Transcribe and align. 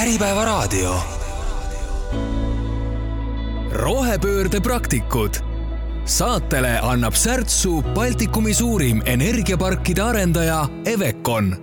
Äripäevaraadio. 0.00 0.94
rohepöörde 3.72 4.60
praktikud. 4.60 5.30
saatele 6.04 6.78
annab 6.82 7.14
särtsu 7.14 7.82
Baltikumi 7.82 8.54
suurim 8.54 9.02
energiaparkide 9.06 10.02
arendaja 10.02 10.66
Evecon. 10.86 11.56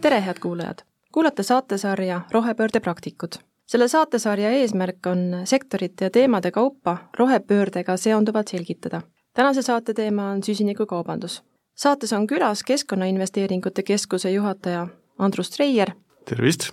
tere, 0.00 0.20
head 0.20 0.38
kuulajad! 0.38 0.78
kuulate 1.12 1.42
saatesarja 1.42 2.20
Rohepöörde 2.30 2.80
praktikud. 2.80 3.32
selle 3.66 3.88
saatesarja 3.88 4.50
eesmärk 4.50 5.06
on 5.06 5.40
sektorite 5.44 6.04
ja 6.04 6.10
teemade 6.10 6.50
kaupa 6.50 6.96
rohepöördega 7.18 7.96
seonduvalt 7.96 8.48
selgitada. 8.48 9.02
tänase 9.34 9.62
saate 9.62 9.94
teema 9.94 10.30
on 10.30 10.42
süsinikukaubandus. 10.42 11.42
saates 11.74 12.12
on 12.12 12.26
külas 12.26 12.62
Keskkonnainvesteeringute 12.62 13.82
Keskuse 13.82 14.30
juhataja 14.30 14.88
Andrus 15.18 15.50
Treier 15.50 15.90
tervist! 16.28 16.70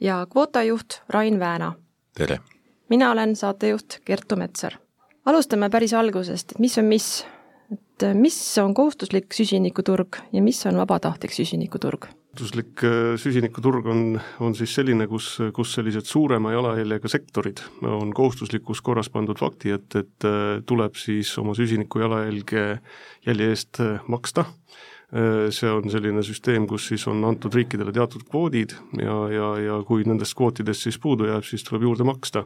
ja 0.00 0.26
kvootajuht 0.30 1.02
Rain 1.08 1.38
Vääna. 1.40 1.72
tere! 2.16 2.38
mina 2.88 3.10
olen 3.10 3.36
saatejuht 3.36 4.00
Kertu 4.04 4.36
Metsar. 4.36 4.72
alustame 5.24 5.70
päris 5.70 5.94
algusest, 5.94 6.52
et 6.52 6.58
mis 6.58 6.78
on 6.78 6.84
mis? 6.84 7.26
et 7.72 8.06
mis 8.14 8.38
on 8.62 8.74
kohustuslik 8.74 9.34
süsinikuturg 9.34 10.22
ja 10.32 10.42
mis 10.42 10.66
on 10.66 10.76
vabatahtlik 10.76 11.34
süsinikuturg? 11.34 12.08
kohustuslik 12.08 12.84
äh, 12.84 13.14
süsinikuturg 13.16 13.86
on, 13.86 14.20
on 14.40 14.54
siis 14.54 14.74
selline, 14.74 15.06
kus, 15.06 15.36
kus 15.54 15.74
sellised 15.78 16.06
suurema 16.06 16.52
jalajäljega 16.52 17.08
sektorid 17.08 17.62
on 17.82 18.12
kohustuslikus 18.14 18.82
korras 18.82 19.10
pandud 19.10 19.38
fakti, 19.38 19.74
et, 19.78 19.94
et 19.94 20.26
äh, 20.26 20.58
tuleb 20.66 20.98
siis 20.98 21.36
oma 21.38 21.54
süsiniku 21.54 22.02
jalajälge, 22.02 22.68
jälje 23.26 23.50
eest 23.54 23.82
äh, 23.84 23.98
maksta 24.08 24.44
Äh, 24.44 24.97
see 25.08 25.70
on 25.72 25.88
selline 25.88 26.20
süsteem, 26.20 26.66
kus 26.68 26.90
siis 26.90 27.06
on 27.08 27.22
antud 27.24 27.54
riikidele 27.56 27.94
teatud 27.96 28.26
kvoodid 28.28 28.74
ja, 29.00 29.14
ja, 29.32 29.46
ja 29.64 29.78
kui 29.88 30.04
nendest 30.04 30.36
kvootidest 30.36 30.84
siis 30.84 30.98
puudu 31.00 31.30
jääb, 31.30 31.46
siis 31.48 31.64
tuleb 31.64 31.86
juurde 31.86 32.04
maksta. 32.04 32.44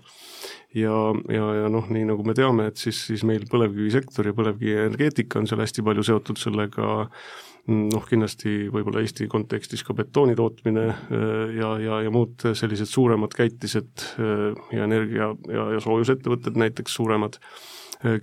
ja, 0.74 0.98
ja, 1.26 1.48
ja 1.58 1.70
noh, 1.72 1.88
nii 1.90 2.06
nagu 2.12 2.22
me 2.22 2.36
teame, 2.38 2.68
et 2.70 2.78
siis, 2.78 3.00
siis 3.08 3.24
meil 3.26 3.48
põlevkivisektor 3.50 4.30
ja 4.30 4.36
põlevkivienergeetika 4.38 5.40
on 5.42 5.50
seal 5.50 5.64
hästi 5.64 5.82
palju 5.82 6.06
seotud 6.06 6.38
sellega, 6.38 7.08
noh 7.70 8.06
kindlasti 8.08 8.68
võib-olla 8.74 9.02
Eesti 9.02 9.28
kontekstis 9.30 9.84
ka 9.86 9.94
betooni 9.94 10.34
tootmine 10.38 10.86
äh, 10.88 11.52
ja, 11.58 11.74
ja, 11.82 12.00
ja 12.06 12.14
muud 12.14 12.42
sellised 12.58 12.90
suuremad 12.90 13.34
käitised 13.38 14.06
äh, 14.18 14.48
ja 14.74 14.86
energia 14.88 15.32
ja, 15.50 15.68
ja 15.76 15.82
soojusettevõtted 15.82 16.58
näiteks 16.58 16.94
suuremad, 16.98 17.38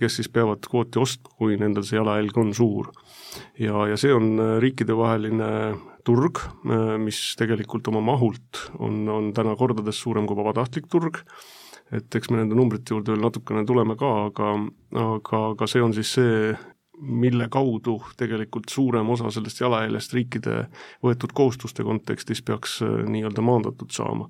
kes 0.00 0.18
siis 0.18 0.28
peavad 0.32 0.66
kvooti 0.68 1.00
ostma, 1.00 1.32
kui 1.38 1.56
nendel 1.60 1.84
see 1.86 1.98
jalajälg 1.98 2.36
on 2.40 2.52
suur. 2.56 2.90
Ja, 3.60 3.86
ja 3.88 3.96
see 4.00 4.12
on 4.14 4.34
äh, 4.40 4.56
riikidevaheline 4.62 5.50
turg, 6.06 6.42
äh, 6.66 6.96
mis 7.00 7.20
tegelikult 7.38 7.88
oma 7.92 8.02
mahult 8.04 8.64
on, 8.78 9.02
on 9.08 9.30
täna 9.36 9.54
kordades 9.58 10.00
suurem 10.02 10.26
kui 10.28 10.38
vabatahtlik 10.38 10.90
turg, 10.90 11.22
et 11.94 12.14
eks 12.14 12.30
me 12.30 12.40
nende 12.40 12.58
numbrite 12.58 12.94
juurde 12.94 13.14
veel 13.14 13.24
natukene 13.24 13.64
tuleme 13.66 13.96
ka, 13.98 14.10
aga, 14.28 14.52
aga, 15.00 15.42
aga 15.54 15.70
see 15.70 15.82
on 15.82 15.94
siis 15.96 16.14
see, 16.18 16.52
mille 17.00 17.46
kaudu 17.48 17.96
tegelikult 18.20 18.68
suurem 18.68 19.08
osa 19.08 19.30
sellest 19.32 19.62
jalajäljest 19.62 20.12
riikide 20.12 20.56
võetud 21.00 21.32
kohustuste 21.32 21.86
kontekstis 21.86 22.42
peaks 22.44 22.82
nii-öelda 22.84 23.40
maandatud 23.40 23.94
saama 23.94 24.28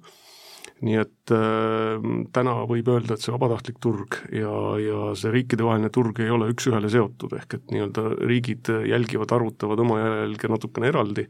nii 0.80 0.97
et 0.97 1.33
äh, 1.36 2.05
täna 2.33 2.55
võib 2.69 2.89
öelda, 2.89 3.14
et 3.14 3.25
see 3.25 3.34
vabatahtlik 3.34 3.80
turg 3.84 4.16
ja, 4.33 4.53
ja 4.80 5.11
see 5.19 5.33
riikidevaheline 5.34 5.91
turg 5.92 6.20
ei 6.25 6.33
ole 6.33 6.48
üks-ühele 6.55 6.89
seotud, 6.92 7.34
ehk 7.36 7.58
et 7.58 7.75
nii-öelda 7.75 8.06
riigid 8.25 8.70
jälgivad, 8.89 9.33
arvutavad 9.36 9.83
oma 9.84 9.98
jälge 10.00 10.50
natukene 10.52 10.89
eraldi 10.89 11.27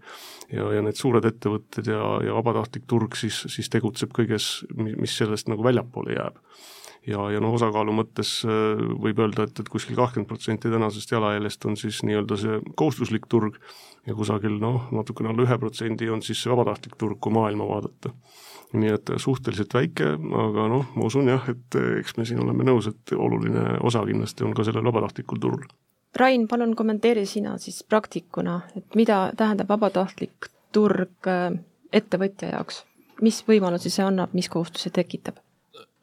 ja, 0.55 0.69
ja 0.77 0.83
need 0.87 0.99
suured 0.99 1.27
ettevõtted 1.27 1.91
ja, 1.91 2.03
ja 2.27 2.37
vabatahtlik 2.39 2.87
turg 2.91 3.19
siis, 3.19 3.43
siis 3.51 3.71
tegutseb 3.73 4.15
kõiges, 4.15 4.53
mis 4.77 5.17
sellest 5.19 5.51
nagu 5.51 5.67
väljapoole 5.67 6.15
jääb. 6.15 6.39
Ja, 7.09 7.23
ja 7.33 7.41
noh, 7.41 7.55
osakaalu 7.57 7.95
mõttes 7.97 8.43
äh, 8.45 8.81
võib 9.03 9.23
öelda, 9.25 9.47
et, 9.49 9.57
et 9.63 9.71
kuskil 9.73 9.97
kakskümmend 9.97 10.29
protsenti 10.29 10.71
tänasest 10.71 11.15
jalajäljest 11.15 11.65
on 11.67 11.79
siis 11.81 12.03
nii-öelda 12.05 12.37
see 12.39 12.59
kohustuslik 12.77 13.25
turg 13.33 13.57
ja 14.07 14.15
kusagil 14.15 14.61
noh, 14.61 14.91
natukene 14.95 15.33
alla 15.33 15.47
ühe 15.47 15.59
protsendi 15.59 16.11
on 16.13 16.23
siis 16.23 16.45
see 16.45 16.53
vabatahtlik 16.53 16.99
turg, 17.01 17.17
kui 17.19 17.33
maailma 17.35 17.67
vaadata 17.67 18.13
nii 18.73 18.93
et 18.95 19.13
suhteliselt 19.19 19.75
väike, 19.75 20.13
aga 20.45 20.67
noh, 20.71 20.87
ma 20.95 21.07
usun 21.09 21.31
jah, 21.31 21.47
et 21.51 21.79
eks 22.01 22.17
me 22.19 22.27
siin 22.29 22.43
oleme 22.45 22.67
nõus, 22.67 22.91
et 22.91 23.15
oluline 23.17 23.79
osa 23.87 24.05
kindlasti 24.07 24.47
on 24.47 24.55
ka 24.55 24.67
sellel 24.67 24.87
vabatahtlikul 24.87 25.43
turul. 25.43 25.67
Rain, 26.19 26.47
palun 26.51 26.75
kommenteeri 26.79 27.27
sina 27.27 27.57
siis 27.63 27.83
praktikuna, 27.87 28.61
et 28.77 28.97
mida 28.99 29.29
tähendab 29.39 29.71
vabatahtlik 29.71 30.51
turg 30.75 31.31
äh, 31.31 31.53
ettevõtja 31.95 32.55
jaoks, 32.55 32.85
mis 33.23 33.43
võimalusi 33.47 33.93
see 33.93 34.07
annab, 34.07 34.35
mis 34.35 34.51
kohustusi 34.51 34.91
tekitab? 34.95 35.39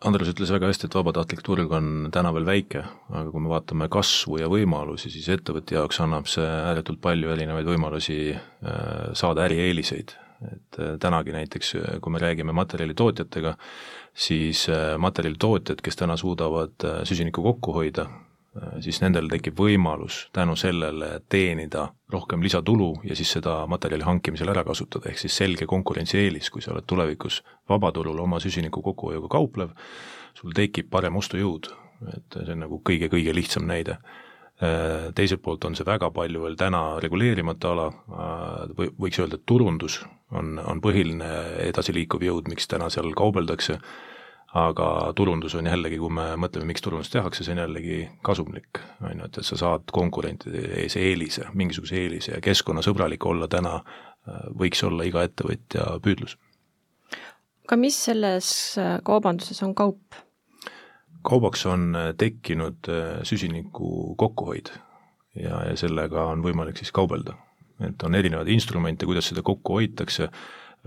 Andres 0.06 0.30
ütles 0.30 0.52
väga 0.54 0.70
hästi, 0.70 0.86
et 0.88 0.96
vabatahtlik 0.96 1.42
turg 1.42 1.72
on 1.74 2.12
täna 2.14 2.30
veel 2.36 2.46
väike, 2.46 2.84
aga 3.10 3.32
kui 3.34 3.42
me 3.42 3.50
vaatame 3.50 3.88
kasvu 3.90 4.38
ja 4.44 4.50
võimalusi, 4.52 5.10
siis 5.10 5.26
ettevõtja 5.34 5.80
jaoks 5.80 6.00
annab 6.06 6.30
see 6.30 6.46
ääretult 6.46 7.02
palju 7.02 7.34
erinevaid 7.34 7.68
võimalusi 7.68 8.20
äh, 8.36 9.12
saada 9.18 9.48
ärieeliseid 9.48 10.14
et 10.46 10.80
äh, 10.80 10.98
tänagi 11.00 11.32
näiteks, 11.32 11.76
äh, 11.76 12.00
kui 12.02 12.12
me 12.12 12.20
räägime 12.20 12.54
materjalitootjatega, 12.54 13.56
siis 14.14 14.70
äh, 14.70 14.98
materjalitootjad, 14.98 15.82
kes 15.84 15.96
täna 15.96 16.18
suudavad 16.18 16.88
süsinikku 17.04 17.44
kokku 17.44 17.74
hoida, 17.74 18.08
siis 18.82 18.98
nendel 19.04 19.28
tekib 19.30 19.60
võimalus 19.62 20.24
tänu 20.34 20.56
sellele 20.58 21.20
teenida 21.30 21.84
rohkem 22.10 22.42
lisatulu 22.42 23.04
ja 23.06 23.16
siis 23.16 23.36
seda 23.36 23.60
materjali 23.70 24.06
hankimisel 24.08 24.50
ära 24.50 24.64
kasutada, 24.66 25.12
ehk 25.12 25.22
siis 25.22 25.36
selge 25.38 25.68
konkurentsieelis, 25.70 26.50
kui 26.50 26.66
sa 26.66 26.72
oled 26.74 26.88
tulevikus 26.90 27.44
vabaturul 27.70 28.18
oma 28.24 28.40
süsiniku 28.42 28.82
kokkuhoiuga 28.82 29.30
kauplev, 29.30 29.76
sul 30.34 30.56
tekib 30.58 30.90
parem 30.90 31.20
ostujõud, 31.22 31.70
et 32.16 32.40
see 32.40 32.56
on 32.56 32.66
nagu 32.66 32.82
kõige-kõige 32.90 33.36
lihtsam 33.38 33.70
näide 33.70 34.00
teiselt 34.58 35.42
poolt 35.46 35.68
on 35.68 35.76
see 35.78 35.86
väga 35.86 36.10
palju 36.10 36.42
veel 36.42 36.56
täna 36.58 36.82
reguleerimata 37.04 37.72
ala, 37.76 37.88
või 38.78 38.90
võiks 39.06 39.20
öelda, 39.22 39.38
et 39.38 39.46
turundus 39.46 40.00
on, 40.34 40.58
on 40.58 40.82
põhiline 40.82 41.28
edasiliikuv 41.68 42.26
jõud, 42.26 42.50
miks 42.50 42.66
täna 42.72 42.90
seal 42.90 43.12
kaubeldakse, 43.18 43.78
aga 44.58 44.88
turundus 45.16 45.54
on 45.60 45.70
jällegi, 45.70 46.00
kui 46.02 46.10
me 46.14 46.32
mõtleme, 46.42 46.72
miks 46.72 46.82
turundust 46.82 47.14
tehakse, 47.14 47.46
see 47.46 47.54
on 47.54 47.62
jällegi 47.66 48.02
kasumlik, 48.26 48.82
on 49.04 49.22
ju, 49.22 49.30
et, 49.30 49.40
et 49.42 49.46
sa 49.46 49.60
saad 49.60 49.94
konkurentide 49.94 50.64
ees 50.82 50.98
eelise, 50.98 51.50
mingisuguse 51.54 52.00
eelise 52.02 52.34
ja 52.38 52.44
keskkonnasõbralik 52.44 53.30
olla 53.30 53.50
täna 53.52 53.78
võiks 54.58 54.84
olla 54.88 55.06
iga 55.08 55.24
ettevõtja 55.28 55.98
püüdlus. 56.04 56.38
aga 57.68 57.78
mis 57.80 57.98
selles 58.10 58.50
kaubanduses 59.08 59.62
on 59.64 59.76
kaup? 59.76 60.24
Kaubaks 61.28 61.66
on 61.68 61.92
tekkinud 62.18 62.88
süsiniku 63.28 64.16
kokkuhoid 64.16 64.72
ja, 65.36 65.60
ja 65.70 65.76
sellega 65.80 66.30
on 66.32 66.44
võimalik 66.46 66.80
siis 66.80 66.94
kaubelda. 66.96 67.36
Et 67.84 68.04
on 68.04 68.16
erinevaid 68.18 68.50
instrumente, 68.50 69.06
kuidas 69.06 69.28
seda 69.30 69.44
kokku 69.46 69.78
hoitakse, 69.78 70.30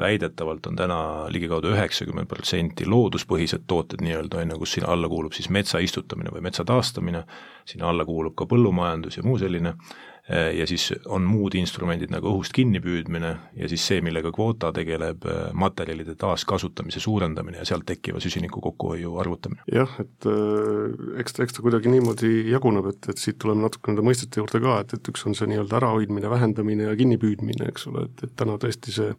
väidetavalt 0.00 0.66
on 0.66 0.78
täna 0.78 1.00
ligikaudu 1.30 1.70
üheksakümmend 1.74 2.26
protsenti 2.30 2.86
looduspõhised 2.88 3.66
tooted 3.70 4.02
nii-öelda, 4.02 4.40
on 4.40 4.54
ju, 4.54 4.60
kus 4.62 4.74
sinna 4.78 4.90
alla 4.94 5.10
kuulub 5.12 5.36
siis 5.36 5.50
metsa 5.52 5.78
istutamine 5.84 6.32
või 6.34 6.42
metsa 6.48 6.64
taastamine, 6.66 7.22
sinna 7.68 7.90
alla 7.92 8.06
kuulub 8.08 8.34
ka 8.38 8.48
põllumajandus 8.50 9.20
ja 9.20 9.26
muu 9.26 9.38
selline, 9.38 9.76
Äh, 9.76 10.09
ja 10.30 10.66
siis 10.66 10.91
on 11.10 11.24
muud 11.26 11.54
instrumendid 11.58 12.12
nagu 12.12 12.30
õhust 12.30 12.54
kinnipüüdmine 12.54 13.30
ja 13.58 13.68
siis 13.70 13.82
see, 13.86 14.00
millega 14.04 14.30
kvoota 14.34 14.70
tegeleb, 14.74 15.24
äh, 15.26 15.48
materjalide 15.58 16.14
taaskasutamise 16.20 17.02
suurendamine 17.02 17.58
ja 17.58 17.66
sealt 17.68 17.86
tekkiva 17.88 18.20
süsiniku 18.22 18.62
kokkuhoiu 18.62 19.16
arvutamine. 19.22 19.64
jah, 19.74 19.96
et 20.02 20.28
äh, 20.30 21.19
eks 21.22 21.36
ta, 21.36 21.44
eks 21.46 21.56
ta 21.56 21.64
kuidagi 21.64 21.90
niimoodi 21.92 22.32
jaguneb, 22.50 22.90
et, 22.92 23.10
et 23.10 23.22
siit 23.22 23.40
tuleme 23.42 23.64
natuke 23.66 23.90
nende 23.90 24.06
mõistete 24.06 24.42
juurde 24.42 24.62
ka, 24.62 24.78
et, 24.84 24.94
et 24.98 25.12
üks 25.12 25.26
on 25.26 25.36
see 25.38 25.50
nii-öelda 25.50 25.80
ärahoidmine, 25.80 26.30
vähendamine 26.30 26.88
ja 26.90 26.96
kinnipüüdmine, 27.00 27.70
eks 27.72 27.88
ole, 27.90 28.06
et, 28.10 28.26
et 28.28 28.36
täna 28.38 28.58
tõesti 28.62 28.94
see, 28.94 29.10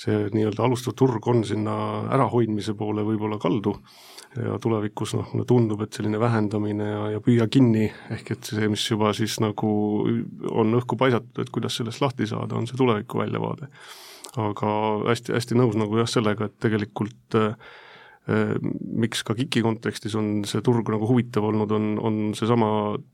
see 0.00 0.24
nii-öelda 0.34 0.64
alustav 0.64 0.96
turg 0.98 1.28
on 1.28 1.44
sinna 1.44 1.76
ärahoidmise 2.14 2.76
poole 2.78 3.04
võib-olla 3.06 3.40
kaldu 3.42 3.76
ja 4.36 4.56
tulevikus 4.62 5.14
noh, 5.14 5.28
mulle 5.32 5.46
tundub, 5.48 5.84
et 5.84 5.94
selline 5.94 6.18
vähendamine 6.20 6.88
ja, 6.88 7.04
ja 7.14 7.22
püüa 7.22 7.46
kinni, 7.50 7.86
ehk 8.14 8.34
et 8.34 8.50
see, 8.50 8.68
mis 8.72 8.84
juba 8.90 9.12
siis 9.16 9.36
nagu 9.42 9.70
on 10.50 10.80
õhku 10.80 10.98
paisatud, 11.00 11.38
et 11.42 11.52
kuidas 11.54 11.78
sellest 11.78 12.02
lahti 12.02 12.28
saada, 12.30 12.58
on 12.58 12.68
see 12.70 12.78
tuleviku 12.80 13.22
väljavaade. 13.22 13.70
aga 14.34 14.70
hästi, 15.06 15.36
hästi 15.36 15.58
nõus 15.58 15.78
nagu 15.78 16.00
jah, 16.00 16.10
sellega, 16.10 16.48
et 16.50 16.56
tegelikult 16.62 17.38
äh, 17.38 17.54
miks 18.24 19.20
ka 19.26 19.34
KIK-i 19.36 19.60
kontekstis 19.60 20.14
on 20.16 20.28
see 20.48 20.62
turg 20.64 20.88
nagu 20.88 21.04
huvitav 21.04 21.44
olnud, 21.44 21.72
on, 21.76 21.88
on 22.00 22.14
seesama 22.36 22.68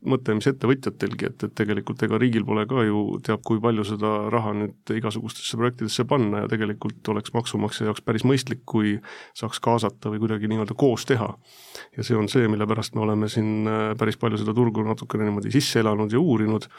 mõte, 0.07 0.31
mis 0.37 0.47
ettevõtjatelgi, 0.47 1.27
et, 1.27 1.43
et 1.47 1.55
tegelikult 1.57 1.99
ega 2.07 2.19
riigil 2.21 2.45
pole 2.47 2.63
ka 2.69 2.85
ju 2.87 3.01
teab 3.25 3.43
kui 3.43 3.59
palju 3.59 3.83
seda 3.89 4.11
raha 4.31 4.53
nüüd 4.55 4.93
igasugustesse 4.95 5.59
projektidesse 5.59 6.05
panna 6.07 6.45
ja 6.45 6.51
tegelikult 6.51 7.11
oleks 7.11 7.33
maksumaksja 7.35 7.89
jaoks 7.89 8.05
päris 8.07 8.23
mõistlik, 8.23 8.61
kui 8.63 8.93
saaks 9.35 9.59
kaasata 9.63 10.13
või 10.13 10.21
kuidagi 10.23 10.47
nii-öelda 10.47 10.77
koos 10.79 11.03
teha. 11.09 11.27
ja 11.97 12.07
see 12.07 12.15
on 12.15 12.31
see, 12.31 12.47
mille 12.47 12.67
pärast 12.71 12.95
me 12.95 13.03
oleme 13.03 13.27
siin 13.27 13.67
äh, 13.67 13.91
päris 13.99 14.15
palju 14.21 14.39
seda 14.39 14.55
turgu 14.55 14.85
natukene 14.87 15.27
niimoodi 15.27 15.51
sisse 15.51 15.83
elanud 15.83 16.15
ja 16.15 16.23
uurinud, 16.23 16.69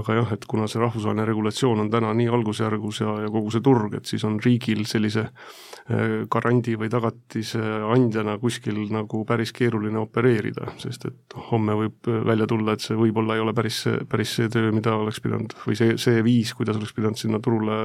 aga 0.00 0.18
jah, 0.22 0.34
et 0.38 0.48
kuna 0.48 0.70
see 0.72 0.80
rahvusvaheline 0.80 1.28
regulatsioon 1.28 1.84
on 1.84 1.92
täna 1.92 2.16
nii 2.16 2.32
algusjärgus 2.32 3.04
ja, 3.04 3.20
ja 3.26 3.30
kogu 3.34 3.52
see 3.52 3.64
turg, 3.64 4.00
et 4.00 4.08
siis 4.08 4.24
on 4.24 4.40
riigil 4.40 4.86
sellise 4.88 5.28
äh, 5.28 6.24
garandi 6.32 6.78
või 6.80 6.88
tagatise 6.88 7.73
andjana 7.94 8.36
kuskil 8.42 8.78
nagu 8.92 9.24
päris 9.28 9.52
keeruline 9.56 9.98
opereerida, 10.00 10.72
sest 10.82 11.08
et 11.10 11.36
homme 11.50 11.76
võib 11.78 12.10
välja 12.26 12.48
tulla, 12.50 12.74
et 12.74 12.84
see 12.84 12.96
võib-olla 12.98 13.38
ei 13.38 13.44
ole 13.44 13.54
päris, 13.56 13.82
päris 14.10 14.36
see 14.38 14.52
töö, 14.52 14.72
mida 14.74 14.96
oleks 14.98 15.20
pidanud, 15.24 15.56
või 15.66 15.78
see, 15.78 15.98
see 16.00 16.22
viis, 16.26 16.54
kuidas 16.56 16.78
oleks 16.80 16.94
pidanud 16.96 17.20
sinna 17.20 17.42
turule 17.44 17.78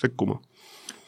sekkuma. 0.00 0.40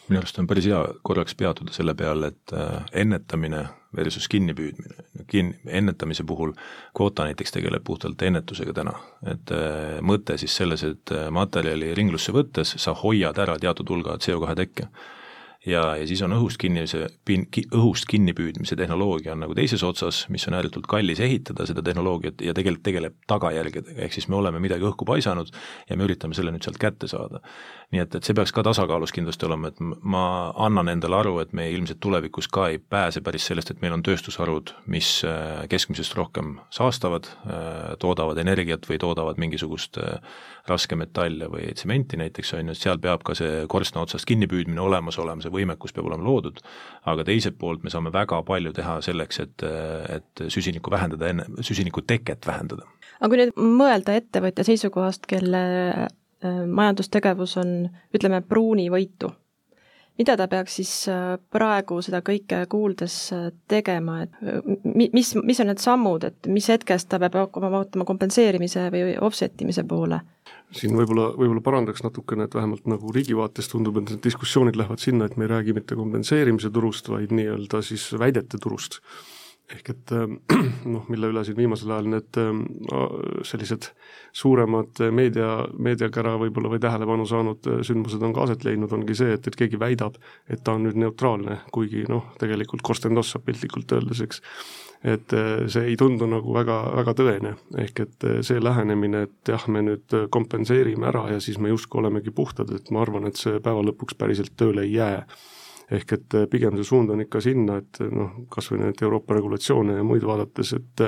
Minu 0.05 0.21
arust 0.21 0.39
on 0.39 0.47
päris 0.49 0.67
hea 0.69 0.79
korraks 1.07 1.33
peatuda 1.39 1.73
selle 1.73 1.95
peale, 1.97 2.29
et 2.35 2.53
äh, 2.53 2.83
ennetamine 3.01 3.63
versus 3.97 4.27
kinnipüüdmine. 4.29 5.07
Kin-, 5.33 5.55
ennetamise 5.65 6.27
puhul 6.29 6.53
kvoota 6.97 7.25
näiteks 7.25 7.55
tegeleb 7.57 7.85
puhtalt 7.85 8.23
ennetusega 8.23 8.75
täna, 8.77 8.93
et 9.33 9.53
äh, 9.55 10.03
mõte 10.05 10.37
siis 10.41 10.57
selles, 10.61 10.85
et 10.85 11.15
äh, 11.15 11.31
materjali 11.33 11.95
ringlusse 11.97 12.37
võttes 12.37 12.75
sa 12.85 12.93
hoiad 13.01 13.41
ära 13.41 13.57
teatud 13.63 13.95
hulga 13.95 14.19
CO2 14.21 14.59
tekke 14.61 14.91
ja, 15.67 15.83
ja 15.99 16.07
siis 16.09 16.23
on 16.25 16.35
õhust 16.37 16.59
kinnimise, 16.61 17.07
õhust 17.65 18.09
kinnipüüdmise 18.11 18.77
tehnoloogia 18.79 19.35
on 19.35 19.45
nagu 19.45 19.57
teises 19.57 19.83
otsas, 19.87 20.25
mis 20.33 20.45
on 20.49 20.59
ääretult 20.59 20.89
kallis 20.91 21.23
ehitada, 21.25 21.67
seda 21.69 21.83
tehnoloogiat, 21.85 22.45
ja 22.45 22.55
tegelikult 22.57 22.85
tegeleb 22.85 23.17
tagajärgedega, 23.31 23.97
ehk 24.07 24.17
siis 24.17 24.29
me 24.29 24.39
oleme 24.41 24.61
midagi 24.63 24.87
õhku 24.87 25.09
paisanud 25.09 25.53
ja 25.89 25.97
me 25.97 26.09
üritame 26.09 26.37
selle 26.37 26.55
nüüd 26.55 26.67
sealt 26.67 26.81
kätte 26.83 27.09
saada. 27.11 27.41
Nii 27.95 28.03
et, 28.03 28.15
et 28.19 28.27
see 28.27 28.35
peaks 28.37 28.53
ka 28.55 28.65
tasakaalus 28.67 29.13
kindlasti 29.15 29.47
olema, 29.47 29.71
et 29.71 29.79
ma 29.81 30.25
annan 30.67 30.91
endale 30.91 31.19
aru, 31.21 31.37
et 31.43 31.53
me 31.57 31.67
ilmselt 31.71 32.01
tulevikus 32.03 32.49
ka 32.53 32.67
ei 32.73 32.79
pääse 32.79 33.23
päris 33.25 33.47
sellest, 33.51 33.71
et 33.71 33.83
meil 33.85 33.95
on 33.95 34.03
tööstusharud, 34.05 34.75
mis 34.91 35.11
äh, 35.29 35.63
keskmisest 35.71 36.17
rohkem 36.19 36.57
saastavad, 36.75 37.29
äh, 37.47 37.95
toodavad 38.03 38.41
energiat 38.43 38.89
või 38.91 38.99
toodavad 39.03 39.39
mingisugust 39.43 40.01
äh, 40.03 40.19
raskmetalle 40.71 41.49
või 41.53 41.69
tsementi 41.77 42.19
näiteks, 42.19 42.55
on 42.59 42.73
ju, 42.73 42.75
et 42.75 42.83
seal 42.83 43.01
peab 43.03 43.23
ka 43.27 43.37
see 43.39 43.63
korstna 43.71 44.03
otsast 44.05 44.27
kinnipüüdmine 44.31 44.83
olemas 44.83 45.19
olema, 45.23 45.45
see 45.45 45.55
võimekus 45.55 45.95
peab 45.95 46.11
olema 46.11 46.27
loodud, 46.27 46.61
aga 47.11 47.27
teiselt 47.29 47.61
poolt 47.61 47.85
me 47.85 47.93
saame 47.95 48.13
väga 48.15 48.41
palju 48.49 48.75
teha 48.75 48.99
selleks, 49.05 49.41
et, 49.45 49.67
et 50.19 50.45
süsinikku 50.49 50.93
vähendada 50.93 51.31
enne, 51.31 51.47
süsiniku 51.63 52.03
teket 52.03 52.47
vähendada. 52.49 52.89
aga 53.21 53.31
kui 53.31 53.43
nüüd 53.45 53.57
mõelda 53.79 54.17
ettevõtja 54.19 54.67
seisukohast, 54.67 55.29
kelle 55.31 55.65
majandustegevus 56.67 57.57
on, 57.63 57.73
ütleme, 58.15 58.43
pruunivõitu, 58.49 59.31
mida 60.19 60.37
ta 60.39 60.47
peaks 60.51 60.79
siis 60.81 60.93
äh, 61.11 61.35
praegu 61.53 62.01
seda 62.05 62.21
kõike 62.25 62.65
kuuldes 62.71 63.17
äh, 63.35 63.49
tegema, 63.71 64.21
et 64.25 64.37
mis, 65.13 65.35
mis 65.43 65.63
on 65.63 65.71
need 65.71 65.83
sammud, 65.83 66.27
et 66.29 66.51
mis 66.51 66.69
hetkest 66.71 67.11
ta 67.11 67.21
peab 67.23 67.39
hakkama 67.45 67.73
vaatama 67.73 68.07
kompenseerimise 68.09 68.89
või 68.95 69.17
offset 69.25 69.67
imise 69.67 69.87
poole? 69.89 70.21
siin 70.75 70.95
võib-olla, 70.97 71.29
võib-olla 71.39 71.63
parandaks 71.63 72.03
natukene, 72.03 72.49
et 72.49 72.55
vähemalt 72.57 72.89
nagu 72.91 73.13
riigi 73.15 73.37
vaates 73.39 73.69
tundub, 73.71 74.01
et 74.01 74.11
need 74.11 74.25
diskussioonid 74.25 74.75
lähevad 74.79 75.03
sinna, 75.03 75.29
et 75.29 75.37
me 75.39 75.47
ei 75.47 75.53
räägi 75.53 75.75
mitte 75.77 75.95
kompenseerimise 75.99 76.71
turust, 76.75 77.09
vaid 77.13 77.31
nii-öelda 77.35 77.83
siis 77.87 78.09
väidete 78.19 78.59
turust. 78.59 78.99
Ehk 79.73 79.91
et 79.95 80.13
äh, 80.13 80.29
noh, 80.95 81.07
mille 81.09 81.31
üle 81.33 81.45
siin 81.47 81.57
viimasel 81.57 81.95
ajal 81.95 82.11
need 82.13 82.41
äh, 82.41 82.53
sellised 83.49 83.91
suuremad 84.35 85.01
meedia, 85.15 85.65
meediakära 85.79 86.37
võib-olla 86.43 86.75
või 86.75 86.83
tähelepanu 86.85 87.27
saanud 87.31 87.71
äh, 87.71 87.83
sündmused 87.87 88.23
on 88.23 88.37
ka 88.37 88.45
aset 88.49 88.67
leidnud, 88.69 88.93
ongi 88.93 89.17
see, 89.19 89.37
et, 89.39 89.49
et 89.49 89.59
keegi 89.59 89.81
väidab, 89.81 90.21
et 90.51 90.65
ta 90.65 90.77
on 90.77 90.89
nüüd 90.89 91.01
neutraalne, 91.01 91.63
kuigi 91.75 92.05
noh, 92.11 92.33
tegelikult 92.41 92.85
korsten 92.85 93.17
tossab 93.17 93.47
piltlikult 93.49 93.97
öeldes, 93.97 94.25
eks 94.27 94.43
et 95.05 95.33
äh, 95.37 95.67
see 95.69 95.91
ei 95.91 95.97
tundu 96.01 96.27
nagu 96.29 96.55
väga, 96.57 96.79
väga 96.97 97.15
tõene, 97.19 97.53
ehk 97.83 98.01
et 98.07 98.27
äh, 98.27 98.39
see 98.47 98.63
lähenemine, 98.63 99.27
et 99.29 99.53
jah, 99.53 99.67
me 99.69 99.83
nüüd 99.85 100.17
äh, 100.17 100.25
kompenseerime 100.33 101.11
ära 101.11 101.27
ja 101.35 101.43
siis 101.45 101.61
me 101.61 101.73
justkui 101.73 102.01
olemegi 102.01 102.33
puhtad, 102.35 102.73
et 102.73 102.89
ma 102.95 103.05
arvan, 103.05 103.29
et 103.29 103.41
see 103.41 103.61
päeva 103.65 103.85
lõpuks 103.85 104.17
päriselt 104.19 104.57
tööle 104.57 104.87
ei 104.87 104.95
jää. 104.97 105.27
Ehk 105.93 106.13
et 106.17 106.37
pigem 106.51 106.79
see 106.79 106.87
suund 106.89 107.11
on 107.13 107.21
ikka 107.25 107.43
sinna, 107.45 107.77
et 107.83 108.01
noh, 108.09 108.33
kas 108.53 108.71
või 108.73 108.81
neid 108.85 109.03
Euroopa 109.03 109.37
regulatsioone 109.37 109.99
ja 109.99 110.07
muid 110.07 110.25
vaadates, 110.25 110.73
et 110.79 111.05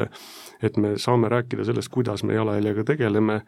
et 0.65 0.77
me 0.81 0.95
saame 1.01 1.29
rääkida 1.29 1.65
sellest, 1.69 1.91
kuidas 1.93 2.23
me 2.25 2.35
jalajäljega 2.35 2.85
tegeleme 2.89 3.43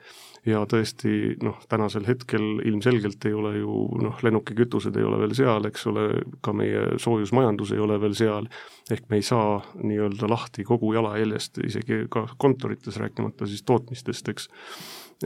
ja 0.46 0.60
tõesti 0.68 1.36
noh, 1.42 1.56
tänasel 1.68 2.06
hetkel 2.08 2.60
ilmselgelt 2.68 3.24
ei 3.28 3.34
ole 3.36 3.54
ju 3.58 3.78
noh, 4.02 4.18
lennukikütused 4.22 4.96
ei 4.96 5.06
ole 5.08 5.20
veel 5.22 5.34
seal, 5.36 5.64
eks 5.68 5.86
ole, 5.90 6.06
ka 6.44 6.54
meie 6.56 6.98
soojusmajandus 7.00 7.72
ei 7.76 7.82
ole 7.84 7.98
veel 8.00 8.16
seal, 8.18 8.48
ehk 8.90 9.08
me 9.10 9.20
ei 9.20 9.26
saa 9.26 9.58
nii-öelda 9.82 10.30
lahti 10.30 10.64
kogu 10.68 10.92
jalajäljest, 10.96 11.62
isegi 11.66 12.04
ka 12.12 12.26
kontorites, 12.38 13.00
rääkimata 13.00 13.48
siis 13.48 13.64
tootmistest, 13.68 14.28
eks. 14.34 14.48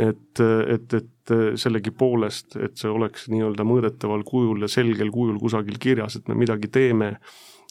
Et, 0.00 0.40
et, 0.40 0.94
et 0.98 1.32
sellegipoolest, 1.60 2.56
et 2.64 2.76
see 2.80 2.90
oleks 2.90 3.28
nii-öelda 3.32 3.66
mõõdetaval 3.68 4.24
kujul 4.26 4.64
ja 4.64 4.70
selgel 4.72 5.12
kujul 5.12 5.38
kusagil 5.40 5.78
kirjas, 5.82 6.16
et 6.18 6.30
me 6.30 6.36
midagi 6.38 6.70
teeme, 6.72 7.14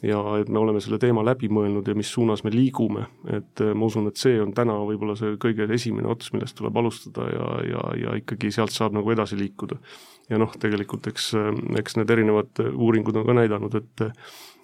ja 0.04 0.20
et 0.42 0.50
me 0.50 0.60
oleme 0.60 0.82
selle 0.82 0.98
teema 1.02 1.24
läbi 1.26 1.50
mõelnud 1.54 1.88
ja 1.88 1.96
mis 1.98 2.10
suunas 2.14 2.44
me 2.46 2.52
liigume, 2.54 3.06
et 3.30 3.62
äh, 3.62 3.74
ma 3.78 3.90
usun, 3.90 4.10
et 4.10 4.22
see 4.22 4.40
on 4.42 4.54
täna 4.58 4.76
võib-olla 4.88 5.16
see 5.20 5.36
kõige 5.42 5.68
esimene 5.74 6.10
ots, 6.12 6.32
millest 6.34 6.58
tuleb 6.58 6.78
alustada 6.82 7.28
ja, 7.30 7.50
ja, 7.70 7.84
ja 8.06 8.16
ikkagi 8.22 8.52
sealt 8.54 8.74
saab 8.74 8.98
nagu 8.98 9.14
edasi 9.14 9.38
liikuda. 9.40 9.78
ja 10.32 10.40
noh, 10.42 10.54
tegelikult 10.60 11.12
eks, 11.12 11.34
äh, 11.38 11.52
eks 11.82 12.00
need 12.00 12.14
erinevad 12.14 12.64
uuringud 12.72 13.22
on 13.22 13.30
ka 13.30 13.38
näidanud, 13.38 13.78
et 13.78 14.06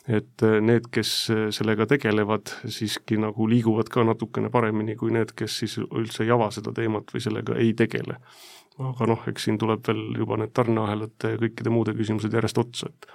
et 0.07 0.43
äh, 0.43 0.59
need, 0.63 0.87
kes 0.93 1.13
sellega 1.55 1.87
tegelevad, 1.89 2.53
siiski 2.71 3.19
nagu 3.19 3.47
liiguvad 3.49 3.89
ka 3.91 4.05
natukene 4.07 4.51
paremini 4.53 4.95
kui 4.99 5.11
need, 5.15 5.33
kes 5.37 5.59
siis 5.63 5.77
üldse 5.83 6.23
ei 6.23 6.31
ava 6.33 6.49
seda 6.55 6.73
teemat 6.75 7.11
või 7.13 7.23
sellega 7.23 7.57
ei 7.59 7.73
tegele. 7.77 8.19
aga 8.77 9.07
noh, 9.09 9.23
eks 9.27 9.47
siin 9.47 9.57
tuleb 9.57 9.81
veel 9.87 10.03
juba 10.19 10.37
need 10.37 10.51
tarneahelate 10.53 11.31
ja 11.31 11.37
kõikide 11.41 11.71
muude 11.73 11.95
küsimused 11.97 12.33
järjest 12.33 12.59
otsa, 12.61 12.91
et 12.91 13.07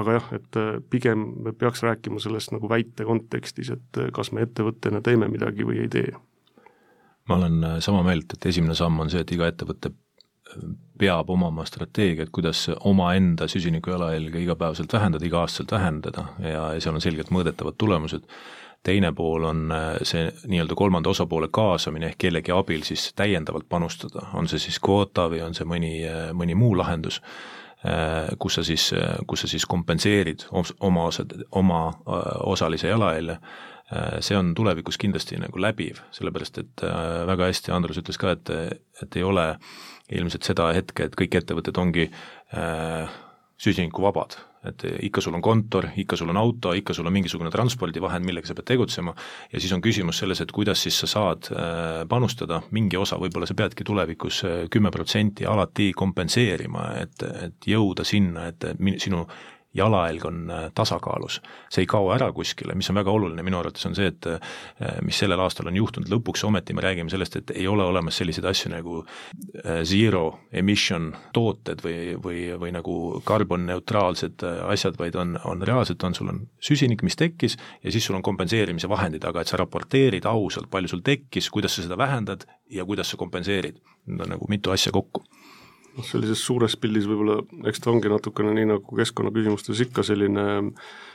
aga 0.00 0.14
jah, 0.18 0.30
et 0.38 0.60
äh, 0.60 0.70
pigem 0.90 1.26
me 1.44 1.52
peaks 1.52 1.84
rääkima 1.84 2.20
sellest 2.20 2.54
nagu 2.56 2.68
väite 2.68 3.04
kontekstis, 3.04 3.70
et 3.70 4.00
kas 4.16 4.32
me 4.32 4.46
ettevõttena 4.46 5.02
teeme 5.04 5.28
midagi 5.28 5.66
või 5.66 5.82
ei 5.84 5.92
tee. 5.92 6.14
ma 7.28 7.36
olen 7.36 7.80
sama 7.80 8.02
meelt, 8.02 8.32
et 8.34 8.46
esimene 8.46 8.74
samm 8.74 9.00
on 9.00 9.12
see, 9.12 9.22
et 9.22 9.32
iga 9.32 9.46
ettevõte 9.52 9.92
peab 10.98 11.30
omama 11.30 11.64
strateegiat, 11.66 12.28
kuidas 12.32 12.68
omaenda 12.86 13.48
süsiniku 13.50 13.90
jalajälge 13.90 14.42
igapäevaselt 14.42 14.92
vähendada, 14.92 15.26
iga-aastaselt 15.26 15.72
vähendada. 15.72 16.26
Ja, 16.38 16.68
ja 16.74 16.80
seal 16.80 16.94
on 16.94 17.02
selgelt 17.02 17.32
mõõdetavad 17.34 17.78
tulemused. 17.78 18.28
teine 18.84 19.12
pool 19.16 19.44
on 19.48 19.72
see 20.04 20.26
nii-öelda 20.44 20.74
kolmanda 20.76 21.08
osapoole 21.08 21.48
kaasamine 21.48 22.06
ehk 22.06 22.18
kellegi 22.18 22.52
abil 22.52 22.82
siis 22.84 23.12
täiendavalt 23.16 23.64
panustada, 23.68 24.26
on 24.34 24.48
see 24.48 24.58
siis 24.58 24.78
kvoota 24.78 25.24
või 25.32 25.40
on 25.40 25.54
see 25.56 25.64
mõni, 25.64 25.94
mõni 26.36 26.54
muu 26.54 26.76
lahendus 26.76 27.22
Äh, 27.84 28.32
kus 28.38 28.54
sa 28.56 28.62
siis, 28.64 28.86
kus 29.28 29.42
sa 29.44 29.48
siis 29.50 29.66
kompenseerid 29.68 30.46
oma 30.80 31.02
osad, 31.04 31.34
oma 31.52 31.80
äh, 31.90 32.20
osalise 32.48 32.88
jalajälje, 32.88 33.34
äh, 33.36 34.14
see 34.24 34.38
on 34.38 34.54
tulevikus 34.56 34.96
kindlasti 34.96 35.36
nagu 35.42 35.60
läbiv, 35.60 36.00
sellepärast 36.16 36.62
et 36.62 36.84
väga 37.28 37.50
hästi 37.50 37.74
Andrus 37.76 38.00
ütles 38.00 38.16
ka, 38.16 38.32
et, 38.38 38.52
et 39.04 39.18
ei 39.20 39.26
ole 39.28 39.44
ilmselt 40.12 40.44
seda 40.44 40.68
hetke, 40.76 41.08
et 41.08 41.14
kõik 41.16 41.38
ettevõtted 41.40 41.78
ongi 41.80 42.10
süsinikuvabad. 43.56 44.36
Et 44.68 44.84
ikka 45.08 45.20
sul 45.20 45.34
on 45.36 45.42
kontor, 45.44 45.90
ikka 46.00 46.16
sul 46.16 46.30
on 46.32 46.38
auto, 46.40 46.72
ikka 46.72 46.94
sul 46.96 47.06
on 47.06 47.12
mingisugune 47.12 47.50
transpordivahend, 47.52 48.24
millega 48.24 48.48
sa 48.48 48.56
pead 48.56 48.70
tegutsema, 48.72 49.12
ja 49.52 49.60
siis 49.60 49.72
on 49.76 49.82
küsimus 49.84 50.22
selles, 50.22 50.40
et 50.40 50.52
kuidas 50.56 50.80
siis 50.86 50.96
sa 51.02 51.08
saad 51.10 51.50
äh, 51.52 52.04
panustada. 52.08 52.62
Mingi 52.72 52.96
osa, 53.00 53.18
võib-olla 53.20 53.48
sa 53.48 53.56
peadki 53.58 53.84
tulevikus 53.84 54.40
äh, 54.48 54.62
kümme 54.72 54.92
protsenti 54.94 55.44
alati 55.48 55.90
kompenseerima, 55.96 56.86
et, 57.02 57.26
et 57.48 57.68
jõuda 57.74 58.08
sinna, 58.08 58.48
et 58.52 58.70
sinu 59.04 59.26
jalajälg 59.74 60.24
on 60.24 60.50
äh, 60.50 60.70
tasakaalus. 60.74 61.40
see 61.70 61.82
ei 61.82 61.86
kao 61.86 62.10
ära 62.14 62.30
kuskile, 62.32 62.74
mis 62.74 62.90
on 62.90 62.98
väga 62.98 63.10
oluline 63.10 63.42
minu 63.42 63.58
arvates, 63.58 63.86
on 63.86 63.96
see, 63.98 64.06
et 64.12 64.26
äh, 64.30 64.38
mis 65.02 65.18
sellel 65.18 65.40
aastal 65.40 65.68
on 65.70 65.76
juhtunud, 65.76 66.10
lõpuks 66.12 66.44
ometi 66.46 66.74
me 66.74 66.84
räägime 66.84 67.10
sellest, 67.10 67.36
et 67.40 67.52
ei 67.54 67.66
ole 67.68 67.84
olemas 67.84 68.18
selliseid 68.20 68.46
asju 68.50 68.70
nagu 68.72 69.00
äh, 69.02 69.82
zero 69.82 70.24
emission 70.52 71.10
tooted 71.34 71.82
või, 71.84 72.14
või, 72.22 72.46
või 72.60 72.74
nagu 72.74 72.98
karbonneutraalsed 73.26 74.46
asjad, 74.70 74.98
vaid 74.98 75.18
on, 75.18 75.38
on 75.44 75.62
reaalselt, 75.66 76.02
on, 76.06 76.14
sul 76.14 76.30
on 76.30 76.44
süsinik, 76.62 77.02
mis 77.02 77.18
tekkis, 77.18 77.58
ja 77.82 77.92
siis 77.92 78.06
sul 78.06 78.18
on 78.18 78.22
kompenseerimise 78.26 78.88
vahendid, 78.90 79.24
aga 79.26 79.42
et 79.42 79.50
sa 79.50 79.58
raporteerid 79.60 80.26
ausalt, 80.30 80.70
palju 80.70 80.94
sul 80.94 81.02
tekkis, 81.04 81.50
kuidas 81.50 81.74
sa 81.74 81.86
seda 81.86 81.98
vähendad 81.98 82.46
ja 82.70 82.86
kuidas 82.86 83.10
sa 83.10 83.18
kompenseerid. 83.20 83.80
Need 84.06 84.20
on 84.20 84.34
nagu 84.36 84.46
mitu 84.52 84.70
asja 84.70 84.92
kokku 84.92 85.24
noh, 85.96 86.06
sellises 86.06 86.42
suures 86.44 86.76
pildis 86.80 87.08
võib-olla 87.10 87.40
eks 87.70 87.82
ta 87.84 87.92
ongi 87.92 88.12
natukene 88.12 88.54
nii, 88.56 88.70
nagu 88.74 89.00
keskkonnaküsimustes 89.00 89.84
ikka 89.86 90.06
selline 90.06 90.46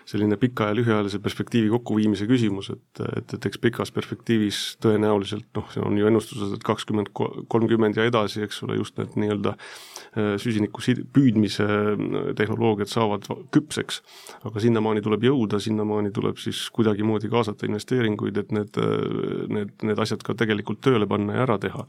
selline 0.10 0.38
pika 0.42 0.70
ja 0.70 0.76
lühiajalise 0.78 1.20
perspektiivi 1.22 1.70
kokkuviimise 1.70 2.26
küsimus, 2.30 2.72
et, 2.74 3.02
et, 3.20 3.34
et 3.36 3.48
eks 3.50 3.62
pikas 3.62 3.92
perspektiivis 3.94 4.62
tõenäoliselt 4.82 5.48
noh, 5.58 5.68
see 5.74 5.84
on 5.86 5.98
ju 6.00 6.10
ennustused, 6.10 6.56
et 6.56 6.66
kakskümmend, 6.66 7.12
kolmkümmend 7.14 8.00
ja 8.00 8.08
edasi, 8.10 8.42
eks 8.46 8.64
ole, 8.66 8.80
just 8.80 8.98
need 8.98 9.18
nii-öelda 9.22 9.54
äh, 9.56 10.32
süsiniku 10.42 10.82
püüdmise 11.14 11.68
äh, 11.68 12.30
tehnoloogiad 12.40 12.90
saavad 12.90 13.28
küpseks. 13.54 14.02
aga 14.50 14.64
sinnamaani 14.64 15.06
tuleb 15.06 15.28
jõuda, 15.30 15.62
sinnamaani 15.62 16.14
tuleb 16.16 16.42
siis 16.42 16.66
kuidagimoodi 16.74 17.30
kaasata 17.30 17.70
investeeringuid, 17.70 18.42
et 18.42 18.56
need, 18.56 18.82
äh, 18.82 19.46
need, 19.60 19.76
need 19.86 20.06
asjad 20.08 20.26
ka 20.26 20.38
tegelikult 20.42 20.82
tööle 20.86 21.10
panna 21.10 21.38
ja 21.38 21.46
ära 21.46 21.60
teha 21.62 21.86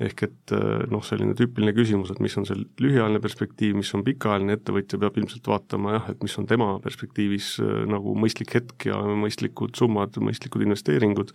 ehk 0.00 0.24
et 0.26 0.54
äh, 0.56 0.84
noh, 0.90 1.02
selline 1.04 1.34
tüüpiline 1.38 1.74
küsimus, 1.76 2.12
et 2.12 2.20
mis 2.24 2.36
on 2.40 2.46
see 2.48 2.58
lühiajaline 2.82 3.20
perspektiiv, 3.22 3.76
mis 3.78 3.92
on 3.96 4.04
pikaajaline, 4.06 4.56
ettevõtja 4.58 5.00
peab 5.02 5.18
ilmselt 5.20 5.50
vaatama 5.50 5.96
jah, 5.98 6.08
et 6.14 6.24
mis 6.24 6.36
on 6.40 6.48
tema 6.50 6.70
perspektiivis 6.84 7.54
äh, 7.62 7.82
nagu 7.90 8.16
mõistlik 8.18 8.54
hetk 8.56 8.88
ja 8.88 8.98
mõistlikud 8.98 9.76
summad, 9.78 10.16
mõistlikud 10.22 10.64
investeeringud, 10.66 11.34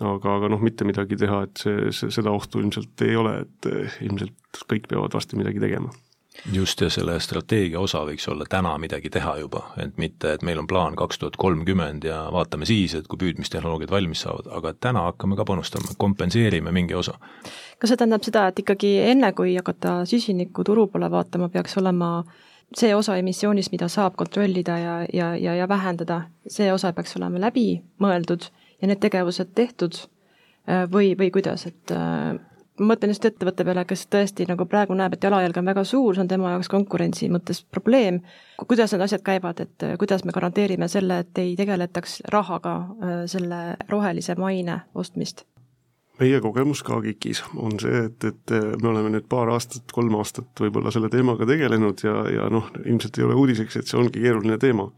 aga, 0.00 0.36
aga 0.36 0.52
noh, 0.52 0.62
mitte 0.64 0.86
midagi 0.88 1.18
teha, 1.20 1.44
et 1.48 1.64
see, 1.64 1.94
see, 1.96 2.12
seda 2.20 2.34
ohtu 2.34 2.62
ilmselt 2.62 3.06
ei 3.06 3.16
ole, 3.18 3.40
et 3.46 3.72
äh, 3.72 4.02
ilmselt 4.08 4.66
kõik 4.68 4.90
peavad 4.90 5.16
varsti 5.16 5.40
midagi 5.40 5.64
tegema 5.64 5.94
just, 6.52 6.80
ja 6.80 6.90
selle 6.90 7.18
strateegia 7.20 7.80
osa 7.80 8.02
võiks 8.06 8.28
olla 8.30 8.46
täna 8.50 8.74
midagi 8.78 9.10
teha 9.10 9.36
juba, 9.42 9.64
et 9.82 9.96
mitte, 9.98 10.34
et 10.36 10.44
meil 10.46 10.60
on 10.62 10.68
plaan 10.70 10.96
kaks 10.98 11.18
tuhat 11.18 11.38
kolmkümmend 11.40 12.04
ja 12.08 12.20
vaatame 12.32 12.68
siis, 12.68 12.94
et 12.94 13.08
kui 13.08 13.20
püüdmistehnoloogiad 13.20 13.90
valmis 13.90 14.22
saavad, 14.26 14.50
aga 14.58 14.74
täna 14.74 15.06
hakkame 15.08 15.38
ka 15.38 15.46
panustama, 15.48 15.96
kompenseerime 15.98 16.72
mingi 16.74 16.94
osa. 16.94 17.18
Kas 17.78 17.92
see 17.92 18.00
tähendab 18.00 18.26
seda, 18.26 18.48
et 18.50 18.58
ikkagi 18.58 18.92
enne, 19.12 19.32
kui 19.38 19.54
hakata 19.56 20.02
süsiniku 20.08 20.64
turu 20.66 20.88
poole 20.90 21.10
vaatama, 21.10 21.48
peaks 21.52 21.78
olema 21.78 22.24
see 22.76 22.90
osa 22.94 23.16
emissioonist, 23.16 23.72
mida 23.72 23.88
saab 23.88 24.18
kontrollida 24.18 24.78
ja, 24.78 24.94
ja, 25.12 25.32
ja, 25.36 25.54
ja 25.54 25.68
vähendada, 25.68 26.22
see 26.46 26.72
osa 26.72 26.92
peaks 26.92 27.16
olema 27.16 27.40
läbi 27.46 27.80
mõeldud 28.02 28.50
ja 28.82 28.90
need 28.90 29.00
tegevused 29.02 29.54
tehtud? 29.54 30.04
Või, 30.92 31.14
või 31.16 31.30
kuidas, 31.32 31.62
et 31.64 31.92
ma 32.78 32.92
mõtlen 32.92 33.12
just 33.12 33.24
ettevõtte 33.26 33.64
peale, 33.66 33.84
kes 33.88 34.06
tõesti 34.12 34.46
nagu 34.48 34.66
praegu 34.70 34.96
näeb, 34.98 35.16
et 35.16 35.24
jalajälg 35.24 35.58
on 35.60 35.70
väga 35.70 35.84
suur, 35.88 36.14
see 36.14 36.24
on 36.24 36.30
tema 36.30 36.54
jaoks 36.54 36.70
konkurentsi 36.72 37.28
mõttes 37.32 37.62
probleem, 37.64 38.20
kuidas 38.66 38.94
need 38.94 39.04
asjad 39.06 39.24
käivad, 39.26 39.62
et 39.64 39.86
äh, 39.86 39.96
kuidas 40.00 40.24
me 40.24 40.34
garanteerime 40.34 40.88
selle, 40.88 41.22
et 41.24 41.42
ei 41.42 41.54
tegeletaks 41.58 42.20
rahaga 42.34 42.74
äh, 42.78 43.14
selle 43.30 43.62
rohelise 43.88 44.38
maine 44.38 44.82
ostmist? 44.94 45.44
Meie 46.18 46.40
kogemus 46.42 46.82
ka 46.86 46.98
KIK-is 47.04 47.44
on 47.56 47.78
see, 47.82 48.02
et, 48.08 48.24
et 48.26 48.54
äh, 48.54 48.72
me 48.82 48.90
oleme 48.92 49.12
nüüd 49.14 49.28
paar 49.30 49.50
aastat, 49.54 49.86
kolm 49.94 50.18
aastat 50.18 50.62
võib-olla 50.62 50.92
selle 50.94 51.10
teemaga 51.12 51.46
tegelenud 51.48 52.04
ja, 52.04 52.16
ja 52.34 52.50
noh, 52.52 52.68
ilmselt 52.84 53.18
ei 53.18 53.26
ole 53.28 53.38
uudiseks, 53.38 53.78
et 53.78 53.90
see 53.90 53.98
ongi 54.00 54.22
keeruline 54.22 54.58
teema 54.62 54.88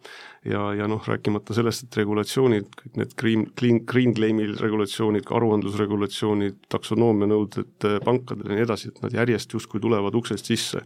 ja, 0.45 0.63
ja 0.75 0.89
noh, 0.89 1.03
rääkimata 1.07 1.55
sellest, 1.57 1.85
et 1.87 2.01
regulatsioonid, 2.01 2.69
kõik 2.83 2.99
need 3.01 3.15
green, 3.21 3.47
clean, 3.59 3.81
green 3.89 4.15
claim'i 4.17 4.49
regulatsioonid, 4.61 5.29
aruandlusregulatsioonid, 5.37 6.61
taksonoomia 6.73 7.29
nõuded 7.31 7.89
äh, 7.89 7.99
pankadele 8.05 8.55
ja 8.55 8.61
nii 8.61 8.69
edasi, 8.69 8.93
et 8.93 9.03
nad 9.05 9.17
järjest 9.21 9.57
justkui 9.59 9.83
tulevad 9.85 10.17
uksest 10.17 10.49
sisse. 10.53 10.85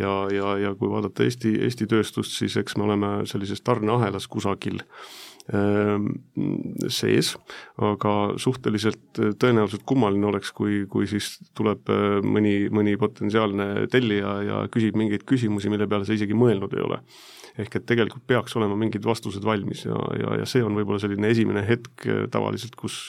ja, 0.00 0.14
ja, 0.32 0.56
ja 0.58 0.74
kui 0.74 0.88
vaadata 0.90 1.26
Eesti, 1.26 1.58
Eesti 1.66 1.88
tööstust, 1.90 2.38
siis 2.38 2.56
eks 2.56 2.78
me 2.78 2.88
oleme 2.88 3.18
sellises 3.28 3.60
tarneahelas 3.60 4.28
kusagil 4.28 4.80
sees, 6.92 7.32
aga 7.82 8.14
suhteliselt 8.40 9.18
äh, 9.18 9.32
tõenäoliselt 9.40 9.82
kummaline 9.88 10.28
oleks, 10.30 10.52
kui, 10.56 10.84
kui 10.90 11.08
siis 11.10 11.32
tuleb 11.58 11.90
äh, 11.90 12.20
mõni, 12.22 12.54
mõni 12.72 12.96
potentsiaalne 13.00 13.88
tellija 13.90 14.36
ja 14.46 14.62
küsib 14.72 14.98
mingeid 15.00 15.26
küsimusi, 15.28 15.72
mille 15.72 15.88
peale 15.90 16.06
sa 16.08 16.16
isegi 16.16 16.36
mõelnud 16.38 16.76
ei 16.76 16.86
ole. 16.86 17.00
Ehk 17.60 17.80
et 17.80 17.86
tegelikult 17.88 18.24
peaks 18.30 18.54
olema 18.56 18.76
mingid 18.78 19.04
vastused 19.04 19.44
valmis 19.44 19.84
ja, 19.88 19.98
ja, 20.20 20.38
ja 20.40 20.48
see 20.48 20.62
on 20.64 20.76
võib-olla 20.78 21.02
selline 21.02 21.32
esimene 21.34 21.64
hetk 21.66 22.06
eh, 22.06 22.24
tavaliselt, 22.30 22.76
kus 22.78 23.00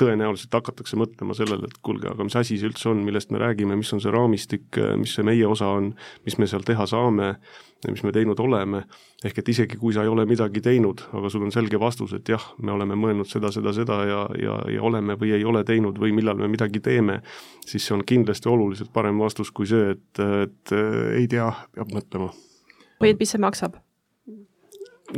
tõenäoliselt 0.00 0.54
hakatakse 0.56 0.96
mõtlema 0.98 1.34
sellele, 1.36 1.68
et 1.68 1.80
kuulge, 1.84 2.08
aga 2.10 2.24
mis 2.26 2.36
asi 2.38 2.56
see 2.58 2.70
üldse 2.70 2.88
on, 2.90 3.02
millest 3.06 3.32
me 3.32 3.40
räägime, 3.42 3.76
mis 3.78 3.92
on 3.92 4.00
see 4.02 4.12
raamistik, 4.12 4.78
mis 4.98 5.14
see 5.16 5.26
meie 5.26 5.46
osa 5.48 5.68
on, 5.76 5.92
mis 6.26 6.38
me 6.40 6.48
seal 6.50 6.64
teha 6.66 6.86
saame, 6.88 7.34
mis 7.90 8.04
me 8.06 8.12
teinud 8.14 8.38
oleme, 8.40 8.84
ehk 9.26 9.42
et 9.42 9.50
isegi 9.52 9.78
kui 9.80 9.94
sa 9.94 10.04
ei 10.06 10.10
ole 10.10 10.24
midagi 10.28 10.62
teinud, 10.64 11.04
aga 11.12 11.30
sul 11.32 11.44
on 11.46 11.52
selge 11.54 11.80
vastus, 11.82 12.14
et 12.16 12.30
jah, 12.32 12.44
me 12.62 12.72
oleme 12.74 12.96
mõelnud 12.98 13.28
seda, 13.28 13.50
seda, 13.54 13.74
seda 13.76 13.98
ja, 14.08 14.22
ja, 14.38 14.56
ja 14.72 14.86
oleme 14.86 15.18
või 15.20 15.34
ei 15.36 15.44
ole 15.44 15.64
teinud 15.68 15.98
või 16.00 16.14
millal 16.16 16.40
me 16.40 16.48
midagi 16.50 16.80
teeme, 16.80 17.20
siis 17.66 17.84
see 17.86 17.96
on 17.98 18.06
kindlasti 18.06 18.48
oluliselt 18.50 18.92
parem 18.94 19.20
vastus 19.20 19.52
kui 19.52 19.68
see, 19.68 19.92
et, 19.96 20.24
et 20.46 20.76
ei 21.18 21.28
tea, 21.30 21.50
peab 21.74 21.92
mõtlema 21.94 22.32
või 23.02 23.12
et 23.12 23.18
mis 23.22 23.34
see 23.34 23.42
maksab? 23.42 23.80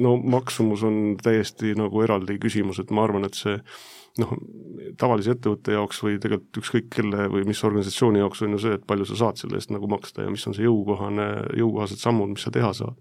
No 0.00 0.16
maksumus 0.16 0.82
on 0.86 1.16
täiesti 1.22 1.74
nagu 1.78 2.02
eraldi 2.02 2.38
küsimus, 2.42 2.80
et 2.82 2.90
ma 2.94 3.04
arvan, 3.06 3.26
et 3.28 3.38
see 3.38 3.58
noh, 4.20 4.34
tavalise 5.00 5.34
ettevõtte 5.34 5.74
jaoks 5.74 6.02
või 6.04 6.18
tegelikult 6.22 6.60
ükskõik 6.62 6.90
kelle 6.92 7.26
või 7.32 7.46
mis 7.48 7.62
organisatsiooni 7.66 8.22
jaoks 8.22 8.44
on 8.46 8.54
ju 8.54 8.60
see, 8.62 8.76
et 8.78 8.84
palju 8.86 9.08
sa 9.10 9.18
saad 9.24 9.40
selle 9.40 9.58
eest 9.58 9.72
nagu 9.74 9.88
maksta 9.90 10.26
ja 10.26 10.30
mis 10.30 10.44
on 10.46 10.54
see 10.54 10.66
jõukohane, 10.68 11.26
jõukohased 11.58 12.02
sammud, 12.02 12.34
mis 12.34 12.46
sa 12.46 12.52
teha 12.54 12.70
saad. 12.76 12.94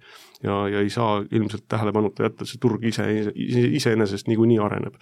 ja, 0.44 0.64
ja 0.74 0.82
ei 0.82 0.90
saa 0.94 1.22
ilmselt 1.32 1.68
tähelepanuta 1.70 2.26
jätta, 2.28 2.50
see 2.50 2.62
turg 2.62 2.84
ise, 2.90 3.06
ise, 3.36 3.68
iseenesest 3.82 4.32
niikuinii 4.32 4.60
areneb 4.64 4.98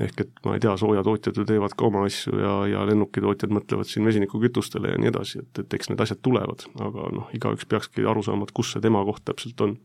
ehk 0.00 0.22
et 0.24 0.44
ma 0.46 0.54
ei 0.56 0.62
tea, 0.62 0.72
soojatootjad 0.80 1.36
ju 1.36 1.44
teevad 1.48 1.74
ka 1.76 1.88
oma 1.88 2.06
asju 2.08 2.38
ja, 2.40 2.52
ja 2.70 2.84
lennukitootjad 2.88 3.52
mõtlevad 3.52 3.88
siin 3.88 4.06
vesinikukütustele 4.08 4.94
ja 4.94 5.00
nii 5.00 5.10
edasi, 5.12 5.42
et, 5.42 5.62
et 5.64 5.76
eks 5.76 5.90
need 5.92 6.00
asjad 6.00 6.22
tulevad, 6.24 6.64
aga 6.80 7.10
noh, 7.16 7.28
igaüks 7.36 7.68
peakski 7.68 8.06
aru 8.08 8.24
saama, 8.24 8.48
et 8.48 8.54
kus 8.56 8.72
see 8.74 8.84
tema 8.84 9.02
koht 9.08 9.24
täpselt 9.28 9.60
on. 9.66 9.76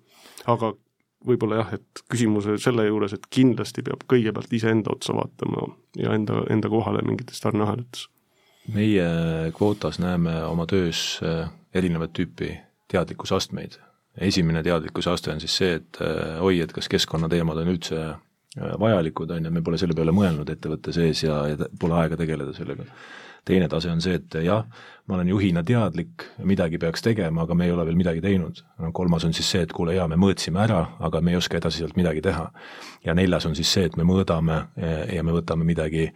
aga 0.51 0.71
võib-olla 1.25 1.61
jah, 1.61 1.73
et 1.79 2.03
küsimuse 2.11 2.57
selle 2.61 2.87
juures, 2.87 3.15
et 3.15 3.25
kindlasti 3.29 3.83
peab 3.85 4.03
kõigepealt 4.11 4.53
iseenda 4.53 4.93
otsa 4.93 5.15
vaatama 5.17 5.69
ja 5.97 6.13
enda, 6.17 6.43
enda 6.49 6.69
kohale 6.69 7.01
mingites 7.05 7.41
tarneahelates. 7.43 8.07
meie 8.73 9.07
kvootas 9.53 9.99
näeme 9.99 10.43
oma 10.45 10.65
töös 10.65 11.19
äh, 11.23 11.49
erinevat 11.73 12.13
tüüpi 12.13 12.57
teadlikkusastmeid. 12.91 13.79
esimene 14.17 14.63
teadlikkuse 14.63 15.09
aste 15.11 15.31
on 15.31 15.39
siis 15.39 15.57
see, 15.57 15.73
et 15.75 16.01
äh, 16.01 16.41
oi, 16.43 16.59
et 16.61 16.73
kas 16.73 16.87
keskkonnateemad 16.89 17.57
on 17.57 17.73
üldse 17.75 18.15
Äh, 18.61 18.79
vajalikud, 18.79 19.31
on 19.31 19.45
ju, 19.45 19.51
me 19.51 19.61
pole 19.61 19.77
selle 19.77 19.95
peale 19.97 20.13
mõelnud 20.15 20.47
ettevõtte 20.47 20.93
sees 20.95 21.25
ja, 21.25 21.41
ja 21.51 21.67
pole 21.79 21.97
aega 21.99 22.15
tegeleda 22.19 22.53
sellega. 22.55 22.85
Teine 23.45 23.67
tase 23.69 23.91
on 23.91 24.01
see, 24.01 24.17
et 24.17 24.37
jah, 24.43 24.65
ma 25.05 25.15
olen 25.15 25.29
juhina 25.29 25.61
teadlik, 25.63 26.25
midagi 26.43 26.79
peaks 26.81 27.03
tegema, 27.05 27.43
aga 27.45 27.55
me 27.55 27.67
ei 27.67 27.71
ole 27.71 27.85
veel 27.85 27.97
midagi 27.97 28.21
teinud. 28.21 28.63
kolmas 28.93 29.25
on 29.25 29.33
siis 29.33 29.51
see, 29.51 29.61
et 29.61 29.73
kuule, 29.73 29.93
jaa, 29.95 30.07
me 30.07 30.17
mõõtsime 30.17 30.63
ära, 30.63 30.81
aga 30.99 31.21
me 31.21 31.31
ei 31.31 31.37
oska 31.37 31.59
edasi 31.59 31.83
sealt 31.83 31.95
midagi 31.95 32.21
teha. 32.25 32.49
ja 33.05 33.13
neljas 33.13 33.45
on 33.45 33.55
siis 33.55 33.71
see, 33.73 33.85
et 33.85 33.97
me 33.97 34.03
mõõdame 34.03 34.63
ja 35.13 35.23
me 35.23 35.31
võtame 35.31 35.63
midagi 35.63 36.11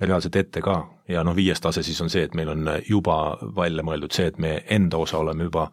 reaalselt 0.00 0.36
ette 0.36 0.60
ka 0.60 0.82
ja 1.08 1.22
noh, 1.24 1.36
viies 1.36 1.60
tase 1.60 1.82
siis 1.82 2.00
on 2.00 2.10
see, 2.10 2.24
et 2.26 2.34
meil 2.34 2.48
on 2.48 2.68
juba 2.88 3.38
välja 3.56 3.84
mõeldud 3.86 4.12
see, 4.12 4.26
et 4.26 4.38
me 4.38 4.62
enda 4.70 4.98
osa 4.98 5.18
oleme 5.18 5.46
juba 5.50 5.68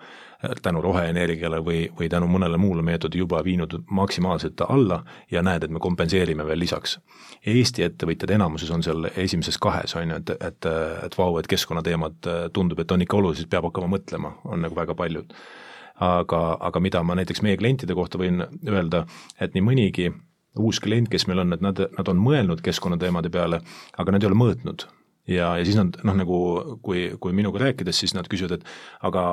tänu 0.63 0.81
roheenergiale 0.81 1.59
või, 1.65 1.89
või 1.99 2.09
tänu 2.09 2.27
mõnele 2.31 2.57
muule 2.57 2.83
meetodi 2.85 3.19
juba 3.19 3.41
viinud 3.43 3.73
maksimaalselt 3.91 4.61
alla 4.69 5.01
ja 5.31 5.43
näed, 5.43 5.63
et 5.63 5.71
me 5.71 5.79
kompenseerime 5.83 6.45
veel 6.47 6.59
lisaks. 6.59 6.99
Eesti 7.45 7.83
ettevõtjad 7.83 8.31
enamuses 8.37 8.71
on 8.71 8.83
seal 8.83 9.09
esimeses 9.15 9.57
kahes, 9.57 9.95
on 9.99 10.13
ju, 10.13 10.19
et, 10.21 10.31
et, 10.39 10.69
et 11.05 11.17
vau, 11.17 11.37
et 11.39 11.47
keskkonnateemad 11.47 12.29
tundub, 12.53 12.79
et 12.79 12.91
on 12.91 13.03
ikka 13.03 13.19
olulised, 13.19 13.49
peab 13.51 13.67
hakkama 13.67 13.91
mõtlema, 13.97 14.33
on 14.45 14.63
nagu 14.63 14.75
väga 14.75 14.95
paljud. 14.95 15.35
aga, 15.99 16.57
aga 16.63 16.79
mida 16.79 17.01
ma 17.03 17.15
näiteks 17.19 17.41
meie 17.43 17.57
klientide 17.59 17.95
kohta 17.95 18.17
võin 18.17 18.45
öelda, 18.67 19.01
et 19.35 19.53
nii 19.53 19.63
mõnigi 19.63 20.05
uus 20.55 20.79
klient, 20.79 21.09
kes 21.11 21.27
meil 21.27 21.43
on, 21.43 21.51
et 21.53 21.61
nad, 21.61 21.75
nad 21.97 22.07
on 22.07 22.21
mõelnud 22.23 22.61
keskkonnateemade 22.63 23.29
peale, 23.29 23.59
aga 23.97 24.11
nad 24.11 24.23
ei 24.23 24.29
ole 24.29 24.39
mõõtnud 24.39 24.85
ja, 25.27 25.57
ja 25.57 25.65
siis 25.65 25.75
nad 25.75 25.99
noh, 26.03 26.15
nagu 26.15 26.37
kui, 26.85 27.09
kui 27.19 27.35
minuga 27.35 27.61
rääkides, 27.65 27.99
siis 27.99 28.15
nad 28.15 28.29
küsivad, 28.31 28.59
et 28.59 29.09
aga 29.09 29.23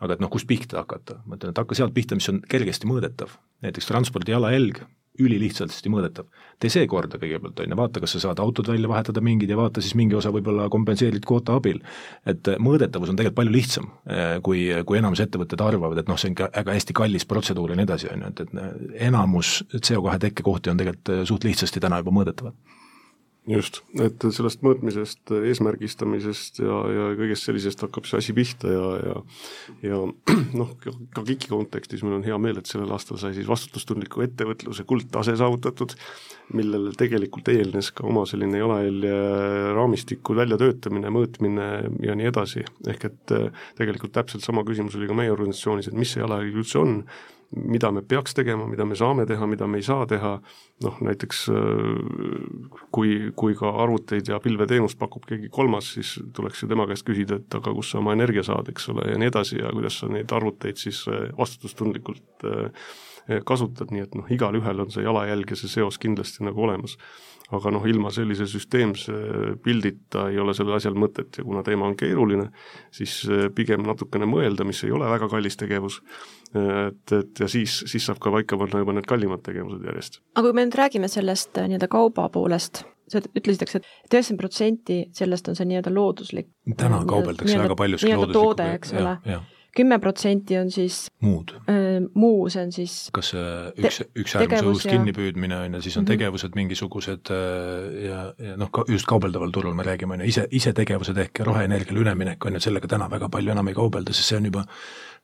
aga 0.00 0.16
et 0.16 0.22
noh, 0.22 0.30
kust 0.32 0.48
pihta 0.48 0.82
hakata, 0.82 1.20
ma 1.24 1.38
ütlen, 1.38 1.54
et 1.54 1.62
hakka 1.62 1.78
sealt 1.78 1.94
pihta, 1.96 2.18
mis 2.18 2.28
on 2.32 2.42
kergesti 2.50 2.88
mõõdetav. 2.88 3.38
näiteks 3.64 3.88
transpordi 3.88 4.34
jalajälg, 4.34 4.82
ülilihtsasti 5.16 5.88
mõõdetav. 5.88 6.26
tee 6.60 6.70
see 6.72 6.86
korda 6.86 7.16
kõigepealt, 7.20 7.60
on 7.62 7.72
ju, 7.72 7.78
vaata, 7.78 8.00
kas 8.00 8.12
sa 8.16 8.20
saad 8.26 8.40
autod 8.42 8.68
välja 8.68 8.88
vahetada 8.88 9.22
mingid 9.24 9.50
ja 9.50 9.56
vaata 9.56 9.80
siis 9.80 9.94
mingi 9.96 10.14
osa 10.14 10.30
võib-olla 10.34 10.68
kompenseerid 10.72 11.24
kvoota 11.24 11.56
abil. 11.56 11.80
et 12.26 12.52
mõõdetavus 12.60 13.10
on 13.10 13.16
tegelikult 13.16 13.40
palju 13.40 13.52
lihtsam, 13.52 13.90
eh, 14.06 14.38
kui, 14.42 14.68
kui 14.84 14.98
enamus 14.98 15.20
ettevõtted 15.24 15.60
arvavad, 15.64 15.98
et 15.98 16.08
noh, 16.08 16.20
see 16.20 16.28
on 16.28 16.36
ikka 16.36 16.50
väga 16.52 16.76
hästi 16.76 16.92
kallis 16.92 17.24
protseduur 17.24 17.72
ja 17.72 17.76
nii 17.76 17.88
edasi, 17.88 18.12
on 18.12 18.26
ju, 18.26 18.32
et, 18.34 18.40
et 18.40 19.02
enamus 19.08 19.62
CO2 19.72 20.18
tekkekohti 20.28 20.70
on 20.70 20.76
tegelikult 20.76 21.28
suht 21.28 21.48
lihtsasti 21.48 21.80
täna 21.80 22.02
juba 22.04 22.12
mõõdetavad 22.20 22.75
just, 23.46 23.80
et 24.02 24.26
sellest 24.34 24.62
mõõtmisest, 24.66 25.30
eesmärgistamisest 25.50 26.60
ja, 26.64 26.78
ja 26.90 27.04
kõigest 27.18 27.46
sellisest 27.46 27.84
hakkab 27.84 28.08
see 28.08 28.18
asi 28.18 28.34
pihta 28.36 28.72
ja, 28.72 28.86
ja 29.06 29.16
ja 29.86 30.00
noh, 30.60 30.72
ka 30.82 31.22
KIK-i 31.22 31.50
kontekstis 31.50 32.02
mul 32.04 32.18
on 32.18 32.26
hea 32.26 32.38
meel, 32.42 32.58
et 32.60 32.70
sellel 32.70 32.90
aastal 32.94 33.20
sai 33.20 33.34
siis 33.36 33.48
vastutustundliku 33.48 34.24
ettevõtluse 34.26 34.86
kuldtase 34.88 35.36
saavutatud, 35.38 35.94
millele 36.56 36.94
tegelikult 36.98 37.48
eelnes 37.52 37.92
ka 37.94 38.06
oma 38.06 38.24
selline 38.28 38.60
jalajälje 38.60 39.14
raamistiku 39.76 40.36
väljatöötamine, 40.38 41.12
mõõtmine 41.14 41.70
ja 42.06 42.18
nii 42.18 42.30
edasi, 42.32 42.66
ehk 42.90 43.08
et 43.10 43.36
tegelikult 43.78 44.14
täpselt 44.16 44.46
sama 44.46 44.66
küsimus 44.66 44.98
oli 44.98 45.10
ka 45.10 45.16
meie 45.18 45.34
organisatsioonis, 45.34 45.90
et 45.90 45.98
mis 45.98 46.14
see 46.14 46.22
jalajälg 46.22 46.62
üldse 46.62 46.82
on, 46.82 47.00
mida 47.54 47.90
me 47.94 48.02
peaks 48.02 48.34
tegema, 48.34 48.66
mida 48.68 48.84
me 48.84 48.96
saame 48.98 49.26
teha, 49.26 49.46
mida 49.46 49.68
me 49.70 49.78
ei 49.78 49.86
saa 49.86 50.06
teha, 50.10 50.32
noh 50.84 51.00
näiteks 51.06 51.42
äh, 51.52 52.80
kui, 52.94 53.32
kui 53.38 53.56
ka 53.58 53.70
arvuteid 53.84 54.32
ja 54.32 54.40
pilveteenust 54.42 54.98
pakub 54.98 55.26
keegi 55.28 55.50
kolmas, 55.52 55.92
siis 55.96 56.16
tuleks 56.36 56.64
ju 56.64 56.70
tema 56.72 56.88
käest 56.90 57.06
küsida, 57.06 57.40
et 57.40 57.58
aga 57.58 57.74
kust 57.76 57.94
sa 57.94 58.00
oma 58.02 58.16
energia 58.16 58.44
saad, 58.46 58.70
eks 58.72 58.90
ole, 58.94 59.06
ja 59.12 59.20
nii 59.20 59.30
edasi 59.32 59.60
ja 59.60 59.72
kuidas 59.74 60.00
sa 60.02 60.10
neid 60.12 60.32
arvuteid 60.32 60.80
siis 60.82 61.04
äh, 61.12 61.28
vastutustundlikult 61.38 62.48
äh, 62.50 62.90
kasutad, 63.46 63.90
nii 63.90 64.04
et 64.04 64.18
noh, 64.18 64.28
igalühel 64.30 64.84
on 64.84 64.92
see 64.94 65.02
jalajälg 65.06 65.50
ja 65.50 65.58
see 65.58 65.70
seos 65.70 65.98
kindlasti 66.02 66.46
nagu 66.46 66.62
olemas 66.62 66.94
aga 67.54 67.70
noh, 67.74 67.84
ilma 67.86 68.10
sellise 68.14 68.46
süsteemse 68.50 69.12
pildita 69.62 70.26
ei 70.32 70.40
ole 70.42 70.54
sellel 70.56 70.78
asjal 70.78 70.96
mõtet 70.98 71.38
ja 71.38 71.44
kuna 71.46 71.62
teema 71.66 71.86
on 71.86 71.94
keeruline, 71.98 72.48
siis 72.94 73.20
eh, 73.30 73.46
pigem 73.54 73.86
natukene 73.86 74.28
mõelda, 74.30 74.66
mis 74.66 74.82
ei 74.86 74.94
ole 74.94 75.08
väga 75.10 75.28
kallis 75.30 75.58
tegevus, 75.60 76.00
et, 76.56 77.14
et 77.14 77.44
ja 77.44 77.50
siis, 77.50 77.78
siis 77.86 78.08
saab 78.08 78.20
ka 78.22 78.32
paika 78.34 78.58
panna 78.58 78.82
juba 78.82 78.96
need 78.96 79.08
kallimad 79.08 79.44
tegevused 79.46 79.86
järjest. 79.86 80.20
aga 80.34 80.48
kui 80.48 80.58
me 80.58 80.66
nüüd 80.66 80.78
räägime 80.82 81.10
sellest 81.12 81.54
eh, 81.60 81.70
nii-öelda 81.70 81.90
kauba 81.92 82.28
poolest, 82.34 82.82
sa 83.06 83.22
ütlesid, 83.22 83.62
eks, 83.62 83.78
et 83.78 84.16
üheksakümmend 84.16 84.42
protsenti 84.42 85.02
sellest 85.14 85.52
on 85.52 85.58
see 85.58 85.68
nii-öelda 85.70 85.94
looduslik. 85.94 86.50
täna 86.76 87.04
kaubeldakse 87.06 87.60
väga 87.62 87.78
paljuski 87.78 88.10
looduslikku. 88.14 88.40
toode, 88.42 88.72
eks 88.80 88.96
ole 88.98 89.44
kümme 89.76 89.98
protsenti 90.02 90.56
on 90.58 90.70
siis 90.72 91.06
muud 91.24 91.52
äh,, 91.70 92.00
muu, 92.14 92.48
see 92.52 92.64
on 92.66 92.72
siis 92.74 92.94
kas 93.14 93.32
üks, 93.36 94.02
üks 94.16 94.36
äärmus 94.38 94.64
õhust 94.64 94.88
ja... 94.88 94.96
kinnipüüdmine 94.96 95.58
on 95.66 95.78
ju, 95.78 95.82
siis 95.84 95.96
on 95.96 96.02
mm 96.02 96.06
-hmm. 96.06 96.12
tegevused 96.14 96.58
mingisugused 96.58 97.32
äh, 97.34 97.88
ja, 98.06 98.20
ja 98.50 98.56
noh, 98.60 98.70
ka 98.72 98.84
just 98.88 99.08
kaubeldaval 99.08 99.54
turul 99.54 99.74
me 99.74 99.86
räägime, 99.86 100.14
on 100.14 100.24
ju, 100.24 100.30
ise, 100.32 100.46
isetegevused 100.50 101.18
ehk 101.26 101.40
roheenergiale 101.48 102.00
üleminek 102.00 102.44
on 102.44 102.58
ju, 102.58 102.60
sellega 102.60 102.88
täna 102.88 103.10
väga 103.10 103.28
palju 103.28 103.52
enam 103.52 103.68
ei 103.68 103.74
kaubelda, 103.74 104.12
sest 104.12 104.32
see 104.32 104.40
on 104.40 104.50
juba 104.50 104.66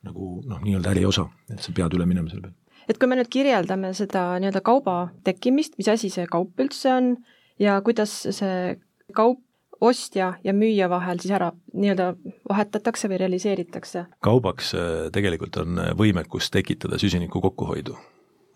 nagu 0.03 0.41
noh, 0.47 0.59
nii-öelda 0.63 0.91
äriosa, 0.95 1.27
et 1.51 1.63
sa 1.63 1.71
pead 1.75 1.95
üle 1.97 2.05
minema 2.05 2.29
selle 2.29 2.41
peale. 2.41 2.57
et 2.89 2.99
kui 2.99 3.07
me 3.07 3.15
nüüd 3.19 3.31
kirjeldame 3.31 3.93
seda 3.93 4.39
nii-öelda 4.39 4.61
kauba 4.61 4.97
tekkimist, 5.23 5.77
mis 5.77 5.87
asi 5.87 6.09
see 6.09 6.27
kaup 6.27 6.59
üldse 6.59 6.91
on 6.93 7.15
ja 7.59 7.81
kuidas 7.81 8.15
see 8.29 8.77
kaup 9.13 9.42
ostja 9.83 10.33
ja 10.43 10.53
müüja 10.55 10.87
vahel 10.89 11.19
siis 11.19 11.33
ära 11.35 11.51
nii-öelda 11.73 12.13
vahetatakse 12.49 13.09
või 13.11 13.19
realiseeritakse? 13.23 14.05
kaubaks 14.23 14.73
äh, 14.77 14.91
tegelikult 15.15 15.57
on 15.61 15.81
äh, 15.81 15.91
võimekus 15.99 16.49
tekitada 16.53 16.99
süsiniku 17.01 17.41
kokkuhoidu. 17.43 17.97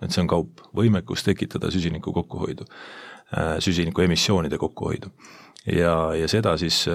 et 0.02 0.14
see 0.14 0.22
on 0.24 0.30
kaup, 0.32 0.62
võimekus 0.78 1.26
tekitada 1.26 1.72
süsiniku 1.74 2.14
kokkuhoidu, 2.14 2.68
äh, 3.34 3.58
süsiniku 3.64 4.06
emissioonide 4.06 4.58
kokkuhoidu. 4.58 5.12
ja, 5.66 5.98
ja 6.16 6.32
seda 6.32 6.56
siis, 6.58 6.86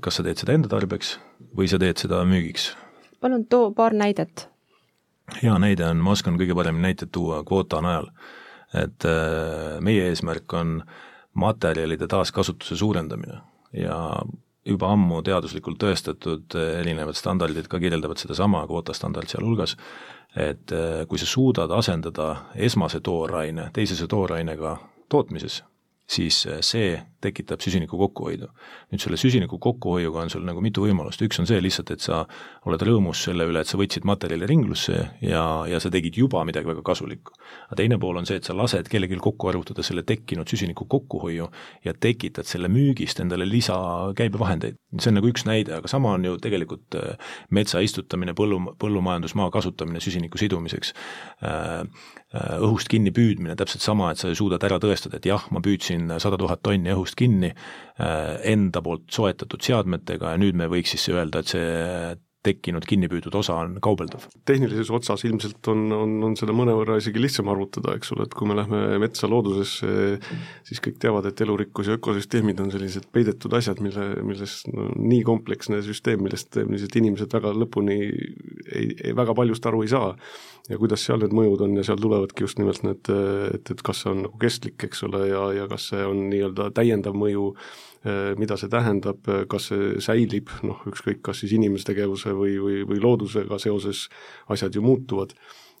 kas 0.00 0.20
sa 0.20 0.22
teed 0.22 0.38
seda 0.38 0.54
enda 0.54 0.70
tarbeks 0.70 1.18
või 1.56 1.68
sa 1.68 1.78
teed 1.82 1.98
seda 1.98 2.22
müügiks. 2.24 2.70
palun 3.20 3.46
too 3.46 3.74
paar 3.74 3.94
näidet. 3.94 4.48
hea 5.42 5.58
näide 5.58 5.88
on, 5.88 5.98
ma 5.98 6.14
oskan 6.14 6.38
kõige 6.38 6.54
paremini 6.54 6.90
näiteid 6.90 7.10
tuua 7.12 7.42
kvoota 7.44 7.82
najal. 7.82 8.10
et 8.74 9.02
meie 9.80 10.08
eesmärk 10.08 10.52
on 10.54 10.82
materjalide 11.34 12.06
taaskasutuse 12.06 12.76
suurendamine 12.76 13.49
ja 13.72 13.96
juba 14.66 14.92
ammu 14.92 15.22
teaduslikult 15.24 15.78
tõestatud 15.80 16.56
erinevad 16.80 17.16
standardid 17.18 17.68
ka 17.70 17.80
kirjeldavad 17.80 18.20
sedasama, 18.20 18.66
kvootastandard 18.68 19.30
sealhulgas, 19.30 19.76
et 20.36 20.72
eh, 20.72 21.02
kui 21.08 21.18
sa 21.18 21.26
suudad 21.26 21.72
asendada 21.74 22.30
esmase 22.54 23.00
tooraine 23.00 23.70
teisese 23.74 24.06
toorainega 24.10 24.76
tootmises, 25.10 25.62
siis 26.10 26.42
eh, 26.46 26.58
see 26.64 26.98
tekitab 27.20 27.60
süsiniku 27.60 27.98
kokkuhoidu. 28.00 28.48
nüüd 28.90 29.02
selle 29.02 29.16
süsiniku 29.20 29.58
kokkuhoiuga 29.58 30.22
on 30.24 30.30
sul 30.32 30.44
nagu 30.46 30.62
mitu 30.64 30.82
võimalust, 30.86 31.20
üks 31.22 31.38
on 31.42 31.46
see 31.46 31.60
lihtsalt, 31.60 31.92
et 31.94 32.02
sa 32.02 32.22
oled 32.66 32.82
rõõmus 32.86 33.22
selle 33.26 33.44
üle, 33.46 33.60
et 33.60 33.68
sa 33.68 33.78
võtsid 33.78 34.06
materjali 34.08 34.48
ringlusse 34.48 34.96
ja, 35.22 35.44
ja 35.68 35.80
sa 35.82 35.92
tegid 35.92 36.16
juba 36.16 36.42
midagi 36.48 36.68
väga 36.70 36.82
kasulikku. 36.86 37.36
aga 37.68 37.78
teine 37.82 37.98
pool 38.00 38.18
on 38.18 38.28
see, 38.28 38.40
et 38.40 38.48
sa 38.48 38.56
lased 38.56 38.88
kellelgi 38.90 39.20
kokku 39.20 39.52
arvutada 39.52 39.84
selle 39.86 40.02
tekkinud 40.08 40.48
süsiniku 40.48 40.88
kokkuhoiu 40.90 41.50
ja 41.84 41.94
tekitad 41.94 42.48
selle 42.48 42.72
müügist 42.72 43.20
endale 43.20 43.48
lisakäibevahendeid. 43.48 44.80
see 44.98 45.12
on 45.12 45.20
nagu 45.20 45.30
üks 45.30 45.46
näide, 45.46 45.76
aga 45.76 45.88
sama 45.88 46.16
on 46.16 46.24
ju 46.24 46.38
tegelikult 46.42 46.96
äh, 46.98 47.34
metsa 47.50 47.84
istutamine, 47.84 48.34
põllu, 48.34 48.74
põllumajandusmaa 48.80 49.50
kasutamine 49.52 50.00
süsiniku 50.00 50.40
sidumiseks, 50.40 50.94
äh, 51.44 51.50
äh, 51.50 52.19
õhust 52.30 52.88
kinni 52.90 53.10
püüdmine, 53.10 53.56
täpselt 53.58 53.82
sama, 53.82 54.12
et 54.12 54.20
sa 54.22 54.30
suudad 54.38 54.62
ära 54.62 54.78
tõestada, 54.82 55.18
et 55.18 55.26
jah, 55.26 55.48
ma 55.50 55.62
püüdsin 55.64 56.12
sada 56.22 56.38
tuhat 56.38 56.62
tonni 56.62 56.92
õhust 56.94 57.10
ust 57.10 57.18
kinni 57.18 57.50
äh, 57.50 58.36
enda 58.52 58.82
poolt 58.84 59.08
soetatud 59.10 59.62
seadmetega 59.64 60.34
ja 60.34 60.40
nüüd 60.40 60.58
me 60.58 60.70
võiks 60.70 60.94
siis 60.94 61.08
öelda, 61.10 61.42
et 61.42 61.54
see 61.54 61.70
tekkinud 62.46 62.86
kinnipüüdud 62.88 63.34
osa 63.36 63.58
on 63.60 63.74
kaubeldav. 63.84 64.24
tehnilises 64.48 64.90
otsas 64.90 65.24
ilmselt 65.28 65.68
on, 65.68 65.82
on, 65.92 66.14
on 66.30 66.36
seda 66.40 66.54
mõnevõrra 66.56 66.96
isegi 67.00 67.20
lihtsam 67.20 67.50
arvutada, 67.52 67.92
eks 67.98 68.14
ole, 68.14 68.24
et 68.24 68.36
kui 68.36 68.48
me 68.48 68.56
lähme 68.56 68.80
metsa 69.02 69.28
loodusesse, 69.28 70.16
siis 70.68 70.80
kõik 70.80 70.96
teavad, 71.02 71.28
et 71.28 71.42
elurikkus 71.44 71.90
ja 71.90 71.98
ökosüsteemid 71.98 72.62
on 72.64 72.72
sellised 72.72 73.10
peidetud 73.12 73.56
asjad, 73.58 73.82
mille, 73.84 74.06
milles 74.24 74.56
no, 74.72 74.88
nii 74.96 75.20
kompleksne 75.28 75.82
süsteem, 75.84 76.24
millest 76.24 76.56
ilmselt 76.62 76.96
inimesed 77.02 77.36
väga 77.36 77.52
lõpuni 77.60 77.98
ei, 78.00 78.88
ei, 78.94 79.12
väga 79.16 79.36
paljust 79.36 79.68
aru 79.68 79.84
ei 79.84 79.92
saa. 79.92 80.14
ja 80.70 80.78
kuidas 80.78 81.02
seal 81.02 81.18
need 81.18 81.32
mõjud 81.34 81.64
on 81.66 81.76
ja 81.76 81.84
seal 81.84 82.00
tulevadki 82.00 82.44
just 82.44 82.60
nimelt 82.60 82.84
need, 82.86 83.08
et, 83.56 83.70
et 83.74 83.80
kas 83.84 84.04
see 84.04 84.12
on 84.14 84.24
nagu 84.28 84.40
kestlik, 84.40 84.78
eks 84.86 85.02
ole, 85.08 85.26
ja, 85.28 85.44
ja 85.56 85.68
kas 85.68 85.90
see 85.90 86.04
on 86.06 86.28
nii-öelda 86.30 86.70
täiendav 86.76 87.16
mõju 87.18 87.50
Äh, 87.54 87.89
mida 88.40 88.56
see 88.56 88.70
tähendab, 88.72 89.26
kas 89.52 89.66
see 89.68 89.98
säilib, 90.00 90.48
noh 90.64 90.78
ükskõik, 90.88 91.18
kas 91.26 91.42
siis 91.42 91.52
inimestegevuse 91.58 92.32
või, 92.32 92.54
või, 92.62 92.78
või 92.88 93.02
loodusega 93.02 93.58
seoses 93.60 94.06
asjad 94.48 94.78
ju 94.78 94.84
muutuvad 94.84 95.34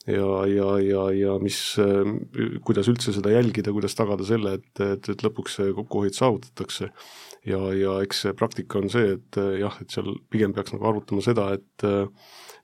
ja, 0.06 0.46
ja, 0.46 0.68
ja, 0.80 1.02
ja 1.12 1.38
mis, 1.42 1.58
äh, 1.80 2.12
kuidas 2.64 2.88
üldse 2.92 3.14
seda 3.16 3.32
jälgida, 3.34 3.72
kuidas 3.74 3.96
tagada 3.98 4.26
selle, 4.26 4.56
et, 4.60 4.70
et, 4.84 5.10
et 5.12 5.24
lõpuks 5.24 5.58
see 5.60 5.74
kokkuhoid 5.76 6.16
saavutatakse. 6.16 6.90
ja, 7.48 7.60
ja 7.72 7.96
eks 8.04 8.26
see 8.26 8.36
praktika 8.36 8.80
on 8.80 8.90
see, 8.92 9.16
et 9.16 9.40
jah, 9.60 9.76
et 9.80 9.90
seal 9.92 10.12
pigem 10.32 10.52
peaks 10.56 10.74
nagu 10.74 10.90
arutama 10.90 11.24
seda, 11.24 11.50
et 11.56 11.86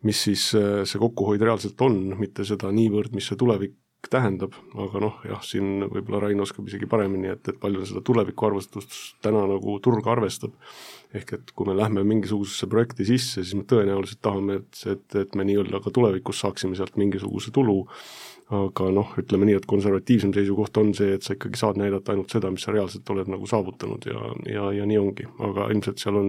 mis 0.05 0.19
siis 0.29 0.51
see 0.53 1.01
kokkuhoid 1.01 1.40
reaalselt 1.40 1.81
on, 1.81 1.97
mitte 2.21 2.45
seda 2.45 2.69
niivõrd, 2.73 3.14
mis 3.16 3.29
see 3.31 3.40
tulevik 3.40 3.77
tähendab, 4.11 4.55
aga 4.79 5.01
noh, 5.03 5.17
jah, 5.27 5.41
siin 5.43 5.87
võib-olla 5.91 6.27
Rain 6.27 6.41
oskab 6.43 6.69
isegi 6.71 6.89
paremini, 6.91 7.31
et, 7.33 7.49
et 7.51 7.59
palju 7.61 7.87
seda 7.89 8.03
tulevikuarvestust 8.07 9.17
täna 9.25 9.43
nagu 9.51 9.79
turg 9.83 10.07
arvestab. 10.13 10.55
ehk 11.17 11.33
et 11.33 11.51
kui 11.57 11.67
me 11.69 11.77
lähme 11.79 12.03
mingisugusesse 12.05 12.67
projekti 12.69 13.07
sisse, 13.09 13.43
siis 13.43 13.55
me 13.57 13.65
tõenäoliselt 13.65 14.21
tahame, 14.23 14.61
et, 14.61 14.81
et, 14.91 15.17
et 15.23 15.35
me 15.39 15.47
nii-öelda 15.49 15.81
ka 15.83 15.91
tulevikus 15.95 16.43
saaksime 16.45 16.77
sealt 16.77 16.99
mingisuguse 17.01 17.51
tulu 17.55 17.87
aga 18.55 18.91
noh, 18.95 19.09
ütleme 19.19 19.49
nii, 19.49 19.57
et 19.59 19.65
konservatiivsem 19.67 20.31
seisukoht 20.35 20.79
on 20.79 20.93
see, 20.95 21.17
et 21.17 21.27
sa 21.27 21.35
ikkagi 21.35 21.59
saad 21.59 21.81
näidata 21.81 22.13
ainult 22.13 22.31
seda, 22.31 22.51
mis 22.55 22.63
sa 22.63 22.71
reaalselt 22.75 23.11
oled 23.11 23.31
nagu 23.33 23.49
saavutanud 23.51 24.07
ja, 24.07 24.21
ja, 24.47 24.69
ja 24.77 24.87
nii 24.87 24.99
ongi. 25.01 25.27
aga 25.49 25.67
ilmselt 25.75 25.99
seal 26.03 26.19
on 26.21 26.29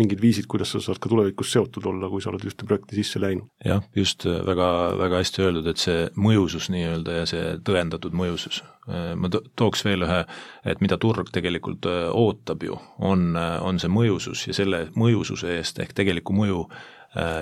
mingid 0.00 0.22
viisid, 0.24 0.48
kuidas 0.48 0.72
sa 0.72 0.80
saad 0.80 1.00
ka 1.02 1.12
tulevikus 1.12 1.52
seotud 1.52 1.84
olla, 1.90 2.08
kui 2.08 2.24
sa 2.24 2.32
oled 2.32 2.46
ühte 2.48 2.64
projekti 2.64 2.96
sisse 2.96 3.20
läinud. 3.20 3.50
jah, 3.68 3.84
just 3.96 4.24
äh, 4.24 4.40
väga, 4.48 4.70
väga 4.96 5.20
hästi 5.20 5.44
öeldud, 5.44 5.68
et 5.68 5.84
see 5.84 6.08
mõjusus 6.16 6.70
nii-öelda 6.72 7.20
ja 7.20 7.28
see 7.28 7.54
tõendatud 7.68 8.16
mõjusus. 8.16 8.62
Äh, 8.88 9.12
ma 9.20 9.28
to-, 9.28 9.44
tooks 9.60 9.84
veel 9.84 10.08
ühe, 10.08 10.22
et 10.64 10.80
mida 10.80 10.96
turg 10.96 11.28
tegelikult 11.34 11.84
äh, 11.90 12.06
ootab 12.08 12.64
ju, 12.64 12.80
on, 12.96 13.34
on 13.36 13.76
see 13.82 13.92
mõjusus 13.92 14.48
ja 14.48 14.56
selle 14.56 14.86
mõjususe 14.96 15.52
eest 15.58 15.84
ehk 15.84 15.92
tegeliku 16.00 16.32
mõju 16.32 16.64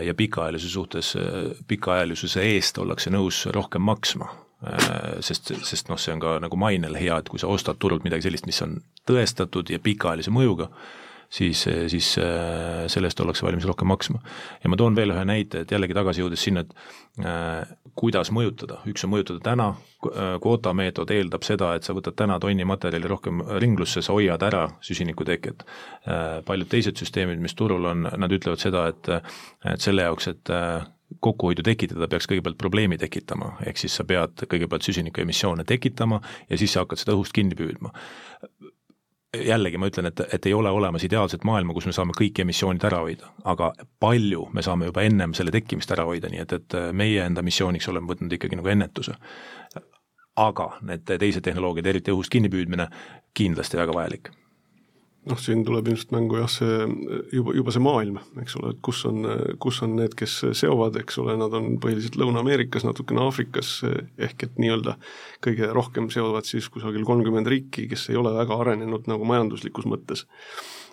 ja 0.07 0.14
pikaajalisuse 0.14 0.72
suhtes, 0.72 1.16
äh, 1.16 1.57
pikaajalisuse 1.68 2.42
eest 2.55 2.79
ollakse 2.79 3.11
nõus 3.11 3.46
rohkem 3.55 3.83
maksma. 3.83 4.29
Äh, 4.66 5.18
sest, 5.20 5.52
sest 5.68 5.90
noh, 5.90 5.98
see 6.00 6.14
on 6.14 6.22
ka 6.22 6.37
nagu 6.40 6.57
mainele 6.57 7.00
hea, 7.00 7.18
et 7.18 7.29
kui 7.29 7.42
sa 7.42 7.50
ostad 7.52 7.81
turult 7.83 8.07
midagi 8.07 8.24
sellist, 8.24 8.46
mis 8.48 8.62
on 8.64 8.79
tõestatud 9.09 9.68
ja 9.74 9.83
pikaajalise 9.83 10.33
mõjuga, 10.33 10.70
siis, 11.31 11.67
siis 11.89 12.19
äh, 12.19 12.87
selle 12.91 13.11
eest 13.11 13.21
ollakse 13.21 13.47
valmis 13.47 13.67
rohkem 13.69 13.89
maksma. 13.91 14.21
ja 14.62 14.71
ma 14.71 14.77
toon 14.77 14.97
veel 14.97 15.12
ühe 15.15 15.25
näite, 15.29 15.65
et 15.65 15.73
jällegi 15.73 15.97
tagasi 15.97 16.23
jõudes 16.23 16.43
sinna, 16.47 16.62
et 16.65 17.25
äh, 17.25 17.77
kuidas 17.99 18.31
mõjutada, 18.35 18.81
üks 18.91 19.07
on 19.07 19.12
mõjutada 19.15 19.43
täna, 19.45 19.69
äh, 20.09 20.37
kvoota 20.43 20.75
meetod 20.77 21.11
eeldab 21.11 21.47
seda, 21.47 21.75
et 21.77 21.87
sa 21.87 21.97
võtad 21.97 22.17
täna 22.19 22.39
tonni 22.43 22.67
materjali 22.69 23.11
rohkem 23.11 23.43
ringlusse, 23.62 24.03
sa 24.03 24.17
hoiad 24.17 24.43
ära 24.47 24.67
süsinikuteket 24.81 25.67
äh,. 26.07 26.43
paljud 26.47 26.69
teised 26.71 26.99
süsteemid, 27.01 27.41
mis 27.43 27.55
turul 27.55 27.85
on, 27.93 28.07
nad 28.17 28.33
ütlevad 28.33 28.62
seda, 28.62 28.87
et, 28.93 29.11
et 29.65 29.83
selle 29.83 30.07
jaoks, 30.07 30.31
et 30.33 30.55
äh, 30.55 30.87
kokkuhoidu 31.23 31.62
tekitada, 31.62 32.09
peaks 32.11 32.27
kõigepealt 32.27 32.59
probleemi 32.59 32.99
tekitama, 32.99 33.53
ehk 33.67 33.79
siis 33.79 33.95
sa 33.95 34.05
pead 34.05 34.43
kõigepealt 34.51 34.87
süsinikuemissioone 34.89 35.65
tekitama 35.65 36.19
ja 36.51 36.59
siis 36.59 36.75
sa 36.75 36.83
hakkad 36.83 36.99
seda 36.99 37.15
õhust 37.15 37.35
kinni 37.37 37.55
püüdma 37.59 37.93
jällegi 39.44 39.79
ma 39.79 39.90
ütlen, 39.90 40.11
et, 40.11 40.20
et 40.33 40.46
ei 40.46 40.55
ole 40.55 40.70
olemas 40.70 41.05
ideaalset 41.05 41.44
maailma, 41.44 41.75
kus 41.77 41.88
me 41.88 41.94
saame 41.96 42.16
kõik 42.16 42.40
emissioonid 42.44 42.85
ära 42.88 43.03
hoida, 43.05 43.33
aga 43.44 43.72
palju 44.01 44.49
me 44.57 44.64
saame 44.64 44.90
juba 44.90 45.05
ennem 45.07 45.35
selle 45.37 45.55
tekkimist 45.55 45.92
ära 45.96 46.07
hoida, 46.09 46.31
nii 46.33 46.42
et, 46.44 46.57
et 46.61 46.79
meie 46.96 47.25
enda 47.27 47.44
missiooniks 47.46 47.88
oleme 47.92 48.11
võtnud 48.12 48.33
ikkagi 48.38 48.59
nagu 48.61 48.72
ennetuse. 48.72 49.18
aga 50.37 50.66
need 50.85 51.07
teised 51.09 51.40
tehnoloogiad, 51.44 51.87
eriti 51.87 52.12
õhust 52.12 52.29
kinnipüüdmine, 52.33 52.90
kindlasti 53.35 53.79
väga 53.81 53.94
vajalik 53.96 54.29
noh, 55.27 55.39
siin 55.41 55.65
tuleb 55.67 55.89
ilmselt 55.91 56.12
mängu 56.15 56.39
jah, 56.39 56.51
see 56.51 56.77
juba, 57.35 57.55
juba 57.57 57.75
see 57.75 57.83
maailm, 57.83 58.21
eks 58.43 58.57
ole, 58.61 58.73
et 58.75 58.81
kus 58.87 59.03
on, 59.09 59.27
kus 59.62 59.81
on 59.87 59.97
need, 59.99 60.15
kes 60.19 60.39
seovad, 60.59 60.99
eks 61.03 61.19
ole, 61.23 61.37
nad 61.41 61.55
on 61.57 61.77
põhiliselt 61.83 62.19
Lõuna-Ameerikas, 62.21 62.87
natukene 62.87 63.25
Aafrikas, 63.25 63.79
ehk 64.23 64.47
et 64.47 64.62
nii-öelda 64.62 64.97
kõige 65.45 65.71
rohkem 65.75 66.09
seovad 66.15 66.49
siis 66.49 66.71
kusagil 66.73 67.07
kolmkümmend 67.09 67.51
riiki, 67.51 67.89
kes 67.91 68.09
ei 68.12 68.21
ole 68.21 68.35
väga 68.37 68.61
arenenud 68.62 69.11
nagu 69.11 69.29
majanduslikus 69.29 69.89
mõttes 69.91 70.27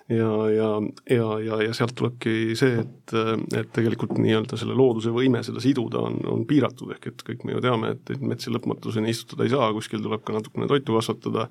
ja, 0.10 0.50
ja, 0.50 0.70
ja, 1.10 1.28
ja, 1.40 1.60
ja 1.64 1.74
sealt 1.76 1.96
tulebki 1.96 2.56
see, 2.60 2.82
et, 2.82 3.14
et 3.56 3.70
tegelikult 3.76 4.18
nii-öelda 4.20 4.58
selle 4.60 4.76
looduse 4.78 5.14
võime 5.16 5.44
seda 5.46 5.64
siduda 5.64 6.02
on, 6.04 6.18
on 6.30 6.44
piiratud, 6.50 6.92
ehk 6.96 7.08
et 7.12 7.24
kõik 7.30 7.46
me 7.48 7.56
ju 7.56 7.64
teame, 7.64 7.94
et, 7.96 8.14
et 8.16 8.26
metsi 8.34 8.52
lõpmatuseni 8.52 9.14
istutada 9.14 9.48
ei 9.48 9.54
saa, 9.54 9.72
kuskil 9.76 10.04
tuleb 10.04 10.26
ka 10.28 10.36
natukene 10.36 10.68
toitu 10.72 10.98
kasvatada 10.98 11.48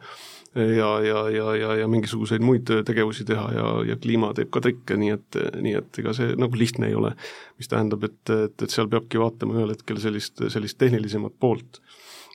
ja, 0.54 0.90
ja, 1.06 1.24
ja, 1.32 1.48
ja, 1.56 1.74
ja 1.80 1.88
mingisuguseid 1.88 2.44
muid 2.44 2.68
tegevusi 2.86 3.24
teha 3.28 3.48
ja, 3.56 3.66
ja 3.88 3.96
kliima 3.96 4.34
teeb 4.36 4.52
ka 4.52 4.60
trikke, 4.64 5.00
nii 5.00 5.16
et, 5.16 5.40
nii 5.64 5.78
et 5.80 6.02
ega 6.04 6.14
see 6.16 6.36
nagu 6.36 6.58
lihtne 6.58 6.92
ei 6.92 6.98
ole. 6.98 7.14
mis 7.56 7.70
tähendab, 7.70 8.04
et, 8.04 8.20
et, 8.30 8.62
et 8.64 8.72
seal 8.72 8.88
peabki 8.92 9.20
vaatama 9.22 9.56
ühel 9.56 9.72
hetkel 9.72 10.00
sellist, 10.02 10.44
sellist 10.52 10.78
tehnilisemat 10.82 11.36
poolt 11.40 11.80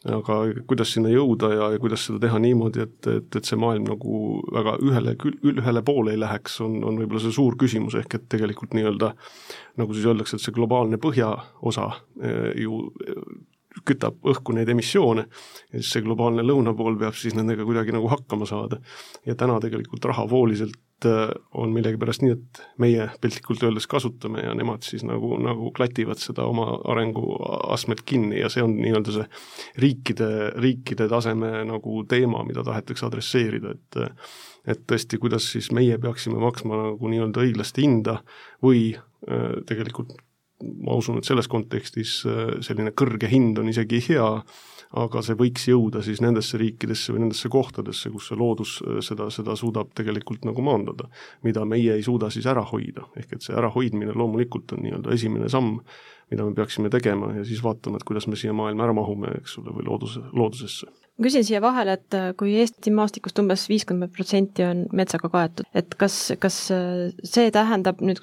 aga 0.05 0.37
kuidas 0.69 0.91
sinna 0.93 1.09
jõuda 1.09 1.49
ja, 1.53 1.69
ja 1.73 1.81
kuidas 1.81 2.05
seda 2.07 2.21
teha 2.27 2.39
niimoodi, 2.41 2.85
et, 2.85 3.09
et, 3.09 3.39
et 3.39 3.49
see 3.49 3.59
maailm 3.59 3.87
nagu 3.89 4.19
väga 4.53 4.77
ühele, 4.85 5.15
ühele 5.53 5.83
poole 5.85 6.13
ei 6.13 6.21
läheks, 6.21 6.59
on, 6.65 6.79
on 6.85 6.99
võib-olla 7.01 7.23
see 7.23 7.35
suur 7.35 7.57
küsimus, 7.59 7.97
ehk 7.99 8.19
et 8.19 8.27
tegelikult 8.29 8.77
nii-öelda 8.77 9.13
nagu 9.81 9.97
siis 9.97 10.07
öeldakse, 10.07 10.37
et 10.37 10.45
see 10.45 10.55
globaalne 10.55 11.01
põhjaosa 11.01 11.89
eh, 12.21 12.51
ju 12.63 12.83
kütab 13.85 14.17
õhku 14.25 14.55
neid 14.55 14.69
emissioone 14.73 15.27
ja 15.27 15.79
siis 15.79 15.93
see 15.95 16.05
globaalne 16.05 16.45
lõunapool 16.45 16.97
peab 16.99 17.17
siis 17.17 17.35
nendega 17.37 17.65
kuidagi 17.67 17.95
nagu 17.95 18.09
hakkama 18.11 18.49
saada. 18.49 18.81
ja 19.25 19.35
täna 19.35 19.59
tegelikult 19.63 20.05
rahavooliselt 20.05 20.77
Äh, 21.05 21.29
on 21.53 21.69
millegipärast 21.75 22.23
nii, 22.23 22.33
et 22.33 22.59
meie 22.81 23.03
piltlikult 23.21 23.61
öeldes 23.67 23.85
kasutame 23.89 24.41
ja 24.41 24.55
nemad 24.57 24.81
siis 24.81 25.03
nagu, 25.05 25.35
nagu 25.37 25.69
klativad 25.77 26.17
seda 26.17 26.47
oma 26.49 26.71
arenguastmet 26.89 28.01
kinni 28.01 28.39
ja 28.39 28.49
see 28.49 28.63
on 28.65 28.73
nii-öelda 28.79 29.13
see 29.13 29.27
riikide, 29.83 30.29
riikide 30.57 31.05
taseme 31.11 31.51
nagu 31.69 32.01
teema, 32.09 32.41
mida 32.49 32.65
tahetakse 32.65 33.05
adresseerida, 33.05 33.75
et 33.77 33.99
et 34.73 34.81
tõesti, 34.89 35.21
kuidas 35.21 35.45
siis 35.53 35.69
meie 35.71 35.99
peaksime 36.01 36.41
maksma 36.41 36.81
nagu 36.81 37.13
nii-öelda 37.13 37.45
õiglast 37.45 37.77
hinda 37.77 38.17
või 38.65 38.89
äh, 38.97 39.61
tegelikult 39.69 40.17
ma 40.63 40.97
usun, 40.97 41.19
et 41.19 41.27
selles 41.27 41.49
kontekstis 41.51 42.19
äh, 42.25 42.57
selline 42.65 42.93
kõrge 42.97 43.29
hind 43.31 43.59
on 43.61 43.69
isegi 43.69 44.01
hea, 44.09 44.27
aga 44.97 45.21
see 45.25 45.35
võiks 45.37 45.67
jõuda 45.67 46.01
siis 46.05 46.21
nendesse 46.23 46.57
riikidesse 46.59 47.13
või 47.13 47.25
nendesse 47.25 47.51
kohtadesse, 47.51 48.11
kus 48.13 48.29
see 48.31 48.39
loodus 48.39 48.77
äh, 48.85 48.99
seda, 49.05 49.29
seda 49.33 49.57
suudab 49.59 49.93
tegelikult 49.97 50.47
nagu 50.47 50.65
maandada, 50.65 51.09
mida 51.45 51.65
meie 51.67 51.97
ei 51.97 52.05
suuda 52.05 52.31
siis 52.33 52.47
ära 52.49 52.65
hoida, 52.71 53.05
ehk 53.19 53.37
et 53.37 53.47
see 53.47 53.57
ärahoidmine 53.57 54.15
loomulikult 54.17 54.73
on 54.77 54.85
nii-öelda 54.85 55.13
esimene 55.13 55.51
samm, 55.51 55.81
mida 56.31 56.45
me 56.47 56.55
peaksime 56.57 56.91
tegema 56.91 57.33
ja 57.37 57.45
siis 57.47 57.61
vaatama, 57.63 57.99
et 57.99 58.07
kuidas 58.07 58.27
me 58.27 58.39
siia 58.39 58.55
maailma 58.55 58.87
ära 58.87 58.95
mahume, 58.97 59.37
eks 59.41 59.59
ole, 59.61 59.75
või 59.77 59.87
looduse, 59.87 60.25
loodusesse 60.33 60.89
ma 61.17 61.25
küsin 61.25 61.45
siia 61.47 61.61
vahele, 61.63 61.97
et 61.97 62.17
äh, 62.17 62.29
kui 62.37 62.53
Eesti 62.61 62.93
maastikust 62.93 63.39
umbes 63.41 63.65
viiskümmend 63.71 64.13
protsenti 64.13 64.65
on 64.67 64.85
metsaga 64.95 65.31
kaetud, 65.33 65.67
et 65.77 65.97
kas, 65.99 66.19
kas 66.41 66.59
äh, 66.73 67.07
see 67.25 67.49
tähendab 67.53 68.03
nüüd, 68.05 68.21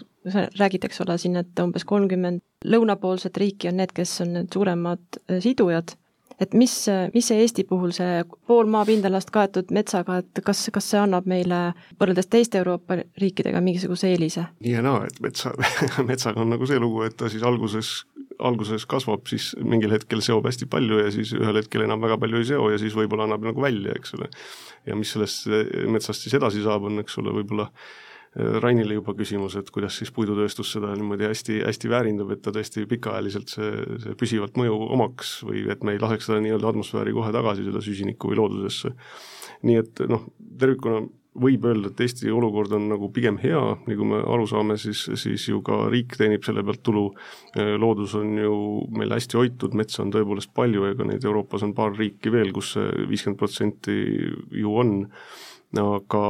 räägid, 0.59 0.87
eks 0.87 1.03
ole, 1.05 1.19
siin, 1.21 1.37
et 1.41 1.61
umbes 1.61 1.85
kolmkümmend 1.89 2.41
lõunapoolset 2.65 3.37
riiki 3.43 3.69
on 3.69 3.81
need, 3.83 3.93
kes 3.97 4.17
on 4.25 4.33
need 4.39 4.55
suuremad 4.55 5.21
sidujad, 5.45 5.97
et 6.41 6.55
mis, 6.55 6.73
mis 7.15 7.29
see 7.29 7.43
Eesti 7.43 7.65
puhul, 7.69 7.93
see 7.97 8.23
pool 8.49 8.69
maapindalast 8.71 9.31
kaetud 9.35 9.71
metsaga, 9.75 10.21
et 10.23 10.43
kas, 10.47 10.67
kas 10.75 10.89
see 10.93 11.01
annab 11.01 11.29
meile 11.31 11.61
võrreldes 12.01 12.31
teiste 12.33 12.61
Euroopa 12.61 12.99
riikidega 13.21 13.63
mingisuguse 13.65 14.11
eelise? 14.13 14.49
nii 14.65 14.75
ja 14.77 14.83
naa, 14.85 15.05
et 15.09 15.21
metsa, 15.25 15.55
metsaga 16.11 16.43
on 16.45 16.53
nagu 16.55 16.69
see 16.71 16.81
lugu, 16.83 17.05
et 17.07 17.17
ta 17.21 17.31
siis 17.33 17.45
alguses, 17.47 17.93
alguses 18.39 18.87
kasvab, 18.91 19.27
siis 19.31 19.53
mingil 19.63 19.95
hetkel 19.95 20.23
seob 20.25 20.47
hästi 20.49 20.69
palju 20.71 21.03
ja 21.05 21.13
siis 21.15 21.35
ühel 21.39 21.61
hetkel 21.61 21.87
enam 21.87 22.03
väga 22.05 22.19
palju 22.23 22.43
ei 22.43 22.49
seo 22.55 22.71
ja 22.73 22.81
siis 22.83 22.97
võib-olla 22.99 23.29
annab 23.29 23.47
nagu 23.51 23.65
välja, 23.65 23.95
eks 23.99 24.17
ole. 24.19 24.31
ja 24.89 24.99
mis 24.99 25.15
sellest 25.15 25.47
metsast 25.91 26.27
siis 26.27 26.35
edasi 26.41 26.65
saab, 26.65 26.91
on 26.91 27.05
eks 27.05 27.23
ole, 27.23 27.37
võib-olla 27.43 27.71
Rainile 28.35 28.97
juba 28.97 29.15
küsimus, 29.15 29.55
et 29.61 29.69
kuidas 29.71 29.95
siis 30.01 30.11
puidutööstus 30.15 30.73
seda 30.75 30.91
niimoodi 30.99 31.29
hästi, 31.29 31.61
hästi 31.69 31.91
väärindab, 31.93 32.33
et 32.35 32.41
ta 32.43 32.51
tõesti 32.55 32.83
pikaajaliselt 32.91 33.53
see, 33.55 33.73
see 34.03 34.15
püsivat 34.19 34.59
mõju 34.59 34.79
omaks 34.97 35.37
või 35.47 35.63
et 35.71 35.85
me 35.87 35.95
ei 35.95 36.03
laseks 36.03 36.27
seda 36.31 36.41
nii-öelda 36.43 36.73
atmosfääri 36.73 37.15
kohe 37.15 37.31
tagasi, 37.35 37.67
seda 37.69 37.83
süsinikku 37.85 38.33
või 38.33 38.41
loodusesse. 38.41 38.91
nii 39.63 39.79
et 39.81 40.03
noh, 40.11 40.27
tervikuna 40.59 41.05
võib 41.41 41.65
öelda, 41.67 41.91
et 41.91 42.03
Eesti 42.05 42.31
olukord 42.31 42.75
on 42.77 42.87
nagu 42.93 43.09
pigem 43.15 43.39
hea, 43.43 43.63
nagu 43.89 44.07
me 44.07 44.21
aru 44.23 44.47
saame, 44.51 44.77
siis, 44.79 45.05
siis 45.19 45.49
ju 45.49 45.61
ka 45.67 45.85
riik 45.93 46.15
teenib 46.19 46.47
selle 46.47 46.63
pealt 46.67 46.83
tulu, 46.87 47.09
loodus 47.83 48.15
on 48.19 48.37
ju 48.39 48.59
meil 48.95 49.15
hästi 49.17 49.41
hoitud, 49.41 49.75
metsa 49.79 50.05
on 50.05 50.13
tõepoolest 50.15 50.55
palju, 50.55 50.87
ega 50.93 51.07
neid 51.09 51.27
Euroopas 51.27 51.67
on 51.67 51.75
paar 51.75 51.97
riiki 51.99 52.33
veel, 52.35 52.55
kus 52.55 52.75
see 52.77 53.09
viiskümmend 53.11 53.41
protsenti 53.41 53.99
ju 54.63 54.79
on 54.79 54.95
aga, 55.81 56.23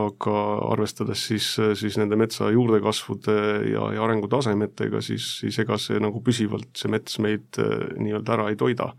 aga 0.00 0.36
arvestades 0.72 1.24
siis, 1.30 1.48
siis 1.78 1.98
nende 2.00 2.18
metsa 2.20 2.50
juurdekasvude 2.52 3.36
ja, 3.70 3.90
ja 3.96 4.06
arengutasemetega, 4.06 5.02
siis, 5.04 5.26
siis 5.42 5.58
ega 5.62 5.78
see 5.80 6.00
nagu 6.02 6.22
püsivalt, 6.24 6.72
see 6.78 6.92
mets 6.92 7.20
meid 7.22 7.60
eh, 7.62 7.90
nii-öelda 8.00 8.38
ära 8.38 8.48
ei 8.50 8.58
toida. 8.60 8.92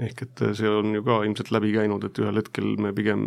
Ehk 0.00 0.22
et 0.24 0.42
see 0.56 0.68
on 0.70 0.94
ju 0.94 1.02
ka 1.04 1.18
ilmselt 1.26 1.50
läbi 1.52 1.74
käinud, 1.74 2.04
et 2.06 2.18
ühel 2.22 2.38
hetkel 2.40 2.70
me 2.80 2.94
pigem 2.96 3.26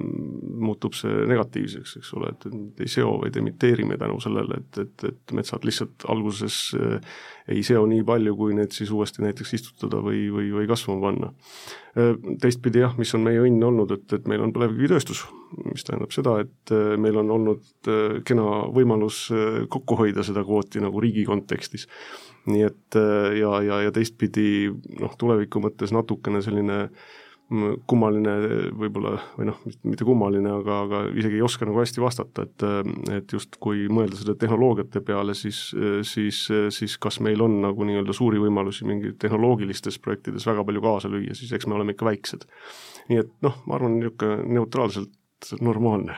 muutub 0.64 0.96
see 0.98 1.28
negatiivseks, 1.30 2.00
eks 2.00 2.14
ole, 2.18 2.32
et 2.34 2.82
ei 2.82 2.90
seo, 2.90 3.12
vaid 3.22 3.38
emiteerime 3.38 4.00
tänu 4.02 4.18
sellele, 4.24 4.58
et, 4.64 4.80
et, 4.82 5.06
et 5.12 5.36
metsad 5.38 5.68
lihtsalt 5.68 6.08
alguses 6.10 6.58
eh, 6.80 7.14
ei 7.52 7.64
seo 7.66 7.86
nii 7.90 8.04
palju, 8.08 8.36
kui 8.40 8.56
need 8.58 8.72
siis 8.76 8.92
uuesti 8.94 9.24
näiteks 9.26 9.54
istutada 9.58 10.00
või, 10.04 10.26
või, 10.32 10.50
või 10.56 10.68
kasvama 10.70 11.10
panna. 11.10 11.32
Teistpidi 12.42 12.82
jah, 12.82 12.96
mis 12.98 13.12
on 13.14 13.26
meie 13.26 13.42
õnn 13.44 13.66
olnud, 13.68 13.92
et, 13.94 14.06
et 14.16 14.30
meil 14.32 14.42
on 14.46 14.54
põlevkivitööstus, 14.56 15.26
mis 15.68 15.86
tähendab 15.86 16.16
seda, 16.16 16.40
et 16.46 16.74
meil 16.98 17.20
on 17.22 17.34
olnud 17.36 17.92
kena 18.26 18.48
võimalus 18.74 19.26
kokku 19.70 20.00
hoida 20.00 20.26
seda 20.26 20.46
kvooti 20.48 20.82
nagu 20.82 21.04
riigi 21.04 21.28
kontekstis 21.28 21.90
nii 22.50 22.64
et 22.68 22.98
äh, 23.00 23.38
ja, 23.40 23.52
ja, 23.64 23.82
ja 23.88 23.92
teistpidi 23.96 24.72
noh, 25.00 25.14
tuleviku 25.20 25.62
mõttes 25.64 25.94
natukene 25.96 26.42
selline 26.44 26.80
mm, 26.84 27.12
kummaline 27.90 28.34
võib-olla, 28.80 29.16
või 29.38 29.48
noh, 29.50 29.60
mitte 29.86 30.08
kummaline, 30.08 30.52
aga, 30.60 30.78
aga 30.88 31.02
isegi 31.14 31.40
ei 31.40 31.46
oska 31.46 31.68
nagu 31.68 31.82
hästi 31.82 32.04
vastata, 32.04 32.48
et 32.48 32.66
et 33.14 33.36
just 33.36 33.58
kui 33.64 33.86
mõelda 33.92 34.18
selle 34.20 34.36
tehnoloogiate 34.40 35.04
peale, 35.06 35.36
siis, 35.38 35.60
siis, 36.08 36.46
siis 36.74 36.98
kas 37.02 37.20
meil 37.24 37.42
on 37.44 37.60
nagu 37.64 37.88
nii-öelda 37.88 38.16
suuri 38.16 38.42
võimalusi 38.42 38.88
mingi 38.90 39.14
tehnoloogilistes 39.20 40.00
projektides 40.04 40.48
väga 40.50 40.66
palju 40.68 40.84
kaasa 40.84 41.12
lüüa, 41.12 41.36
siis 41.38 41.54
eks 41.54 41.68
me 41.68 41.78
oleme 41.78 41.96
ikka 41.96 42.08
väiksed. 42.10 42.48
nii 43.12 43.20
et 43.20 43.32
noh, 43.46 43.60
ma 43.68 43.78
arvan, 43.78 44.00
niisugune 44.00 44.44
neutraalselt 44.58 45.12
normaalne 45.62 46.16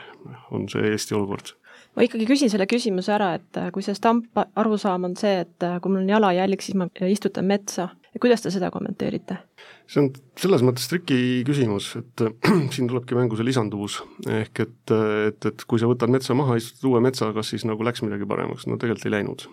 on 0.54 0.68
see 0.70 0.86
Eesti 0.92 1.16
olukord 1.18 1.56
ma 1.96 2.04
ikkagi 2.04 2.26
küsin 2.28 2.52
selle 2.52 2.66
küsimuse 2.68 3.12
ära, 3.16 3.32
et 3.38 3.60
kui 3.72 3.84
see 3.84 3.96
stamp 3.96 4.36
arusaam 4.58 5.08
on 5.08 5.16
see, 5.18 5.40
et 5.46 5.66
kui 5.82 5.92
mul 5.92 6.04
on 6.04 6.12
jalajälg, 6.12 6.64
siis 6.64 6.76
ma 6.78 6.88
istutan 7.08 7.48
metsa, 7.48 7.88
kuidas 8.22 8.44
te 8.44 8.52
seda 8.54 8.70
kommenteerite? 8.74 9.38
see 9.86 10.02
on 10.02 10.08
selles 10.40 10.64
mõttes 10.66 10.88
triki 10.90 11.18
küsimus, 11.46 11.92
et 12.00 12.24
siin 12.74 12.88
tulebki 12.90 13.18
mängu 13.18 13.38
see 13.38 13.46
lisanduvus, 13.46 14.00
ehk 14.26 14.64
et, 14.64 14.94
et, 15.28 15.50
et 15.52 15.66
kui 15.70 15.82
sa 15.82 15.90
võtad 15.90 16.10
metsa 16.12 16.34
maha, 16.38 16.58
istud 16.58 16.88
uue 16.90 17.02
metsa, 17.04 17.30
kas 17.36 17.52
siis 17.54 17.66
nagu 17.68 17.86
läks 17.86 18.02
midagi 18.02 18.26
paremaks, 18.28 18.66
no 18.66 18.80
tegelikult 18.80 19.06
ei 19.06 19.14
läinud. 19.14 19.46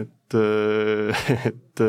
et, 0.00 0.40
et 1.52 1.86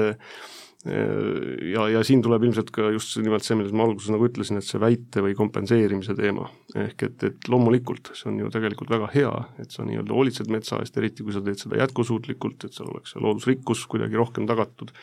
ja, 1.74 1.88
ja 1.92 2.04
siin 2.06 2.22
tuleb 2.24 2.46
ilmselt 2.48 2.70
ka 2.76 2.92
just 2.94 3.18
nimelt 3.20 3.46
see, 3.46 3.58
millest 3.58 3.76
ma 3.76 3.86
alguses 3.88 4.12
nagu 4.13 4.28
ütlesin, 4.28 4.60
et 4.60 4.68
see 4.68 4.80
väite 4.82 5.24
või 5.26 5.36
kompenseerimise 5.38 6.16
teema. 6.18 6.48
ehk 6.78 7.08
et, 7.10 7.26
et 7.32 7.50
loomulikult 7.52 8.13
see 8.13 8.30
on 8.32 8.40
ju 8.44 8.52
tegelikult 8.54 8.94
väga 8.94 9.10
hea, 9.16 9.34
et 9.63 9.74
sa 9.74 9.86
nii-öelda 9.88 10.16
hoolitsed 10.16 10.52
metsa 10.54 10.80
eest, 10.84 10.98
eriti 11.02 11.26
kui 11.26 11.36
sa 11.36 11.42
teed 11.44 11.60
seda 11.62 11.82
jätkusuutlikult, 11.82 12.68
et 12.68 12.78
seal 12.78 12.92
oleks 12.94 13.16
see 13.16 13.24
loodusrikkus 13.24 13.88
kuidagi 13.92 14.20
rohkem 14.20 14.48
tagatud 14.50 14.94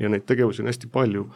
ja 0.00 0.08
neid 0.08 0.26
tegevusi 0.28 0.64
on 0.64 0.70
hästi 0.72 0.90
palju 0.92 1.28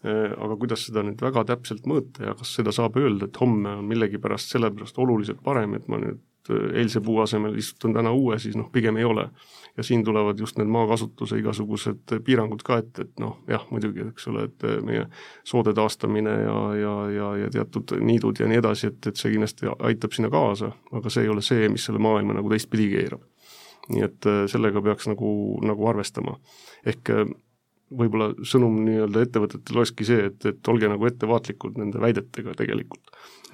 aga 0.00 0.56
kuidas 0.56 0.86
seda 0.86 1.02
nüüd 1.04 1.20
väga 1.20 1.42
täpselt 1.50 1.84
mõõta 1.88 2.24
ja 2.24 2.32
kas 2.32 2.54
seda 2.56 2.72
saab 2.72 2.96
öelda, 2.96 3.26
et 3.28 3.36
homme 3.36 3.74
on 3.82 3.88
millegipärast 3.88 4.54
sellepärast 4.54 4.96
oluliselt 5.02 5.42
parem, 5.44 5.74
et 5.76 5.88
ma 5.92 5.98
nüüd 6.00 6.22
eilse 6.50 7.00
puu 7.04 7.18
asemel 7.20 7.58
istutan 7.58 7.92
täna 7.94 8.12
uue, 8.16 8.38
siis 8.40 8.56
noh, 8.56 8.70
pigem 8.72 8.96
ei 8.96 9.04
ole. 9.04 9.28
ja 9.76 9.82
siin 9.86 10.04
tulevad 10.04 10.38
just 10.38 10.56
need 10.58 10.68
maakasutuse 10.68 11.38
igasugused 11.38 12.14
piirangud 12.24 12.62
ka 12.66 12.80
ette, 12.80 13.04
et 13.06 13.20
noh, 13.22 13.36
jah, 13.48 13.62
muidugi, 13.70 14.02
eks 14.10 14.26
ole, 14.28 14.48
et 14.48 14.64
meie 14.84 15.04
soode 15.46 15.72
taastamine 15.76 16.32
ja, 16.42 16.56
ja, 16.80 16.94
ja, 17.14 17.28
ja 17.44 17.50
teatud 17.54 17.94
niidud 18.00 18.40
ja 18.40 18.48
nii 18.50 18.58
edasi, 18.58 18.90
et, 18.90 19.06
et 19.06 19.20
see 19.20 19.30
kindlasti 19.30 19.70
aitab 19.78 20.16
sinna 20.16 20.32
kaasa, 20.32 20.72
aga 20.96 21.12
see 21.12 21.28
ei 21.28 21.30
ole 21.30 21.44
see, 21.44 21.68
mis 21.70 21.86
selle 21.86 22.02
maailma 22.02 22.34
nagu 22.40 22.50
teistpidi 22.50 22.88
keerab. 22.96 23.22
nii 23.90 24.02
et 24.06 24.28
sellega 24.50 24.82
peaks 24.82 25.08
nagu, 25.12 25.30
nagu 25.66 25.86
arvestama. 25.92 26.36
ehk 26.86 27.14
võib-olla 27.90 28.30
sõnum 28.46 28.76
nii-öelda 28.86 29.24
ettevõtetele 29.26 29.82
olekski 29.82 30.06
see, 30.06 30.28
et, 30.30 30.44
et 30.46 30.68
olge 30.70 30.88
nagu 30.90 31.06
ettevaatlikud 31.08 31.78
nende 31.80 32.02
väidetega 32.02 32.54
tegelikult. 32.58 33.02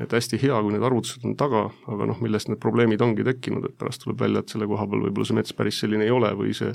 et 0.00 0.12
hästi 0.12 0.36
hea, 0.42 0.56
kui 0.60 0.74
need 0.74 0.82
arvutused 0.84 1.22
on 1.24 1.32
taga, 1.40 1.62
aga 1.88 2.08
noh, 2.10 2.18
millest 2.20 2.50
need 2.50 2.60
probleemid 2.60 3.00
ongi 3.00 3.24
tekkinud, 3.24 3.64
et 3.64 3.78
pärast 3.80 4.02
tuleb 4.04 4.20
välja, 4.20 4.42
et 4.42 4.52
selle 4.52 4.68
koha 4.68 4.84
peal 4.90 5.06
võib-olla 5.06 5.28
see 5.28 5.38
mets 5.38 5.56
päris 5.56 5.78
selline 5.80 6.04
ei 6.04 6.12
ole 6.12 6.34
või 6.36 6.52
see 6.56 6.74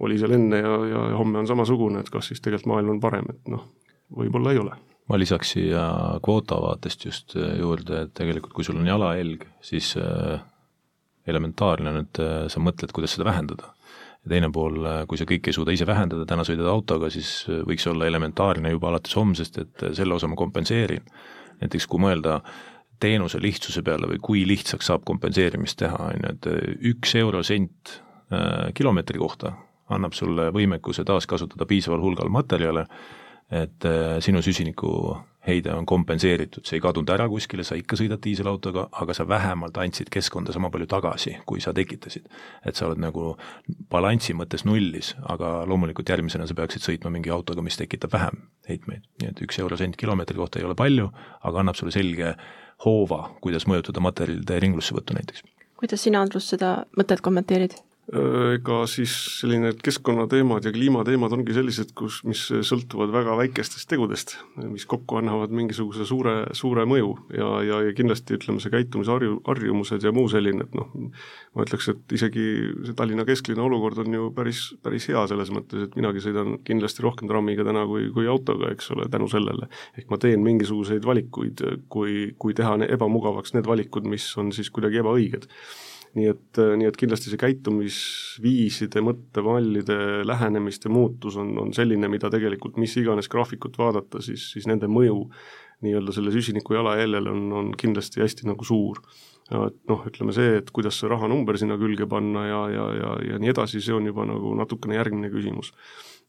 oli 0.00 0.16
seal 0.20 0.32
enne 0.38 0.62
ja, 0.62 0.78
ja 0.88 1.02
homme 1.18 1.42
on 1.42 1.50
samasugune, 1.50 2.00
et 2.00 2.08
kas 2.12 2.30
siis 2.32 2.40
tegelikult 2.40 2.72
maailm 2.72 2.94
on 2.94 3.02
parem, 3.02 3.28
et 3.28 3.52
noh, 3.52 3.66
võib-olla 4.16 4.56
ei 4.56 4.62
ole 4.62 4.78
ma 5.10 5.18
lisaks 5.20 5.52
siia 5.56 5.84
kvoota 6.24 6.56
vaatest 6.62 7.04
just 7.04 7.36
juurde, 7.36 8.06
et 8.06 8.14
tegelikult 8.16 8.54
kui 8.56 8.64
sul 8.64 8.78
on 8.80 8.88
jalajälg, 8.88 9.44
siis 9.60 9.92
äh, 10.00 10.40
elementaarne 11.28 11.92
on, 11.92 12.02
et 12.06 12.20
äh, 12.22 12.46
sa 12.48 12.62
mõtled, 12.62 12.94
kuidas 12.96 13.18
seda 13.18 13.28
vähendada 13.28 13.74
ja 14.22 14.30
teine 14.30 14.50
pool, 14.54 14.78
kui 15.10 15.18
sa 15.18 15.26
kõike 15.28 15.50
ei 15.50 15.56
suuda 15.56 15.74
ise 15.74 15.86
vähendada, 15.88 16.26
täna 16.28 16.44
sõidad 16.46 16.68
autoga, 16.70 17.10
siis 17.10 17.46
võiks 17.66 17.86
olla 17.90 18.06
elementaarne 18.06 18.70
juba 18.70 18.92
alates 18.92 19.16
homsest, 19.18 19.58
et 19.58 19.86
selle 19.98 20.14
osa 20.14 20.30
ma 20.30 20.38
kompenseerin. 20.38 21.02
näiteks 21.62 21.86
kui 21.86 22.00
mõelda 22.02 22.40
teenuse 23.02 23.40
lihtsuse 23.42 23.82
peale 23.82 24.06
või 24.10 24.20
kui 24.22 24.44
lihtsaks 24.46 24.86
saab 24.90 25.04
kompenseerimist 25.08 25.78
teha, 25.82 25.98
on 25.98 26.22
ju, 26.22 26.30
et 26.30 26.48
üks 26.92 27.16
eurosent 27.18 27.96
äh, 28.32 28.70
kilomeetri 28.74 29.18
kohta 29.18 29.56
annab 29.92 30.14
sulle 30.16 30.48
võimekuse 30.54 31.04
taaskasutada 31.04 31.66
piisaval 31.68 32.00
hulgal 32.00 32.30
materjale, 32.32 32.86
et 33.50 33.88
äh, 33.88 34.16
sinu 34.24 34.42
süsinikuheide 35.42 35.74
on 35.74 35.86
kompenseeritud, 35.86 36.64
see 36.64 36.76
ei 36.76 36.80
kadunud 36.80 37.10
ära 37.10 37.28
kuskile, 37.28 37.64
sa 37.64 37.74
ikka 37.74 37.96
sõidad 37.96 38.20
diiselautoga, 38.22 38.88
aga 38.92 39.14
sa 39.14 39.26
vähemalt 39.28 39.76
andsid 39.76 40.10
keskkonda 40.10 40.52
sama 40.52 40.70
palju 40.70 40.86
tagasi, 40.86 41.36
kui 41.46 41.60
sa 41.60 41.72
tekitasid. 41.72 42.26
et 42.64 42.76
sa 42.76 42.86
oled 42.86 42.98
nagu 42.98 43.36
balansi 43.90 44.34
mõttes 44.34 44.64
nullis, 44.64 45.14
aga 45.28 45.64
loomulikult 45.66 46.08
järgmisena 46.08 46.46
sa 46.46 46.54
peaksid 46.54 46.82
sõitma 46.82 47.10
mingi 47.10 47.30
autoga, 47.30 47.62
mis 47.62 47.76
tekitab 47.76 48.12
vähem 48.12 48.42
heitmeid, 48.68 49.02
nii 49.20 49.28
et 49.28 49.42
üks 49.42 49.58
euro 49.58 49.76
sent 49.76 49.96
kilomeetri 49.96 50.36
kohta 50.36 50.58
ei 50.58 50.64
ole 50.64 50.74
palju, 50.74 51.10
aga 51.42 51.58
annab 51.58 51.74
sulle 51.74 51.92
selge 51.92 52.34
hoova, 52.84 53.30
kuidas 53.40 53.66
mõjutada 53.66 54.00
materjalide 54.00 54.60
ringlussevõttu 54.60 55.14
näiteks. 55.14 55.42
kuidas 55.76 56.02
sina, 56.02 56.22
Andrus, 56.22 56.48
seda 56.48 56.84
mõtet 56.96 57.20
kommenteerid? 57.20 57.74
Ega 58.12 58.82
siis 58.90 59.12
selline 59.40 59.70
keskkonnateemad 59.80 60.66
ja 60.66 60.72
kliimateemad 60.74 61.32
ongi 61.32 61.54
sellised, 61.56 61.94
kus, 61.96 62.18
mis 62.28 62.42
sõltuvad 62.68 63.12
väga 63.14 63.36
väikestest 63.38 63.88
tegudest, 63.88 64.34
mis 64.66 64.84
kokku 64.88 65.16
annavad 65.16 65.54
mingisuguse 65.56 66.04
suure, 66.08 66.34
suure 66.56 66.84
mõju 66.88 67.14
ja, 67.32 67.48
ja, 67.64 67.78
ja 67.86 67.94
kindlasti 67.96 68.36
ütleme, 68.36 68.60
see 68.60 68.72
käitumisharju, 68.74 69.38
harjumused 69.46 70.04
ja 70.04 70.12
muu 70.12 70.28
selline, 70.28 70.66
et 70.66 70.76
noh, 70.76 70.90
ma 71.56 71.64
ütleks, 71.64 71.88
et 71.94 72.16
isegi 72.18 72.44
see 72.82 72.96
Tallinna 72.98 73.24
kesklinna 73.28 73.64
olukord 73.64 74.02
on 74.04 74.18
ju 74.18 74.28
päris, 74.36 74.60
päris 74.84 75.08
hea 75.08 75.24
selles 75.30 75.52
mõttes, 75.54 75.86
et 75.86 75.96
minagi 75.96 76.20
sõidan 76.24 76.58
kindlasti 76.68 77.06
rohkem 77.06 77.30
trammiga 77.32 77.64
täna 77.64 77.86
kui, 77.88 78.10
kui 78.12 78.28
autoga, 78.28 78.74
eks 78.76 78.92
ole, 78.92 79.08
tänu 79.12 79.30
sellele. 79.32 79.70
ehk 79.96 80.12
ma 80.12 80.20
teen 80.20 80.44
mingisuguseid 80.44 81.08
valikuid, 81.08 81.64
kui, 81.88 82.34
kui 82.36 82.52
teha 82.52 82.76
ebamugavaks 82.92 83.56
need 83.56 83.68
valikud, 83.68 84.04
mis 84.04 84.28
on 84.36 84.52
siis 84.52 84.68
kuidagi 84.68 85.00
ebaõiged 85.00 85.48
nii 86.18 86.28
et, 86.28 86.60
äh, 86.60 86.74
nii 86.78 86.88
et 86.90 86.98
kindlasti 87.00 87.32
see 87.32 87.40
käitumisviiside, 87.40 89.02
mõttemallide, 89.04 89.98
lähenemiste 90.28 90.92
muutus 90.92 91.38
on, 91.40 91.54
on 91.62 91.74
selline, 91.76 92.10
mida 92.12 92.30
tegelikult 92.32 92.78
mis 92.80 92.94
iganes 93.00 93.30
graafikut 93.32 93.78
vaadata, 93.80 94.22
siis, 94.24 94.50
siis 94.54 94.68
nende 94.70 94.90
mõju 94.92 95.24
nii-öelda 95.82 96.14
selle 96.14 96.32
süsiniku 96.34 96.76
jalajäljele 96.76 97.32
on, 97.32 97.44
on 97.58 97.70
kindlasti 97.78 98.22
hästi 98.22 98.46
nagu 98.50 98.64
suur. 98.64 99.02
et 99.52 99.80
noh, 99.90 100.04
ütleme 100.08 100.32
see, 100.32 100.54
et 100.60 100.70
kuidas 100.72 100.96
see 101.00 101.10
rahanumber 101.10 101.58
sinna 101.60 101.74
külge 101.76 102.06
panna 102.08 102.46
ja, 102.46 102.60
ja, 102.72 102.84
ja, 102.96 103.10
ja 103.32 103.40
nii 103.42 103.50
edasi, 103.52 103.82
see 103.82 103.92
on 103.92 104.06
juba 104.06 104.24
nagu 104.28 104.54
natukene 104.56 104.96
järgmine 104.96 105.28
küsimus 105.32 105.74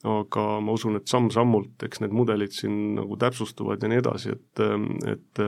aga 0.03 0.59
ma 0.59 0.73
usun, 0.75 0.97
et 0.99 1.07
samm-sammult, 1.07 1.85
eks 1.87 2.01
need 2.03 2.11
mudelid 2.15 2.51
siin 2.51 2.97
nagu 2.97 3.15
täpsustuvad 3.19 3.83
ja 3.83 3.91
nii 3.91 4.01
edasi, 4.01 4.35
et, 4.35 4.63
et 5.13 5.43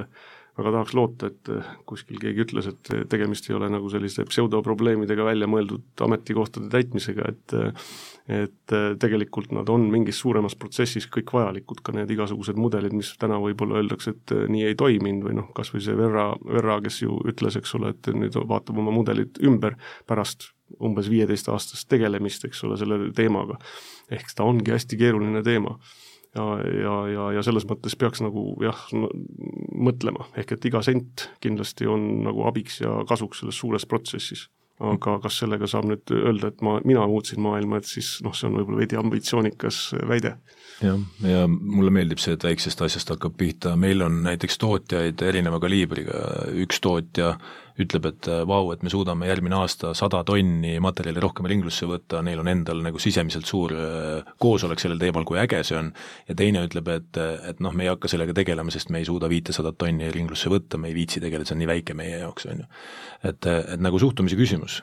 väga 0.58 0.72
tahaks 0.72 0.96
loota, 0.96 1.30
et 1.32 1.52
eh, 1.52 1.72
kuskil 1.90 2.20
keegi 2.22 2.46
ütles, 2.46 2.70
et 2.72 2.92
tegemist 3.12 3.50
ei 3.50 3.58
ole 3.58 3.70
nagu 3.72 3.90
selliste 3.92 4.26
pseudoprobleemidega 4.30 5.28
välja 5.28 5.50
mõeldud 5.52 6.06
ametikohtade 6.08 6.72
täitmisega, 6.74 7.32
et 7.34 7.58
et 8.26 8.74
eh, 8.74 8.96
tegelikult 8.98 9.52
nad 9.54 9.70
on 9.70 9.84
mingis 9.94 10.18
suuremas 10.24 10.56
protsessis 10.58 11.06
kõik 11.14 11.30
vajalikud, 11.36 11.84
ka 11.86 11.94
need 11.94 12.10
igasugused 12.16 12.58
mudelid, 12.58 12.96
mis 12.98 13.12
täna 13.22 13.38
võib-olla 13.42 13.78
öeldakse, 13.82 14.16
et 14.16 14.34
eh, 14.34 14.48
nii 14.50 14.64
ei 14.72 14.80
toiminud 14.80 15.28
või 15.28 15.38
noh, 15.42 15.52
kas 15.58 15.70
või 15.76 15.84
see 15.86 15.98
Verra, 16.00 16.32
Verra, 16.42 16.80
kes 16.82 17.04
ju 17.04 17.20
ütles, 17.30 17.60
eks 17.60 17.76
ole, 17.78 17.94
et 17.94 18.10
nüüd 18.16 18.40
vaatab 18.50 18.82
oma 18.82 18.96
mudelid 18.96 19.38
ümber 19.46 19.78
pärast 20.10 20.50
umbes 20.82 21.12
viieteistaastast 21.12 21.86
tegelemist, 21.92 22.48
eks 22.48 22.64
ole, 22.66 22.80
selle 22.82 23.12
teemaga. 23.14 23.60
ehk 24.10 24.34
ta 24.36 24.44
ongi 24.44 24.74
hästi 24.74 24.98
keeruline 24.98 25.44
teema 25.46 25.78
ja, 26.36 26.46
ja, 26.82 26.96
ja, 27.14 27.30
ja 27.38 27.44
selles 27.46 27.66
mõttes 27.70 27.96
peaks 28.00 28.22
nagu 28.24 28.48
jah 28.64 28.86
mõtlema, 28.92 30.28
ehk 30.40 30.56
et 30.56 30.68
iga 30.70 30.82
sent 30.86 31.30
kindlasti 31.44 31.88
on 31.90 32.26
nagu 32.28 32.46
abiks 32.50 32.82
ja 32.84 33.02
kasuks 33.08 33.44
selles 33.44 33.60
suures 33.62 33.88
protsessis. 33.90 34.50
aga 34.76 35.14
kas 35.24 35.38
sellega 35.40 35.68
saab 35.72 35.86
nüüd 35.88 36.12
öelda, 36.12 36.50
et 36.52 36.62
ma, 36.66 36.82
mina 36.84 37.06
muutsin 37.08 37.40
maailma, 37.40 37.78
et 37.80 37.88
siis 37.88 38.18
noh, 38.26 38.34
see 38.36 38.50
on 38.50 38.58
võib-olla 38.58 38.82
veidi 38.82 38.98
ambitsioonikas 39.00 39.78
väide. 40.10 40.34
Jah, 40.84 41.00
ja 41.24 41.46
mulle 41.48 41.94
meeldib 41.96 42.20
see, 42.20 42.36
et 42.36 42.44
väiksest 42.44 42.84
asjast 42.84 43.14
hakkab 43.14 43.38
pihta, 43.40 43.78
meil 43.80 44.04
on 44.04 44.18
näiteks 44.26 44.60
tootjaid 44.60 45.24
erineva 45.24 45.62
kaliibriga, 45.64 46.26
üks 46.66 46.84
tootja 46.84 47.38
ütleb, 47.82 48.06
et 48.08 48.28
äh, 48.32 48.44
vau, 48.48 48.70
et 48.72 48.84
me 48.86 48.92
suudame 48.92 49.28
järgmine 49.28 49.58
aasta 49.60 49.92
sada 49.98 50.22
tonni 50.28 50.78
materjali 50.84 51.20
rohkem 51.20 51.48
ringlusse 51.52 51.88
võtta, 51.90 52.22
neil 52.24 52.40
on 52.40 52.48
endal 52.48 52.80
nagu 52.86 53.02
sisemiselt 53.02 53.50
suur 53.50 53.74
äh, 53.76 54.36
koosolek 54.40 54.80
sellel 54.80 55.02
teemal, 55.02 55.26
kui 55.28 55.40
äge 55.42 55.60
see 55.68 55.78
on, 55.80 55.92
ja 56.30 56.38
teine 56.40 56.64
ütleb, 56.68 56.88
et, 56.94 57.20
et 57.52 57.60
noh, 57.64 57.76
me 57.76 57.86
ei 57.86 57.92
hakka 57.92 58.12
sellega 58.12 58.36
tegelema, 58.38 58.72
sest 58.72 58.94
me 58.96 59.02
ei 59.02 59.08
suuda 59.08 59.28
viitesadat 59.32 59.80
tonni 59.82 60.08
ringlusse 60.14 60.52
võtta, 60.52 60.80
me 60.80 60.92
ei 60.92 60.96
viitsi 60.96 61.24
tegeleda, 61.24 61.50
see 61.50 61.58
on 61.58 61.64
nii 61.66 61.72
väike 61.74 61.98
meie 62.00 62.22
jaoks, 62.22 62.48
on 62.54 62.64
ju. 62.64 62.70
et, 63.28 63.50
et 63.52 63.84
nagu 63.84 64.00
suhtumise 64.00 64.40
küsimus, 64.40 64.80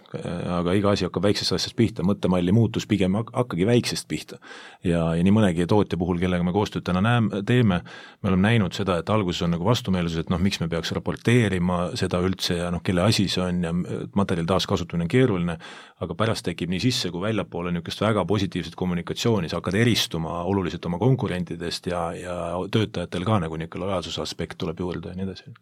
aga 0.58 0.76
iga 0.76 0.92
asi 0.92 1.08
hakkab 1.08 1.24
väiksest 1.30 1.56
asjast 1.56 1.78
pihta, 1.78 2.04
mõttemalli 2.04 2.52
muutus 2.52 2.84
pigem 2.90 3.16
hakkagi 3.22 3.68
väiksest 3.68 4.08
pihta. 4.10 4.40
ja, 4.84 5.06
ja 5.16 5.24
nii 5.24 5.32
mõnegi 5.32 5.68
tootja 5.70 5.96
puhul, 6.00 6.20
kellega 6.20 6.44
me 6.44 6.52
koostööd 6.52 6.84
täna 6.84 7.00
näeme, 7.04 7.40
teeme, 7.48 7.80
me 8.20 8.32
oleme 8.32 8.50
näinud 8.50 8.76
seda, 8.76 8.98
et 9.00 9.10
alguses 9.10 9.46
on 9.46 9.56
nagu 9.56 9.64
vastumeelsus, 9.64 10.20
et 10.20 10.32
noh, 10.32 10.40
miks 10.42 10.60
me 10.60 10.68
peaks 10.68 10.92
raporteerima 10.92 11.80
seda 11.96 12.20
üldse 12.20 12.60
ja 12.60 12.70
noh, 12.74 12.81
noh, 12.82 12.86
kelle 12.86 13.04
asi 13.06 13.28
see 13.30 13.42
on 13.42 13.62
ja 13.64 13.72
materjali 14.18 14.48
taaskasutamine 14.50 15.06
on 15.06 15.12
keeruline, 15.12 15.56
aga 16.02 16.16
pärast 16.18 16.44
tekib 16.48 16.72
nii 16.72 16.82
sisse 16.82 17.10
kui 17.14 17.22
väljapoole 17.22 17.72
niisugust 17.72 18.02
väga 18.02 18.24
positiivset 18.28 18.76
kommunikatsiooni, 18.78 19.48
sa 19.48 19.60
hakkad 19.60 19.78
eristuma 19.80 20.42
oluliselt 20.42 20.84
oma 20.90 20.98
konkurentidest 20.98 21.86
ja, 21.92 22.04
ja 22.16 22.36
töötajatel 22.72 23.26
ka 23.28 23.40
nagu 23.46 23.58
niisugune 23.60 23.86
lojaalsuse 23.86 24.22
aspekt 24.22 24.58
tuleb 24.58 24.80
juurde 24.80 25.12
ja 25.12 25.18
nii 25.18 25.28
edasi. 25.28 25.54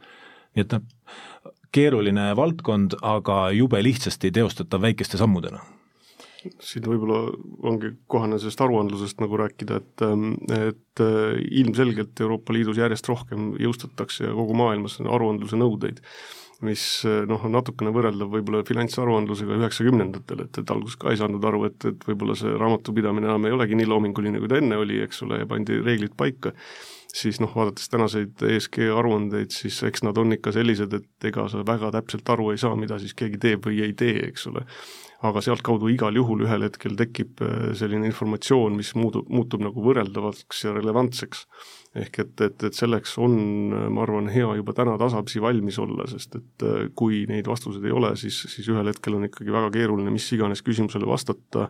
nii 0.56 0.64
et 0.64 0.72
noh, 0.78 1.52
keeruline 1.72 2.30
valdkond, 2.37 2.98
aga 3.02 3.50
jube 3.54 3.83
lihtsasti 3.83 4.33
teostatav 4.35 4.83
väikeste 4.83 5.20
sammudena 5.20 5.62
siin 6.64 6.87
võib-olla 6.88 7.18
ongi 7.68 7.90
kohane 8.09 8.38
sellest 8.40 8.62
aruandlusest 8.64 9.18
nagu 9.20 9.37
rääkida, 9.37 9.76
et, 9.76 10.04
et 10.56 11.02
ilmselgelt 11.61 12.22
Euroopa 12.24 12.54
Liidus 12.56 12.80
järjest 12.80 13.09
rohkem 13.11 13.50
jõustatakse 13.61 14.24
ja 14.24 14.33
kogu 14.33 14.56
maailmas 14.56 14.96
aruandluse 15.04 15.59
nõudeid 15.61 16.00
mis 16.66 16.85
eh, 17.09 17.23
noh, 17.29 17.40
on 17.46 17.55
natukene 17.57 17.92
võrreldav 17.94 18.31
võib-olla 18.33 18.62
finantsaruandlusega 18.68 19.59
üheksakümnendatel, 19.61 20.44
et, 20.44 20.61
et 20.62 20.73
alguses 20.75 20.99
ka 21.01 21.12
ei 21.12 21.20
saanud 21.20 21.44
aru, 21.51 21.64
et, 21.70 21.88
et 21.88 22.07
võib-olla 22.09 22.37
see 22.38 22.53
raamatupidamine 22.61 23.31
enam 23.31 23.49
ei 23.49 23.57
olegi 23.57 23.79
nii 23.79 23.88
loominguline, 23.90 24.42
kui 24.42 24.51
ta 24.51 24.61
enne 24.61 24.81
oli, 24.81 25.01
eks 25.07 25.25
ole, 25.27 25.40
ja 25.42 25.49
pandi 25.51 25.81
reeglid 25.81 26.16
paika, 26.20 26.53
siis 27.16 27.40
noh, 27.42 27.53
vaadates 27.57 27.88
tänaseid 27.90 28.44
ESG 28.46 28.83
aruandeid, 28.94 29.55
siis 29.55 29.81
eks 29.88 30.05
nad 30.07 30.18
on 30.20 30.37
ikka 30.37 30.53
sellised, 30.55 30.94
et 31.01 31.31
ega 31.33 31.49
sa 31.51 31.64
väga 31.66 31.92
täpselt 31.96 32.29
aru 32.37 32.53
ei 32.53 32.61
saa, 32.61 32.77
mida 32.79 33.01
siis 33.03 33.16
keegi 33.18 33.40
teeb 33.40 33.66
või 33.66 33.81
ei 33.87 33.96
tee, 33.96 34.18
eks 34.31 34.51
ole. 34.53 34.66
aga 35.20 35.42
sealtkaudu 35.44 35.90
igal 35.92 36.16
juhul 36.16 36.46
ühel 36.46 36.62
hetkel 36.64 36.94
tekib 36.96 37.42
eh, 37.44 37.73
selline 37.77 38.09
informatsioon, 38.09 38.77
mis 38.77 38.94
muutub, 38.96 39.29
muutub 39.29 39.64
nagu 39.64 39.85
võrreldavaks 39.85 40.64
ja 40.64 40.77
relevantseks 40.77 41.46
ehk 41.98 42.20
et, 42.22 42.40
et, 42.46 42.64
et 42.68 42.76
selleks 42.76 43.16
on, 43.18 43.33
ma 43.90 44.05
arvan, 44.05 44.29
hea 44.31 44.46
juba 44.61 44.74
täna 44.76 44.94
tasapisi 44.98 45.42
valmis 45.42 45.79
olla, 45.83 46.07
sest 46.11 46.37
et 46.38 46.64
äh, 46.66 46.85
kui 46.94 47.24
neid 47.26 47.50
vastuseid 47.50 47.87
ei 47.88 47.94
ole, 47.94 48.12
siis, 48.20 48.38
siis 48.53 48.68
ühel 48.70 48.87
hetkel 48.92 49.16
on 49.18 49.26
ikkagi 49.26 49.50
väga 49.55 49.72
keeruline 49.74 50.12
mis 50.14 50.29
iganes 50.37 50.62
küsimusele 50.66 51.09
vastata 51.11 51.66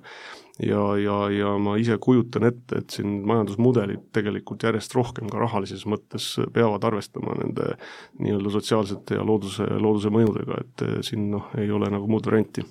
ja, 0.61 0.83
ja, 1.00 1.16
ja 1.33 1.54
ma 1.62 1.78
ise 1.80 1.96
kujutan 2.02 2.44
ette, 2.50 2.83
et 2.83 2.98
siin 2.98 3.20
majandusmudelid 3.28 4.11
tegelikult 4.12 4.68
järjest 4.68 4.94
rohkem 4.98 5.30
ka 5.33 5.40
rahalises 5.40 5.87
mõttes 5.88 6.35
peavad 6.52 6.85
arvestama 6.90 7.38
nende 7.40 7.72
nii-öelda 8.20 8.52
sotsiaalsete 8.59 9.16
ja 9.16 9.24
looduse, 9.24 9.64
looduse 9.80 10.12
mõjudega, 10.12 10.61
et 10.66 10.85
äh, 10.85 10.96
siin 11.06 11.30
noh, 11.33 11.48
ei 11.61 11.72
ole 11.72 11.88
nagu 11.92 12.11
muud 12.11 12.28
varianti. 12.28 12.66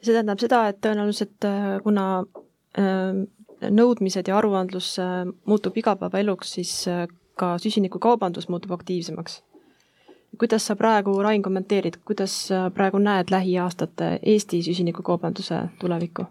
see 0.00 0.14
tähendab 0.14 0.40
seda, 0.40 0.68
et 0.72 0.80
tõenäoliselt 0.80 1.44
äh, 1.44 1.74
kuna 1.84 2.06
äh, 2.80 3.26
nõudmised 3.62 4.28
ja 4.28 4.38
aruandlus 4.38 4.94
äh, 5.02 5.26
muutub 5.46 5.76
igapäevaeluks, 5.76 6.54
siis 6.58 6.72
äh, 6.88 7.06
ka 7.38 7.56
süsinikukaubandus 7.58 8.48
muutub 8.48 8.72
aktiivsemaks. 8.78 9.42
kuidas 10.38 10.66
sa 10.66 10.76
praegu, 10.76 11.22
Rain, 11.22 11.42
kommenteerid, 11.42 11.96
kuidas 12.04 12.48
praegu 12.74 12.98
näed 12.98 13.30
lähiaastate 13.30 14.18
Eesti 14.22 14.62
süsinikukaubanduse 14.62 15.62
tulevikku? 15.80 16.26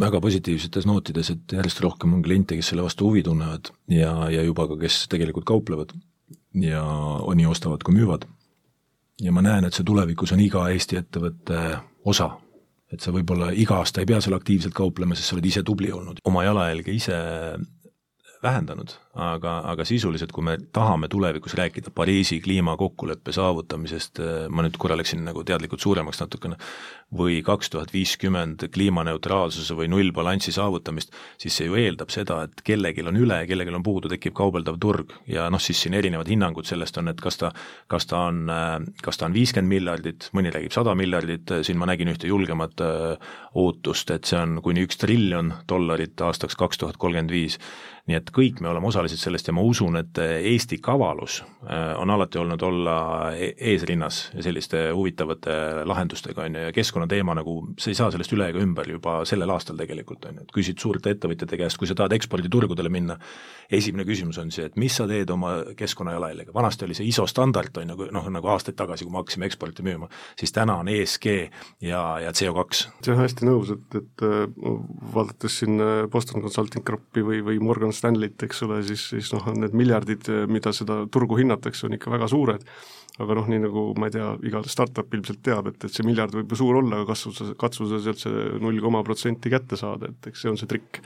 väga 0.00 0.20
positiivsetes 0.20 0.86
nootides, 0.86 1.30
et 1.30 1.52
järjest 1.52 1.80
rohkem 1.80 2.12
on 2.14 2.22
kliente, 2.22 2.56
kes 2.56 2.72
selle 2.72 2.84
vastu 2.84 3.08
huvi 3.08 3.22
tunnevad 3.22 3.72
ja, 3.88 4.12
ja 4.30 4.42
juba 4.42 4.66
ka, 4.68 4.76
kes 4.76 5.06
tegelikult 5.08 5.46
kauplevad 5.48 5.94
ja 6.60 6.84
nii 7.34 7.46
ostavad 7.48 7.82
kui 7.82 7.94
müüvad. 7.96 8.26
ja 9.20 9.32
ma 9.32 9.42
näen, 9.42 9.64
et 9.64 9.74
see 9.74 9.84
tulevikus 9.84 10.32
on 10.32 10.40
iga 10.40 10.68
Eesti 10.68 10.98
ettevõtte 11.00 11.58
osa 12.04 12.30
et 12.92 13.00
sa 13.00 13.12
võib-olla 13.14 13.50
iga 13.56 13.80
aasta 13.80 14.02
ei 14.02 14.08
pea 14.08 14.20
seal 14.20 14.36
aktiivselt 14.36 14.74
kauplema, 14.76 15.16
sest 15.16 15.30
sa 15.32 15.36
oled 15.36 15.48
ise 15.48 15.62
tubli 15.66 15.92
olnud, 15.92 16.20
oma 16.28 16.44
jalajälge 16.44 16.96
ise 16.96 17.20
vähendanud, 18.42 18.90
aga, 19.14 19.58
aga 19.70 19.84
sisuliselt, 19.86 20.32
kui 20.34 20.44
me 20.44 20.56
tahame 20.74 21.08
tulevikus 21.10 21.54
rääkida 21.58 21.92
Pariisi 21.94 22.40
kliimakokkuleppe 22.42 23.34
saavutamisest, 23.34 24.18
ma 24.50 24.64
nüüd 24.66 24.78
korra 24.82 24.96
läksin 24.98 25.22
nagu 25.26 25.44
teadlikult 25.46 25.84
suuremaks 25.84 26.22
natukene, 26.24 26.58
või 27.16 27.42
kaks 27.44 27.70
tuhat 27.70 27.92
viiskümmend 27.92 28.64
kliimaneutraalsuse 28.72 29.76
või 29.76 29.88
nullbalansi 29.92 30.52
saavutamist, 30.52 31.12
siis 31.40 31.56
see 31.58 31.68
ju 31.68 31.76
eeldab 31.76 32.12
seda, 32.12 32.42
et 32.46 32.62
kellelgi 32.64 33.04
on 33.04 33.18
üle 33.20 33.42
ja 33.42 33.48
kellelgi 33.48 33.74
on 33.74 33.84
puudu, 33.84 34.10
tekib 34.12 34.34
kaubeldav 34.38 34.78
turg. 34.80 35.12
Ja 35.28 35.48
noh, 35.52 35.60
siis 35.60 35.82
siin 35.82 35.96
erinevad 35.98 36.30
hinnangud 36.32 36.68
sellest 36.68 36.96
on, 37.00 37.12
et 37.12 37.20
kas 37.20 37.38
ta, 37.40 37.52
kas 37.92 38.08
ta 38.08 38.24
on, 38.30 38.46
kas 39.04 39.20
ta 39.20 39.28
on 39.28 39.36
viiskümmend 39.36 39.72
miljardit, 39.72 40.30
mõni 40.36 40.52
räägib 40.54 40.72
sada 40.74 40.96
miljardit, 40.98 41.52
siin 41.62 41.80
ma 41.80 41.88
nägin 41.90 42.12
ühte 42.14 42.30
julgemat 42.30 42.80
ootust, 43.54 44.10
et 44.14 44.28
see 44.28 44.40
on 44.40 44.60
kuni 44.64 44.86
üks 44.86 45.00
triljon 45.00 45.52
dollarit 45.68 46.20
aastaks 46.24 46.56
kaks 46.56 46.80
tuhat 46.80 47.00
kolmkümmend 47.00 47.32
viis. 47.34 47.58
Nii 48.10 48.16
et 48.18 48.32
kõik 48.34 48.58
me 48.58 48.66
oleme 48.66 48.88
osalised 48.88 49.20
sellest 49.20 49.46
ja 49.46 49.52
ma 49.54 49.62
usun, 49.62 49.94
et 50.00 50.18
Eesti 50.18 50.80
kavalus 50.82 51.36
on 51.70 52.10
alati 52.10 52.40
olnud 52.40 52.62
olla 52.66 52.96
e-, 53.36 53.52
eesrinnas 53.70 54.24
selliste 54.42 54.88
huvitavate 54.90 55.84
lahendustega, 55.86 56.48
on 56.48 56.58
ju, 56.58 56.64
ja 56.66 56.72
keskkonnateema 57.02 57.34
nagu, 57.34 57.74
sa 57.78 57.90
ei 57.90 57.96
saa 57.96 58.10
sellest 58.12 58.32
üle 58.32 58.48
ega 58.50 58.60
ümber 58.62 58.88
juba 58.88 59.22
sellel 59.28 59.50
aastal 59.50 59.76
tegelikult, 59.76 60.24
on 60.28 60.38
ju, 60.38 60.44
et 60.44 60.52
küsid 60.54 60.78
suurte 60.78 61.10
ettevõtjate 61.10 61.58
käest, 61.58 61.78
kui 61.78 61.88
sa 61.88 61.94
tahad 61.94 62.12
eksporditurgudele 62.14 62.90
minna, 62.92 63.16
esimene 63.70 64.04
küsimus 64.06 64.38
on 64.38 64.50
see, 64.52 64.66
et 64.68 64.76
mis 64.76 64.94
sa 64.94 65.06
teed 65.08 65.30
oma 65.30 65.74
keskkonnajalajäljega, 65.76 66.52
vanasti 66.54 66.86
oli 66.86 66.94
see 66.94 67.08
ISO 67.08 67.26
standard, 67.26 67.76
on 67.76 67.92
ju, 67.94 68.08
noh 68.12 68.30
nagu 68.30 68.52
aastaid 68.52 68.76
tagasi, 68.78 69.04
kui 69.04 69.12
me 69.12 69.22
hakkasime 69.22 69.48
eksporti 69.48 69.86
müüma, 69.86 70.08
siis 70.38 70.54
täna 70.54 70.78
on 70.82 70.88
ESG 70.92 71.28
ja, 71.82 72.02
ja 72.22 72.32
CO2. 72.32 72.86
see 73.02 73.14
on 73.14 73.22
hästi 73.22 73.48
nõus, 73.48 73.74
et, 73.74 73.98
et 73.98 74.26
äh, 74.26 74.46
vaadates 75.14 75.60
siin 75.62 75.80
äh, 75.82 76.06
Boston 76.12 76.44
Consulting 76.44 76.86
Groupi 76.86 77.24
või, 77.26 77.42
või 77.44 77.60
Morgan 77.62 77.94
Stanley't, 77.96 78.42
eks 78.46 78.64
ole, 78.68 78.82
siis, 78.86 79.08
siis 79.14 79.32
noh, 79.34 79.50
need 79.56 79.76
miljardid, 79.76 80.30
mida 80.50 80.74
seda 80.76 81.02
turgu 81.12 81.40
hinnatakse, 81.40 81.86
on 81.88 81.98
ikka 81.98 82.12
väga 82.12 82.30
suured 82.30 82.66
aga 83.20 83.36
noh, 83.36 83.48
nii 83.50 83.60
nagu 83.66 83.84
ma 84.00 84.08
ei 84.08 84.14
tea, 84.14 84.30
iga 84.48 84.62
startup 84.70 85.12
ilmselt 85.12 85.42
teab, 85.44 85.68
et, 85.72 85.84
et 85.84 85.92
see 85.92 86.06
miljard 86.06 86.32
võib 86.36 86.54
ju 86.54 86.62
suur 86.62 86.78
olla, 86.80 87.02
aga 87.02 87.12
katsu 87.12 87.34
sa, 87.36 87.50
katsu 87.58 87.88
sa 87.90 88.00
sealt 88.04 88.22
see 88.22 88.46
null 88.62 88.80
koma 88.84 89.02
protsenti 89.04 89.52
kätte 89.52 89.76
saada, 89.80 90.08
et 90.12 90.32
eks 90.32 90.44
see 90.44 90.52
on 90.52 90.60
see 90.60 90.70
trikk. 90.70 91.02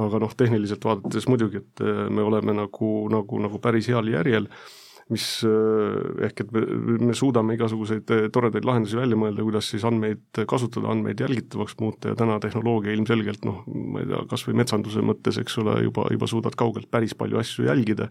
Aga 0.00 0.22
noh, 0.22 0.30
tehniliselt 0.32 0.84
vaadates 0.86 1.26
muidugi, 1.28 1.60
et 1.60 1.82
äh, 1.84 2.06
me 2.08 2.22
oleme 2.24 2.54
nagu, 2.56 2.92
nagu, 3.12 3.40
nagu 3.42 3.58
päris 3.60 3.90
heal 3.92 4.06
järjel, 4.08 4.46
mis 5.12 5.26
äh, 5.44 6.24
ehk 6.28 6.44
et 6.46 6.54
me, 6.54 6.62
me 7.10 7.16
suudame 7.18 7.58
igasuguseid 7.58 8.14
äh, 8.14 8.22
toredaid 8.32 8.64
lahendusi 8.64 8.96
välja 8.96 9.18
mõelda, 9.20 9.44
kuidas 9.44 9.68
siis 9.68 9.84
andmeid 9.84 10.40
kasutada, 10.48 10.88
andmeid 10.94 11.20
jälgitavaks 11.20 11.76
muuta 11.82 12.14
ja 12.14 12.16
täna 12.16 12.38
tehnoloogia 12.40 12.94
ilmselgelt 12.96 13.44
noh, 13.44 13.60
ma 13.68 14.00
ei 14.00 14.08
tea, 14.08 14.22
kas 14.30 14.46
või 14.48 14.56
metsanduse 14.62 15.04
mõttes, 15.04 15.42
eks 15.42 15.58
ole, 15.60 15.76
juba, 15.90 16.06
juba 16.14 16.30
suudad 16.30 16.56
kaugelt 16.56 16.88
päris 16.94 17.12
palju 17.18 17.42
asju 17.42 17.68
jälgida, 17.68 18.08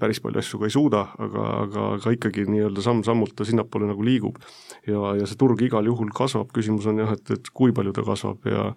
päris 0.00 0.20
palju 0.22 0.38
asju 0.42 0.60
ka 0.60 0.68
ei 0.68 0.74
suuda, 0.74 1.06
aga, 1.18 1.46
aga, 1.64 1.86
aga 1.96 2.12
ikkagi 2.14 2.46
nii-öelda 2.50 2.84
samm-sammult 2.84 3.34
ta 3.36 3.46
sinnapoole 3.48 3.88
nagu 3.90 4.04
liigub. 4.06 4.38
ja, 4.86 5.16
ja 5.18 5.26
see 5.26 5.40
turg 5.40 5.62
igal 5.62 5.86
juhul 5.90 6.12
kasvab, 6.14 6.52
küsimus 6.54 6.86
on 6.90 7.02
jah, 7.02 7.16
et, 7.16 7.34
et 7.34 7.50
kui 7.54 7.74
palju 7.74 7.96
ta 7.96 8.06
kasvab 8.06 8.46
ja 8.50 8.70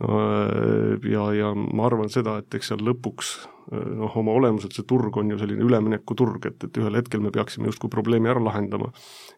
Äh, 0.00 1.10
ja, 1.10 1.32
ja 1.34 1.54
ma 1.54 1.88
arvan 1.88 2.10
seda, 2.12 2.36
et 2.38 2.54
eks 2.54 2.70
seal 2.70 2.84
lõpuks 2.86 3.32
äh, 3.42 3.57
noh, 3.70 4.14
oma 4.16 4.32
olemuselt 4.38 4.76
see 4.76 4.86
turg 4.88 5.16
on 5.20 5.32
ju 5.32 5.38
selline 5.40 5.64
üleminekuturg, 5.66 6.46
et, 6.48 6.64
et 6.64 6.80
ühel 6.80 6.96
hetkel 6.98 7.20
me 7.24 7.32
peaksime 7.34 7.68
justkui 7.68 7.90
probleemi 7.92 8.30
ära 8.32 8.40
lahendama. 8.42 8.90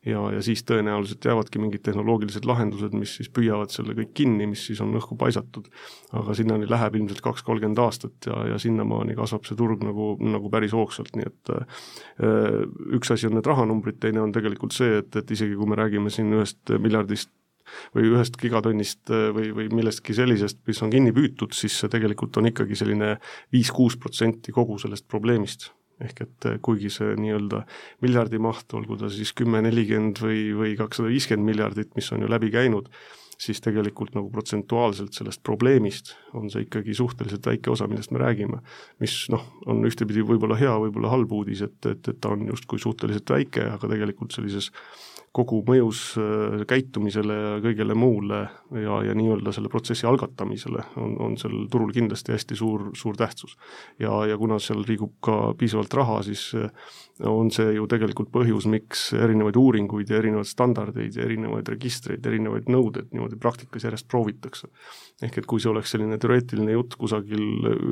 ja, 0.07 0.23
ja 0.35 0.43
siis 0.45 0.63
tõenäoliselt 0.69 1.25
jäävadki 1.27 1.63
mingid 1.63 1.83
tehnoloogilised 1.87 2.47
lahendused, 2.47 2.95
mis 2.97 3.17
siis 3.19 3.31
püüavad 3.35 3.75
selle 3.75 3.97
kõik 3.99 4.13
kinni, 4.23 4.47
mis 4.51 4.63
siis 4.71 4.81
on 4.85 4.95
õhku 4.99 5.19
paisatud. 5.19 5.67
aga 6.13 6.35
sinnani 6.35 6.69
läheb 6.71 7.01
ilmselt 7.01 7.25
kaks-kolmkümmend 7.27 7.83
aastat 7.83 8.31
ja, 8.31 8.39
ja 8.53 8.59
sinnamaani 8.63 9.19
kasvab 9.19 9.49
see 9.49 9.59
turg 9.59 9.83
nagu, 9.87 10.13
nagu 10.21 10.51
päris 10.53 10.75
hoogsalt, 10.77 11.15
nii 11.17 11.27
et 11.27 11.55
äh, 11.57 11.83
üks 12.99 13.11
asi 13.11 13.27
on 13.27 13.39
need 13.39 13.51
rahanumbrid, 13.51 13.99
teine 14.03 14.23
on 14.23 14.35
tegelikult 14.35 14.77
see, 14.77 15.01
et, 15.03 15.15
et 15.17 15.37
isegi 15.37 15.59
kui 15.59 15.71
me 15.71 15.79
räägime 15.81 16.13
siin 16.15 16.33
ühest 16.39 16.79
miljardist 16.79 17.33
või 17.97 18.11
ühest 18.13 18.39
gigatonnist 18.41 19.13
äh, 19.13 19.29
või, 19.37 19.51
või 19.57 19.69
millestki 19.81 20.17
sellisest, 20.17 20.63
mis 20.69 20.81
on 20.85 20.93
kinni 20.93 21.15
püütud, 21.17 21.55
siis 21.57 21.79
see 21.81 21.93
tegelikult 21.93 22.41
on 22.41 22.51
ikkagi 22.51 22.79
selline 22.79 23.17
viis-kuus 23.55 23.99
protsenti 24.01 24.55
kogu 24.57 24.79
sellest 24.83 25.09
probleemist 25.11 25.71
ehk 26.01 26.23
et 26.25 26.49
äh, 26.49 26.59
kuigi 26.65 26.91
see 26.93 27.15
nii-öelda 27.21 27.65
miljardi 28.05 28.41
maht, 28.43 28.73
olgu 28.77 28.99
ta 29.01 29.11
siis 29.13 29.35
kümme, 29.37 29.63
nelikümmend 29.67 30.21
või, 30.25 30.45
või 30.57 30.77
kakssada 30.79 31.11
viiskümmend 31.13 31.53
miljardit, 31.53 31.93
mis 31.99 32.11
on 32.15 32.25
ju 32.25 32.31
läbi 32.31 32.53
käinud, 32.55 32.89
siis 33.41 33.61
tegelikult 33.65 34.15
nagu 34.17 34.29
protsentuaalselt 34.33 35.17
sellest 35.17 35.43
probleemist 35.47 36.15
on 36.37 36.51
see 36.53 36.67
ikkagi 36.67 36.95
suhteliselt 36.97 37.47
väike 37.49 37.73
osa, 37.73 37.89
millest 37.89 38.13
me 38.13 38.21
räägime. 38.21 38.61
mis 39.01 39.23
noh, 39.33 39.47
on 39.67 39.85
ühtepidi 39.89 40.25
võib-olla 40.27 40.59
hea, 40.61 40.75
võib-olla 40.85 41.13
halb 41.13 41.33
uudis, 41.33 41.65
et, 41.65 41.79
et, 41.87 42.13
et 42.13 42.21
ta 42.21 42.35
on 42.35 42.45
justkui 42.51 42.81
suhteliselt 42.83 43.33
väike, 43.33 43.65
aga 43.77 43.95
tegelikult 43.95 44.37
sellises 44.37 44.71
kogu 45.31 45.61
mõjus 45.67 46.01
äh, 46.19 46.63
käitumisele 46.69 47.35
ja 47.37 47.59
kõigele 47.63 47.95
muule 47.95 48.41
ja, 48.75 48.97
ja 49.07 49.15
nii-öelda 49.15 49.53
selle 49.55 49.71
protsessi 49.71 50.09
algatamisele 50.11 50.83
on, 50.99 51.15
on 51.23 51.37
sellel 51.39 51.69
turul 51.71 51.93
kindlasti 51.95 52.35
hästi 52.35 52.59
suur, 52.59 52.89
suur 52.99 53.19
tähtsus. 53.19 53.55
ja, 54.03 54.11
ja 54.27 54.39
kuna 54.39 54.59
seal 54.59 54.83
liigub 54.89 55.15
ka 55.23 55.55
piisavalt 55.59 55.95
raha, 55.95 56.19
siis 56.27 56.49
äh, 56.59 56.73
on 57.31 57.51
see 57.55 57.77
ju 57.77 57.87
tegelikult 57.91 58.33
põhjus, 58.35 58.67
miks 58.71 59.11
erinevaid 59.15 59.59
uuringuid 59.61 60.11
ja 60.11 60.19
erinevaid 60.19 60.51
standardeid 60.51 61.15
ja 61.15 61.25
erinevaid 61.29 61.69
registreid, 61.77 62.27
erinevaid 62.27 62.71
nõudeid 62.73 63.15
niimoodi 63.15 63.39
praktikas 63.39 63.87
järjest 63.87 64.09
proovitakse. 64.11 64.69
ehk 65.23 65.39
et 65.39 65.47
kui 65.47 65.61
see 65.61 65.71
oleks 65.71 65.93
selline 65.93 66.19
teoreetiline 66.19 66.73
jutt 66.73 66.97
kusagil 66.99 67.43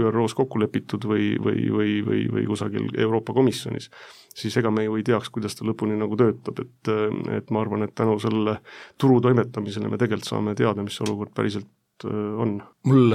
ÜRO-s 0.09 0.35
kokku 0.35 0.59
lepitud 0.59 1.05
või, 1.05 1.37
või, 1.39 1.69
või, 1.71 1.99
või, 2.03 2.23
või 2.33 2.47
kusagil 2.49 2.89
Euroopa 2.97 3.35
Komisjonis, 3.37 3.91
siis 4.35 4.57
ega 4.57 4.71
me 4.71 4.87
ju 4.87 4.97
ei 4.97 5.05
teaks, 5.05 5.31
kuidas 5.35 5.57
ta 5.59 5.67
lõpuni 5.69 5.99
nagu 5.99 6.17
töötab, 6.17 6.63
et, 6.65 6.91
et 7.37 7.53
ma 7.55 7.63
arvan, 7.65 7.85
et 7.87 7.95
tänu 7.99 8.19
sellele 8.23 8.59
turu 9.01 9.21
toimetamisele 9.25 9.91
me 9.91 10.01
tegelikult 10.01 10.31
saame 10.31 10.57
teada, 10.59 10.85
mis 10.87 10.99
olukord 11.05 11.35
päriselt 11.37 11.69
on. 12.07 12.59
mul 12.87 13.15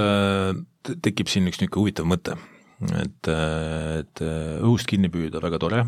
tekib 1.02 1.30
siin 1.32 1.48
üks 1.48 1.60
niisugune 1.62 1.80
huvitav 1.80 2.08
mõte, 2.08 2.34
et, 3.00 3.30
et 3.30 4.24
õhust 4.24 4.90
kinni 4.90 5.08
püüda 5.12 5.40
väga 5.44 5.60
tore, 5.62 5.84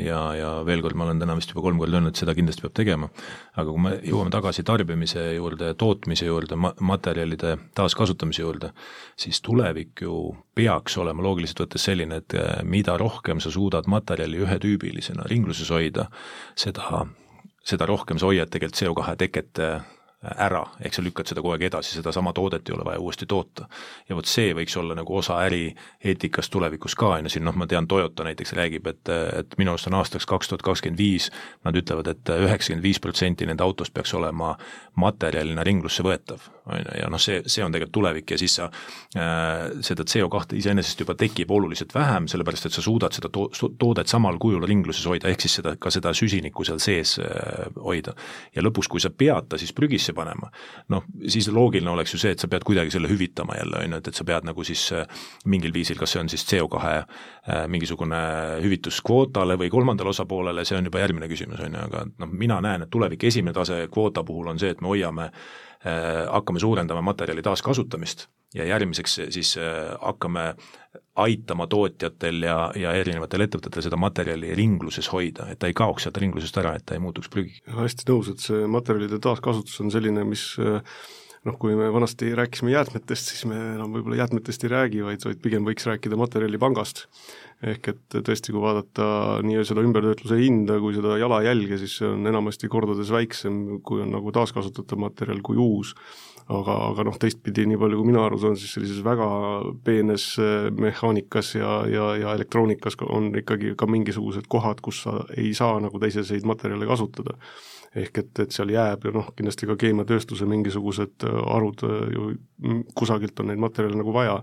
ja, 0.00 0.20
ja 0.36 0.50
veel 0.66 0.82
kord, 0.84 0.96
ma 0.98 1.06
olen 1.06 1.20
täna 1.20 1.36
vist 1.38 1.52
juba 1.52 1.62
kolm 1.64 1.80
korda 1.80 1.98
öelnud, 1.98 2.16
seda 2.18 2.34
kindlasti 2.36 2.64
peab 2.64 2.74
tegema, 2.76 3.08
aga 3.56 3.66
kui 3.68 3.82
me 3.82 3.92
jõuame 4.04 4.32
tagasi 4.34 4.64
tarbimise 4.66 5.24
juurde, 5.36 5.72
tootmise 5.78 6.28
juurde, 6.28 6.58
ma-, 6.60 6.74
materjalide 6.90 7.56
taaskasutamise 7.76 8.44
juurde, 8.44 8.72
siis 9.18 9.40
tulevik 9.44 10.04
ju 10.04 10.16
peaks 10.56 10.98
olema 11.02 11.24
loogiliselt 11.26 11.64
võttes 11.64 11.86
selline, 11.88 12.22
et 12.22 12.36
mida 12.66 12.96
rohkem 13.00 13.42
sa 13.42 13.52
suudad 13.54 13.88
materjali 13.90 14.42
ühetüübilisena 14.46 15.28
ringluses 15.30 15.70
hoida, 15.74 16.10
seda, 16.58 17.06
seda 17.66 17.86
rohkem 17.86 18.18
sa 18.18 18.30
hoiad 18.30 18.50
tegelikult 18.52 18.80
CO2 18.80 19.16
teket 19.20 19.62
eh, 19.62 19.80
ära, 20.40 20.62
ehk 20.82 20.96
sa 20.96 21.04
lükkad 21.04 21.28
seda 21.28 21.42
kogu 21.42 21.54
aeg 21.54 21.66
edasi, 21.68 21.94
sedasama 21.98 22.32
toodet 22.34 22.68
ei 22.68 22.74
ole 22.74 22.86
vaja 22.86 23.00
uuesti 23.02 23.26
toota. 23.28 23.68
ja 24.08 24.16
vot 24.16 24.26
see 24.26 24.54
võiks 24.56 24.76
olla 24.80 24.96
nagu 24.98 25.16
osa 25.16 25.38
ärieetikast 25.44 26.52
tulevikus 26.52 26.96
ka, 26.98 27.12
on 27.18 27.28
ju, 27.28 27.34
siin 27.36 27.44
noh, 27.46 27.54
ma 27.54 27.66
tean, 27.66 27.86
Toyota 27.86 28.24
näiteks 28.24 28.52
räägib, 28.56 28.86
et, 28.86 29.08
et 29.38 29.58
minu 29.58 29.74
arust 29.74 29.90
on 29.90 29.98
aastaks 30.00 30.26
kaks 30.26 30.48
tuhat 30.48 30.64
kakskümmend 30.66 30.98
viis, 30.98 31.30
nad 31.64 31.76
ütlevad 31.76 32.10
et, 32.10 32.24
et 32.28 32.48
üheksakümmend 32.48 32.86
viis 32.86 33.00
protsenti 33.00 33.46
nende 33.46 33.64
autost 33.64 33.94
peaks 33.94 34.14
olema 34.14 34.56
materjalina 34.96 35.66
ringlusse 35.66 36.06
võetav. 36.06 36.55
On 36.66 36.78
ju, 36.78 36.98
ja 37.00 37.08
noh, 37.10 37.20
see, 37.22 37.42
see 37.46 37.64
on 37.64 37.74
tegelikult 37.74 37.94
tulevik 37.96 38.32
ja 38.34 38.38
siis 38.40 38.56
sa 38.58 38.66
äh, 38.66 39.78
seda 39.86 40.04
CO2 40.08 40.58
iseenesest 40.58 41.00
juba 41.02 41.14
tekib 41.18 41.50
oluliselt 41.54 41.94
vähem, 41.94 42.26
sellepärast 42.30 42.68
et 42.68 42.76
sa 42.76 42.82
suudad 42.82 43.14
seda 43.14 43.30
to-, 43.32 43.50
toodet 43.78 44.10
samal 44.10 44.38
kujul 44.42 44.66
ringluses 44.66 45.06
hoida, 45.06 45.30
ehk 45.30 45.44
siis 45.46 45.58
seda, 45.60 45.76
ka 45.80 45.92
seda 45.94 46.12
süsinikku 46.16 46.66
seal 46.66 46.80
sees 46.82 47.16
äh, 47.22 47.66
hoida. 47.82 48.16
ja 48.54 48.64
lõpuks, 48.66 48.90
kui 48.90 49.02
sa 49.02 49.10
pead 49.10 49.50
ta 49.50 49.60
siis 49.60 49.72
prügisse 49.76 50.14
panema, 50.16 50.50
noh, 50.92 51.06
siis 51.28 51.48
loogiline 51.52 51.92
oleks 51.92 52.16
ju 52.16 52.20
see, 52.22 52.34
et 52.34 52.42
sa 52.42 52.50
pead 52.50 52.66
kuidagi 52.66 52.94
selle 52.94 53.10
hüvitama 53.10 53.58
jälle, 53.60 53.84
on 53.84 53.96
ju, 53.96 54.00
et, 54.02 54.10
et 54.10 54.18
sa 54.18 54.26
pead 54.26 54.48
nagu 54.48 54.66
siis 54.66 54.88
äh, 54.96 55.06
mingil 55.46 55.74
viisil, 55.74 56.00
kas 56.00 56.16
see 56.16 56.22
on 56.24 56.32
siis 56.32 56.46
CO2 56.50 56.82
äh, 56.82 57.04
mingisugune 57.70 58.18
hüvitus 58.64 59.00
kvootale 59.06 59.58
või 59.60 59.70
kolmandale 59.70 60.10
osapoolele, 60.10 60.66
see 60.66 60.78
on 60.78 60.90
juba 60.90 61.04
järgmine 61.04 61.30
küsimus, 61.30 61.62
on 61.62 61.78
ju, 61.78 61.86
aga 61.86 62.06
noh, 62.10 62.34
mina 62.34 62.58
näen, 62.64 62.86
et 62.86 62.90
tulevik 62.90 63.28
esimene 63.30 63.54
tase 63.54 63.84
kvoota 63.92 64.26
puhul 64.26 64.50
on 64.50 64.58
see, 64.58 64.74
et 64.74 64.82
me 64.82 64.90
hoiame 64.90 65.30
Äh, 65.30 65.65
hakkame 65.86 66.60
suurendama 66.60 67.02
materjali 67.04 67.42
taaskasutamist 67.46 68.26
ja 68.54 68.64
järgmiseks 68.64 69.20
siis 69.30 69.56
äh, 69.58 69.96
hakkame 70.00 70.54
aitama 71.16 71.66
tootjatel 71.66 72.42
ja, 72.42 72.56
ja 72.76 72.92
erinevatel 72.96 73.44
ettevõtetel 73.46 73.84
seda 73.84 73.98
materjali 74.00 74.54
ringluses 74.56 75.08
hoida, 75.12 75.50
et 75.52 75.60
ta 75.60 75.70
ei 75.70 75.76
kaoks 75.76 76.06
sealt 76.06 76.20
ringlusest 76.22 76.58
ära, 76.62 76.74
et 76.76 76.86
ta 76.86 76.96
ei 76.96 77.02
muutuks 77.02 77.30
prügiks. 77.32 77.62
hästi 77.66 78.08
nõus, 78.10 78.30
et 78.32 78.42
see 78.44 78.66
materjalide 78.70 79.20
taaskasutus 79.22 79.80
on 79.84 79.92
selline, 79.92 80.24
mis 80.28 80.48
äh, 80.62 80.80
noh, 81.46 81.56
kui 81.62 81.76
me 81.78 81.88
vanasti 81.94 82.32
rääkisime 82.36 82.72
jäätmetest, 82.74 83.32
siis 83.32 83.46
me 83.50 83.58
enam 83.76 83.92
võib-olla 83.94 84.22
jäätmetest 84.24 84.66
ei 84.66 84.72
räägi, 84.72 85.02
vaid, 85.06 85.24
vaid 85.26 85.42
pigem 85.44 85.66
võiks 85.68 85.86
rääkida 85.88 86.18
materjalipangast 86.18 87.06
ehk 87.64 87.90
et 87.92 88.16
tõesti, 88.26 88.52
kui 88.52 88.60
vaadata 88.60 89.06
nii 89.46 89.62
seda 89.64 89.84
ümbertöötluse 89.86 90.38
hinda 90.40 90.76
kui 90.82 90.96
seda 90.96 91.16
jalajälge, 91.20 91.78
siis 91.80 91.96
see 92.00 92.08
on 92.10 92.28
enamasti 92.28 92.68
kordades 92.72 93.12
väiksem, 93.14 93.80
kui 93.86 94.02
on 94.04 94.12
nagu 94.12 94.32
taaskasutatav 94.34 95.00
materjal 95.00 95.40
kui 95.46 95.56
uus. 95.60 95.94
Aga, 96.52 96.74
aga 96.90 97.06
noh, 97.08 97.16
teistpidi, 97.20 97.64
nii 97.66 97.78
palju 97.80 98.00
kui 98.00 98.10
mina 98.10 98.22
aru 98.26 98.38
saan, 98.42 98.56
siis 98.58 98.76
sellises 98.76 99.02
väga 99.04 99.28
peenes 99.86 100.28
eh, 100.42 100.68
mehaanikas 100.70 101.54
ja, 101.56 101.72
ja, 101.90 102.10
ja 102.20 102.34
elektroonikas 102.38 102.98
on 103.08 103.32
ikkagi 103.42 103.74
ka 103.78 103.88
mingisugused 103.90 104.46
kohad, 104.52 104.82
kus 104.84 105.02
sa 105.06 105.18
ei 105.36 105.52
saa 105.58 105.80
nagu 105.82 106.00
teiseseid 106.02 106.46
materjale 106.46 106.88
kasutada. 106.88 107.38
Ehk 107.96 108.18
et, 108.20 108.32
et 108.44 108.52
seal 108.52 108.70
jääb 108.74 109.06
ja 109.08 109.14
noh, 109.14 109.30
kindlasti 109.36 109.68
ka 109.70 109.78
keemiatööstuse 109.80 110.46
mingisugused 110.50 111.26
harud 111.26 111.86
eh, 111.88 112.02
ju 112.14 112.82
kusagilt 112.94 113.40
on 113.40 113.50
neid 113.50 113.62
materjale 113.62 113.98
nagu 113.98 114.14
vaja 114.14 114.42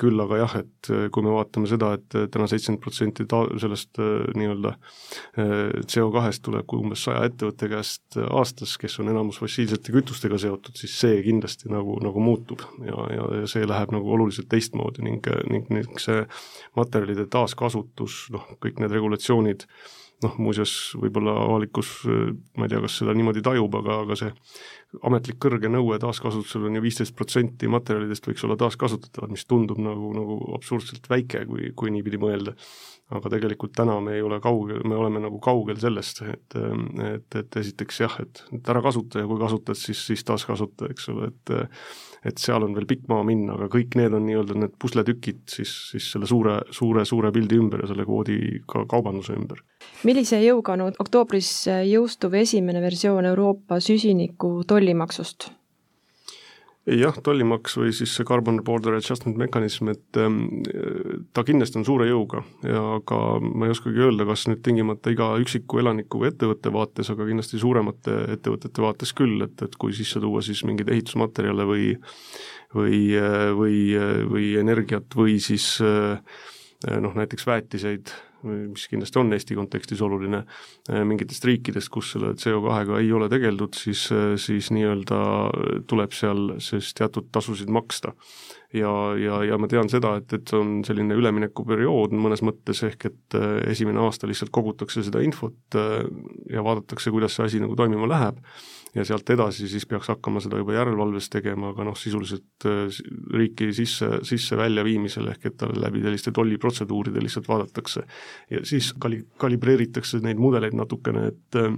küll 0.00 0.20
aga 0.22 0.38
jah, 0.40 0.54
et 0.62 0.90
äh, 0.92 1.06
kui 1.12 1.24
me 1.24 1.32
vaatame 1.34 1.68
seda, 1.70 1.92
et 1.96 2.16
äh, 2.16 2.26
täna 2.32 2.46
seitsekümmend 2.50 2.82
protsenti 2.84 3.26
ta-, 3.28 3.46
sellest 3.62 4.00
äh, 4.02 4.28
nii-öelda 4.36 4.74
CO2-st 5.36 6.44
tuleb 6.46 6.72
umbes 6.76 7.04
saja 7.06 7.26
ettevõtte 7.28 7.68
käest 7.70 8.18
aastas, 8.24 8.76
kes 8.80 8.98
on 9.02 9.10
enamus 9.12 9.40
fossiilsete 9.42 9.94
kütustega 9.94 10.38
seotud, 10.40 10.76
siis 10.78 10.94
see 11.00 11.20
kindlasti 11.26 11.70
nagu, 11.72 11.98
nagu 12.04 12.22
muutub. 12.22 12.64
Ja, 12.84 13.06
ja, 13.12 13.28
ja 13.42 13.50
see 13.50 13.66
läheb 13.68 13.92
nagu 13.94 14.16
oluliselt 14.16 14.48
teistmoodi 14.52 15.04
ning, 15.06 15.28
ning, 15.52 15.68
ning 15.72 16.00
see 16.02 16.24
materjalide 16.78 17.28
taaskasutus, 17.32 18.26
noh, 18.34 18.48
kõik 18.62 18.80
need 18.82 18.94
regulatsioonid, 18.96 19.66
noh 20.24 20.36
muuseas, 20.40 20.72
võib-olla 20.96 21.34
avalikkus, 21.44 21.92
ma 22.56 22.66
ei 22.66 22.72
tea, 22.72 22.80
kas 22.84 23.00
seda 23.02 23.14
niimoodi 23.16 23.44
tajub, 23.44 23.74
aga, 23.82 24.00
aga 24.06 24.16
see 24.18 24.32
ametlik 25.06 25.38
kõrge 25.42 25.68
nõue 25.70 25.98
taaskasutusel 26.00 26.68
on 26.68 26.78
ju 26.78 26.82
viisteist 26.84 27.14
protsenti 27.18 27.68
materjalidest 27.70 28.28
võiks 28.28 28.44
olla 28.46 28.56
taaskasutatavad, 28.60 29.32
mis 29.34 29.46
tundub 29.48 29.80
nagu, 29.82 30.12
nagu 30.16 30.38
absurdselt 30.56 31.08
väike, 31.10 31.44
kui, 31.50 31.72
kui 31.76 31.92
niipidi 31.94 32.20
mõelda. 32.22 32.56
aga 33.06 33.30
tegelikult 33.30 33.70
täna 33.70 34.00
me 34.02 34.16
ei 34.16 34.22
ole 34.26 34.40
kaugel, 34.42 34.80
me 34.82 34.96
oleme 34.98 35.20
nagu 35.22 35.38
kaugel 35.38 35.76
sellest, 35.78 36.24
et, 36.26 36.56
et, 37.06 37.36
et 37.38 37.58
esiteks 37.60 38.00
jah, 38.00 38.16
et, 38.22 38.42
et 38.56 38.68
ära 38.72 38.82
kasuta 38.82 39.22
ja 39.22 39.28
kui 39.30 39.38
kasutad, 39.38 39.78
siis, 39.78 40.00
siis 40.08 40.24
taaskasuta, 40.26 40.90
eks 40.90 41.08
ole, 41.12 41.30
et 41.30 41.54
et 42.26 42.40
seal 42.42 42.64
on 42.66 42.74
veel 42.74 42.88
pikk 42.90 43.06
maa 43.10 43.22
minna, 43.26 43.54
aga 43.54 43.68
kõik 43.70 43.94
need 43.98 44.14
on 44.16 44.24
nii-öelda 44.26 44.56
need 44.58 44.74
pusletükid 44.82 45.44
siis, 45.50 45.72
siis 45.92 46.08
selle 46.14 46.26
suure, 46.26 46.58
suure, 46.74 47.04
suure 47.06 47.30
pildi 47.34 47.60
ümber 47.60 47.84
ja 47.84 47.90
selle 47.92 48.06
kvoodi 48.08 48.38
ka 48.66 48.82
kaubanduse 48.90 49.36
ümber. 49.36 49.62
Millise 50.06 50.40
jõuga 50.44 50.76
on 50.76 50.88
oktoobris 50.92 51.50
jõustuv 51.88 52.34
esimene 52.42 52.82
versioon 52.84 53.28
Euroopa 53.32 53.80
süsiniku 53.80 54.60
tollimaksust? 54.68 55.50
jah, 56.86 57.16
tollimaks 57.22 57.74
või 57.80 57.90
siis 57.94 58.12
see 58.14 58.26
carbon 58.26 58.60
border 58.64 58.94
adjustment 58.94 59.38
mechanism, 59.40 59.90
et 59.90 60.18
ähm, 60.22 60.38
ta 61.34 61.42
kindlasti 61.46 61.80
on 61.80 61.86
suure 61.88 62.06
jõuga 62.06 62.44
ja 62.62 62.82
aga 63.00 63.18
ma 63.42 63.66
ei 63.66 63.74
oskagi 63.74 64.04
öelda, 64.06 64.26
kas 64.28 64.46
nüüd 64.46 64.62
tingimata 64.66 65.10
iga 65.10 65.32
üksiku 65.42 65.82
elaniku 65.82 66.22
või 66.22 66.30
ettevõtte 66.30 66.70
vaates, 66.74 67.10
aga 67.10 67.26
kindlasti 67.26 67.58
suuremate 67.62 68.14
ettevõtete 68.36 68.84
vaates 68.84 69.14
küll, 69.18 69.40
et, 69.48 69.66
et 69.66 69.74
kui 69.80 69.96
sisse 69.96 70.22
tuua 70.22 70.44
siis 70.46 70.62
mingeid 70.68 70.92
ehitusmaterjale 70.94 71.66
või 71.66 71.88
või, 72.76 73.00
või, 73.56 73.80
või 74.30 74.46
energiat 74.60 75.14
või 75.16 75.38
siis 75.42 75.76
noh, 75.80 77.14
näiteks 77.16 77.46
väetiseid 77.46 78.12
mis 78.44 78.86
kindlasti 78.90 79.20
on 79.20 79.32
Eesti 79.32 79.56
kontekstis 79.58 80.02
oluline, 80.04 80.42
äh, 80.90 81.02
mingitest 81.08 81.44
riikidest, 81.48 81.90
kus 81.92 82.12
selle 82.14 82.34
CO2-ga 82.38 83.00
ei 83.02 83.10
ole 83.12 83.28
tegeldud, 83.32 83.76
siis, 83.78 84.06
äh, 84.14 84.34
siis 84.40 84.70
nii-öelda 84.74 85.20
tuleb 85.88 86.14
seal 86.16 86.56
siis 86.62 86.92
teatud 86.96 87.30
tasusid 87.32 87.72
maksta. 87.72 88.14
ja, 88.74 88.90
ja, 89.16 89.42
ja 89.46 89.56
ma 89.58 89.68
tean 89.70 89.88
seda, 89.88 90.16
et, 90.20 90.32
et 90.36 90.52
on 90.56 90.80
selline 90.84 91.14
üleminekuperiood 91.16 92.12
mõnes 92.18 92.42
mõttes, 92.44 92.82
ehk 92.84 93.08
et 93.08 93.36
äh, 93.38 93.70
esimene 93.72 94.02
aasta 94.04 94.28
lihtsalt 94.28 94.52
kogutakse 94.52 95.04
seda 95.06 95.22
infot 95.24 95.78
ja 96.50 96.64
vaadatakse, 96.64 97.10
kuidas 97.14 97.36
see 97.36 97.46
asi 97.46 97.62
nagu 97.62 97.76
toimima 97.78 98.08
läheb 98.10 98.42
ja 98.96 99.04
sealt 99.04 99.30
edasi 99.30 99.68
siis 99.68 99.86
peaks 99.88 100.08
hakkama 100.12 100.40
seda 100.44 100.60
juba 100.60 100.76
järelevalves 100.76 101.28
tegema, 101.32 101.72
aga 101.74 101.84
noh, 101.88 101.96
sisuliselt 101.98 102.66
äh, 102.68 103.00
riiki 103.36 103.70
sisse, 103.76 104.22
sisse-välja 104.26 104.84
viimisel 104.86 105.28
ehk 105.32 105.50
et 105.50 105.58
tal 105.60 105.76
läbi 105.80 106.04
selliste 106.04 106.32
tolliprotseduuride 106.36 107.22
lihtsalt 107.24 107.50
vaadatakse. 107.50 108.06
Ja 108.50 108.64
siis 108.66 108.92
kali-, 109.02 109.24
kalibreeritakse 109.42 110.22
neid 110.24 110.40
mudeleid 110.40 110.76
natukene, 110.78 111.28
et 111.34 111.60
äh, 111.60 111.76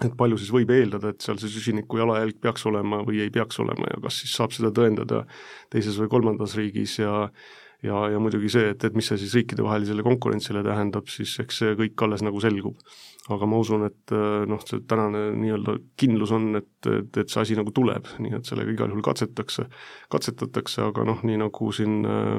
et 0.00 0.14
palju 0.16 0.38
siis 0.40 0.52
võib 0.54 0.70
eeldada, 0.72 1.10
et 1.12 1.20
seal 1.20 1.36
see 1.40 1.50
süsiniku 1.52 1.98
jalajälg 2.00 2.38
peaks 2.40 2.62
olema 2.70 3.02
või 3.04 3.18
ei 3.20 3.32
peaks 3.34 3.58
olema 3.60 3.90
ja 3.90 3.98
kas 4.00 4.22
siis 4.22 4.32
saab 4.38 4.54
seda 4.56 4.70
tõendada 4.72 5.26
teises 5.72 5.98
või 6.00 6.08
kolmandas 6.14 6.54
riigis 6.56 6.94
ja 7.02 7.26
ja, 7.86 8.00
ja 8.12 8.20
muidugi 8.20 8.50
see, 8.52 8.72
et, 8.74 8.84
et 8.84 8.96
mis 8.96 9.06
see 9.08 9.18
siis 9.20 9.36
riikidevahelisele 9.38 10.04
konkurentsile 10.04 10.62
tähendab, 10.66 11.08
siis 11.12 11.32
eks 11.42 11.62
see 11.62 11.78
kõik 11.78 12.04
alles 12.04 12.24
nagu 12.26 12.42
selgub. 12.42 12.76
Aga 13.30 13.46
ma 13.46 13.60
usun, 13.62 13.84
et 13.86 14.14
äh, 14.16 14.42
noh, 14.50 14.60
see 14.66 14.82
tänane 14.90 15.28
nii-öelda 15.38 15.76
kindlus 16.00 16.32
on, 16.34 16.50
et, 16.58 16.70
et, 16.88 17.20
et 17.22 17.30
see 17.30 17.44
asi 17.44 17.56
nagu 17.58 17.72
tuleb, 17.76 18.08
nii 18.20 18.36
et 18.40 18.48
sellega 18.48 18.74
igal 18.74 18.92
juhul 18.92 19.04
katsetakse, 19.06 19.68
katsetatakse, 20.12 20.82
aga 20.88 21.06
noh, 21.08 21.24
nii 21.26 21.40
nagu 21.44 21.72
siin 21.76 22.00
äh, 22.08 22.38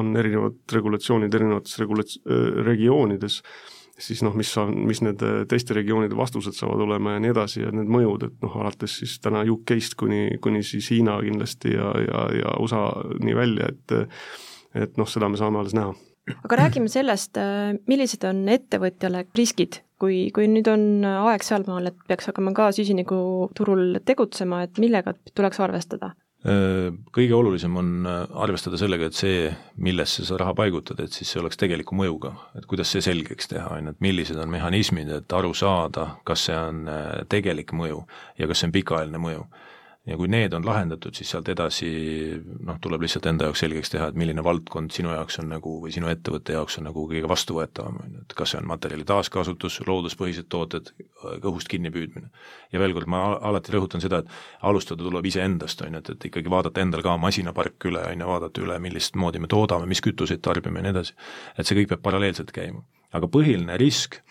on 0.00 0.14
erinevad 0.18 0.60
regulatsioonid 0.74 1.38
erinevates 1.38 1.78
regulats-, 1.80 2.18
äh, 2.26 2.48
regioonides, 2.66 3.40
siis 3.98 4.20
noh, 4.22 4.34
mis 4.38 4.50
on, 4.60 4.74
mis 4.86 5.00
need 5.02 5.22
teiste 5.50 5.74
regioonide 5.74 6.14
vastused 6.18 6.54
saavad 6.54 6.84
olema 6.84 7.16
ja 7.16 7.22
nii 7.22 7.32
edasi 7.34 7.64
ja 7.64 7.72
need 7.74 7.88
mõjud, 7.90 8.28
et 8.28 8.44
noh, 8.44 8.60
alates 8.60 9.00
siis 9.00 9.16
täna 9.22 9.42
UK-st 9.42 9.98
kuni, 9.98 10.20
kuni 10.42 10.62
siis 10.66 10.92
Hiina 10.94 11.16
kindlasti 11.24 11.72
ja, 11.74 11.88
ja, 12.04 12.28
ja 12.42 12.52
USA-ni 12.62 13.34
välja, 13.38 13.72
et 13.72 13.96
et 14.78 15.00
noh, 15.00 15.08
seda 15.08 15.28
me 15.30 15.40
saame 15.40 15.60
alles 15.60 15.74
näha. 15.76 15.94
Aga 16.44 16.58
räägime 16.60 16.90
sellest, 16.92 17.38
millised 17.88 18.24
on 18.28 18.42
ettevõtjale 18.52 19.24
riskid. 19.36 19.80
Kui, 19.98 20.28
kui 20.34 20.46
nüüd 20.46 20.68
on 20.70 21.02
aeg 21.08 21.42
sealmaal, 21.42 21.88
et 21.90 21.96
peaks 22.06 22.28
hakkama 22.28 22.52
ka 22.54 22.68
süsinikuturul 22.76 23.98
tegutsema, 24.06 24.62
et 24.66 24.78
millega 24.78 25.16
tuleks 25.32 25.58
arvestada? 25.64 26.12
Kõige 26.46 27.34
olulisem 27.34 27.74
on 27.80 28.06
arvestada 28.06 28.78
sellega, 28.78 29.08
et 29.08 29.16
see, 29.18 29.48
millesse 29.82 30.22
sa 30.28 30.36
raha 30.38 30.54
paigutad, 30.60 31.00
et 31.02 31.16
siis 31.16 31.32
see 31.32 31.40
oleks 31.40 31.58
tegeliku 31.58 31.96
mõjuga, 31.98 32.30
et 32.60 32.68
kuidas 32.70 32.92
see 32.94 33.02
selgeks 33.02 33.50
teha, 33.50 33.72
on 33.74 33.88
ju, 33.88 33.96
et 33.96 34.04
millised 34.06 34.38
on 34.38 34.52
mehhanismid, 34.52 35.10
et 35.16 35.34
aru 35.34 35.50
saada, 35.58 36.12
kas 36.28 36.46
see 36.46 36.60
on 36.60 36.86
tegelik 37.32 37.74
mõju 37.74 38.04
ja 38.38 38.46
kas 38.46 38.62
see 38.62 38.70
on 38.70 38.76
pikaajaline 38.78 39.24
mõju 39.24 39.48
ja 40.08 40.16
kui 40.16 40.28
need 40.30 40.54
on 40.56 40.64
lahendatud, 40.64 41.14
siis 41.16 41.30
sealt 41.32 41.48
edasi 41.52 41.88
noh, 42.64 42.78
tuleb 42.82 43.02
lihtsalt 43.04 43.26
enda 43.28 43.48
jaoks 43.48 43.60
selgeks 43.62 43.92
teha, 43.92 44.08
et 44.10 44.18
milline 44.18 44.42
valdkond 44.44 44.92
sinu 44.94 45.12
jaoks 45.12 45.38
on 45.42 45.50
nagu 45.52 45.74
või 45.82 45.92
sinu 45.94 46.08
ettevõtte 46.12 46.56
jaoks 46.56 46.78
on 46.80 46.88
nagu 46.88 47.04
kõige 47.10 47.28
vastuvõetavam, 47.28 47.98
on 48.04 48.16
ju, 48.16 48.22
et 48.24 48.34
kas 48.38 48.54
see 48.54 48.60
on 48.62 48.68
materjali 48.70 49.04
taaskasutus, 49.08 49.80
looduspõhised 49.88 50.48
tooted, 50.52 50.92
õhust 51.38 51.68
kinnipüüdmine. 51.72 52.30
ja 52.72 52.82
veel 52.82 52.96
kord, 52.96 53.10
ma 53.12 53.22
alati 53.50 53.74
rõhutan 53.74 54.04
seda, 54.04 54.22
et 54.24 54.64
alustada 54.70 55.04
tuleb 55.04 55.28
iseendast, 55.28 55.84
on 55.84 55.98
ju, 55.98 56.02
et, 56.02 56.10
et 56.16 56.28
ikkagi 56.30 56.52
vaadata 56.56 56.84
endal 56.84 57.04
ka 57.04 57.16
masinapark 57.20 57.90
üle, 57.90 58.04
on 58.08 58.24
ju, 58.24 58.32
vaadata 58.32 58.64
üle, 58.64 58.80
millist 58.82 59.16
moodi 59.16 59.44
me 59.44 59.50
toodame, 59.50 59.88
mis 59.90 60.04
kütuseid 60.04 60.44
tarbime 60.44 60.80
ja 60.80 60.88
nii 60.88 60.96
edasi. 60.96 61.16
et 61.58 61.66
see 61.66 61.82
kõik 61.82 61.92
peab 61.94 62.04
paralleelselt 62.08 62.52
käima. 62.54 62.84
aga 63.12 63.28
põhiline 63.28 63.76
risk 63.80 64.22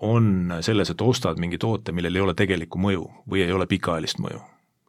on 0.00 0.52
selles, 0.60 0.90
et 0.90 1.00
ostad 1.00 1.40
mingi 1.40 1.58
toote, 1.58 1.92
millel 1.92 2.16
ei 2.16 2.24
ole 2.24 2.34
tegelikku 2.36 2.78
mõju 2.78 3.08
või 3.28 3.44
ei 3.44 3.52
ole 3.52 3.66
pikaajalist 3.66 4.20
mõju 4.20 4.44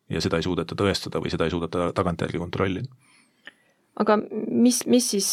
ja 0.10 0.24
seda 0.24 0.40
ei 0.40 0.46
suudeta 0.46 0.78
tõestada 0.78 1.22
või 1.24 1.32
seda 1.34 1.48
ei 1.48 1.54
suudeta 1.54 1.92
tagantjärgi 1.98 2.42
kontrollida. 2.42 2.90
aga 4.00 4.20
mis, 4.20 4.84
mis 4.86 5.10
siis, 5.16 5.32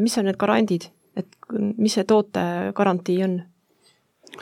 mis 0.00 0.18
on 0.18 0.30
need 0.30 0.38
garandid, 0.40 0.90
et 1.16 1.28
mis 1.54 1.94
see 1.94 2.06
toote 2.08 2.44
garantii 2.76 3.22
on? 3.26 3.42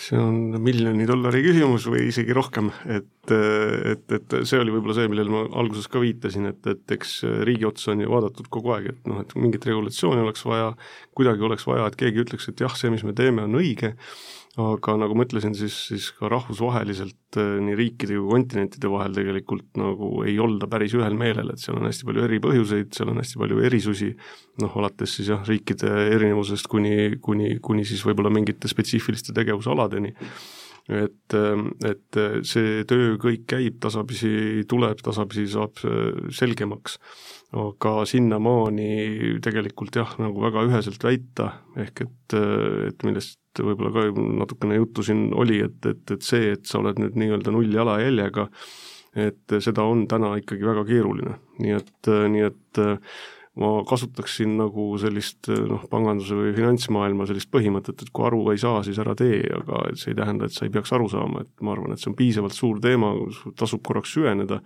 see 0.00 0.16
on 0.16 0.54
miljoni 0.62 1.04
dollari 1.08 1.42
küsimus 1.44 1.84
või 1.90 2.06
isegi 2.08 2.32
rohkem, 2.36 2.70
et 2.88 3.08
et, 3.30 4.12
et, 4.16 4.34
see 4.48 4.58
oli 4.58 4.72
võib-olla 4.74 4.96
see, 4.96 5.10
millele 5.10 5.30
ma 5.30 5.42
alguses 5.60 5.86
ka 5.90 6.00
viitasin, 6.02 6.48
et, 6.50 6.66
et 6.66 6.94
eks 6.96 7.20
riigi 7.46 7.68
otsa 7.68 7.92
on 7.92 8.02
ju 8.02 8.10
vaadatud 8.10 8.48
kogu 8.50 8.72
aeg, 8.74 8.88
et 8.90 9.10
noh, 9.10 9.20
et 9.22 9.34
mingit 9.38 9.62
regulatsiooni 9.68 10.24
oleks 10.24 10.42
vaja, 10.48 10.72
kuidagi 11.14 11.46
oleks 11.46 11.66
vaja, 11.68 11.86
et 11.86 11.98
keegi 12.00 12.24
ütleks, 12.24 12.48
et 12.50 12.64
jah, 12.64 12.74
see, 12.78 12.90
mis 12.90 13.04
me 13.06 13.14
teeme, 13.14 13.44
on 13.46 13.60
õige, 13.60 13.92
aga 14.60 14.98
nagu 15.00 15.14
ma 15.16 15.24
ütlesin, 15.24 15.54
siis, 15.56 15.74
siis 15.88 16.10
ka 16.12 16.28
rahvusvaheliselt 16.28 17.38
eh, 17.40 17.52
nii 17.64 17.76
riikide 17.78 18.18
kui 18.18 18.28
kontinentide 18.34 18.90
vahel 18.92 19.14
tegelikult 19.16 19.80
nagu 19.80 20.10
ei 20.28 20.36
olda 20.44 20.68
päris 20.68 20.92
ühel 20.98 21.16
meelel, 21.16 21.54
et 21.54 21.62
seal 21.62 21.78
on 21.80 21.88
hästi 21.88 22.08
palju 22.08 22.26
eri 22.26 22.40
põhjuseid, 22.44 22.90
seal 22.92 23.12
on 23.14 23.22
hästi 23.22 23.40
palju 23.40 23.62
erisusi, 23.64 24.10
noh, 24.60 24.74
alates 24.82 25.16
siis 25.16 25.32
jah, 25.32 25.40
riikide 25.48 25.92
erinevusest 26.10 26.68
kuni, 26.68 27.16
kuni, 27.24 27.54
kuni 27.64 27.86
siis 27.88 28.04
võib-olla 28.04 28.32
mingite 28.34 28.68
spetsiifiliste 28.68 29.32
tegevusaladeni 29.36 30.12
et, 30.92 31.36
et 31.88 32.18
see 32.48 32.82
töö 32.90 33.14
kõik 33.22 33.46
käib, 33.54 33.78
tasapisi 33.80 34.64
tuleb, 34.68 35.00
tasapisi 35.04 35.46
saab 35.54 35.78
selgemaks. 36.34 36.98
aga 37.52 38.06
sinnamaani 38.08 39.38
tegelikult 39.44 39.96
jah, 39.96 40.14
nagu 40.20 40.40
väga 40.40 40.64
üheselt 40.70 41.04
väita, 41.04 41.50
ehk 41.76 42.04
et, 42.06 42.36
et 42.88 43.04
millest 43.04 43.41
võib-olla 43.60 43.92
ka 43.92 44.24
natukene 44.40 44.78
juttu 44.78 45.04
siin 45.06 45.28
oli, 45.36 45.60
et, 45.66 45.78
et, 45.88 46.02
et 46.16 46.24
see, 46.24 46.54
et 46.56 46.64
sa 46.68 46.80
oled 46.80 47.00
nüüd 47.02 47.18
nii-öelda 47.20 47.52
nulljalajäljega, 47.52 48.48
et 49.26 49.58
seda 49.60 49.84
on 49.84 50.06
täna 50.08 50.32
ikkagi 50.40 50.64
väga 50.64 50.86
keeruline, 50.88 51.36
nii 51.60 51.76
et, 51.76 52.12
nii 52.32 52.46
et 52.48 52.82
ma 53.60 53.72
kasutaksin 53.84 54.54
nagu 54.56 54.86
sellist 55.00 55.50
noh, 55.68 55.84
panganduse 55.92 56.36
või 56.38 56.54
finantsmaailma 56.56 57.26
sellist 57.28 57.50
põhimõtet, 57.52 58.00
et 58.00 58.12
kui 58.14 58.24
aru 58.24 58.46
ei 58.54 58.60
saa, 58.62 58.80
siis 58.86 59.00
ära 59.02 59.14
tee, 59.18 59.42
aga 59.58 59.84
et 59.90 60.00
see 60.00 60.14
ei 60.14 60.18
tähenda, 60.22 60.48
et 60.48 60.56
sa 60.56 60.64
ei 60.64 60.72
peaks 60.72 60.94
aru 60.96 61.10
saama, 61.12 61.44
et 61.44 61.64
ma 61.64 61.74
arvan, 61.74 61.92
et 61.92 62.00
see 62.00 62.08
on 62.12 62.16
piisavalt 62.16 62.56
suur 62.56 62.80
teema, 62.80 63.12
tasub 63.60 63.84
korraks 63.84 64.14
süveneda, 64.16 64.62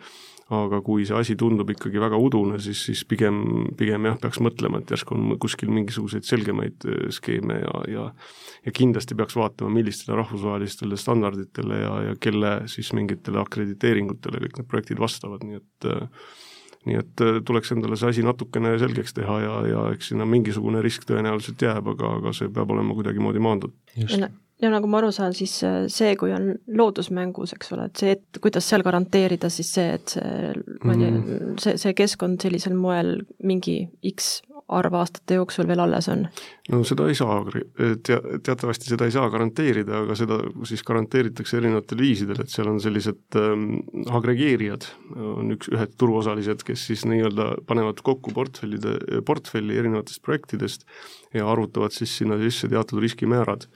aga 0.55 0.79
kui 0.87 1.03
see 1.09 1.17
asi 1.19 1.35
tundub 1.39 1.71
ikkagi 1.73 1.99
väga 1.99 2.19
udune, 2.23 2.61
siis, 2.63 2.85
siis 2.87 3.03
pigem, 3.09 3.41
pigem 3.79 4.07
jah, 4.07 4.19
peaks 4.23 4.39
mõtlema, 4.45 4.79
et 4.79 4.93
järsku 4.95 5.17
on 5.17 5.33
kuskil 5.43 5.73
mingisuguseid 5.75 6.27
selgemaid 6.29 6.87
äh, 6.87 7.07
skeeme 7.15 7.61
ja, 7.63 7.81
ja 7.91 8.05
ja 8.67 8.73
kindlasti 8.75 9.15
peaks 9.15 9.37
vaatama, 9.39 9.71
millistele 9.75 10.17
rahvusvahelistele 10.19 10.99
standarditele 10.99 11.79
ja, 11.79 11.93
ja 12.09 12.17
kelle 12.21 12.53
siis 12.71 12.91
mingitele 12.99 13.39
akrediteeringutele 13.43 14.43
kõik 14.43 14.59
need 14.59 14.71
projektid 14.71 15.03
vastavad, 15.03 15.47
nii 15.47 15.61
et 15.61 15.89
äh, 15.93 16.09
nii 16.87 16.99
et 17.03 17.23
äh, 17.27 17.39
tuleks 17.47 17.75
endale 17.75 17.99
see 17.99 18.15
asi 18.15 18.25
natukene 18.27 18.77
selgeks 18.83 19.15
teha 19.19 19.39
ja, 19.43 19.55
ja 19.71 19.85
eks 19.95 20.13
sinna 20.13 20.27
mingisugune 20.31 20.83
risk 20.85 21.07
tõenäoliselt 21.09 21.63
jääb, 21.63 21.95
aga, 21.95 22.17
aga 22.21 22.35
see 22.37 22.51
peab 22.55 22.75
olema 22.75 22.95
kuidagimoodi 22.99 23.43
maandatud. 23.43 23.79
Ja, 24.63 24.71
nagu 24.73 24.89
ma 24.91 25.01
aru 25.03 25.13
saan, 25.15 25.35
siis 25.37 25.59
äh, 25.67 25.85
see, 25.93 26.15
kui 26.21 26.33
on 26.37 26.55
loodusmängus, 26.79 27.55
eks 27.57 27.73
ole, 27.77 27.89
et 27.91 28.03
see, 28.03 28.17
et 28.17 28.43
kuidas 28.43 28.69
seal 28.69 28.85
garanteerida 28.87 29.51
siis 29.53 29.73
see, 29.77 29.97
et 29.99 30.17
see, 30.17 30.53
ma 30.85 30.97
ei 30.97 31.03
tea 31.03 31.15
mm., 31.15 31.57
see, 31.63 31.79
see 31.81 31.97
keskkond 31.97 32.43
sellisel 32.45 32.77
moel 32.79 33.19
mingi 33.45 33.83
X 34.15 34.39
arv 34.73 34.97
aastate 34.99 35.37
jooksul 35.39 35.69
veel 35.69 35.81
alles 35.85 36.09
on? 36.11 36.25
no 36.73 36.81
seda 36.87 37.07
ei 37.11 37.15
saa, 37.19 37.37
tea-, 38.07 38.39
teatavasti 38.43 38.91
seda 38.91 39.07
ei 39.07 39.15
saa 39.15 39.29
garanteerida, 39.31 40.01
aga 40.03 40.17
seda 40.19 40.41
siis 40.67 40.83
garanteeritakse 40.87 41.61
erinevatel 41.61 42.03
viisidel, 42.03 42.41
et 42.43 42.51
seal 42.53 42.71
on 42.73 42.81
sellised 42.83 43.39
ähm, 43.39 43.69
agregeerijad, 44.19 44.89
on 45.15 45.55
üks, 45.55 45.71
ühed 45.75 45.95
turuosalised, 46.01 46.65
kes 46.67 46.89
siis 46.91 47.05
nii-öelda 47.07 47.53
panevad 47.69 48.03
kokku 48.07 48.35
portfellide, 48.35 48.97
portfelli 49.29 49.79
erinevatest 49.79 50.25
projektidest 50.27 50.89
ja 51.37 51.47
arvutavad 51.51 51.95
siis 51.95 52.17
sinna 52.19 52.41
sisse 52.43 52.71
teatud 52.73 53.05
riskimäärad 53.05 53.69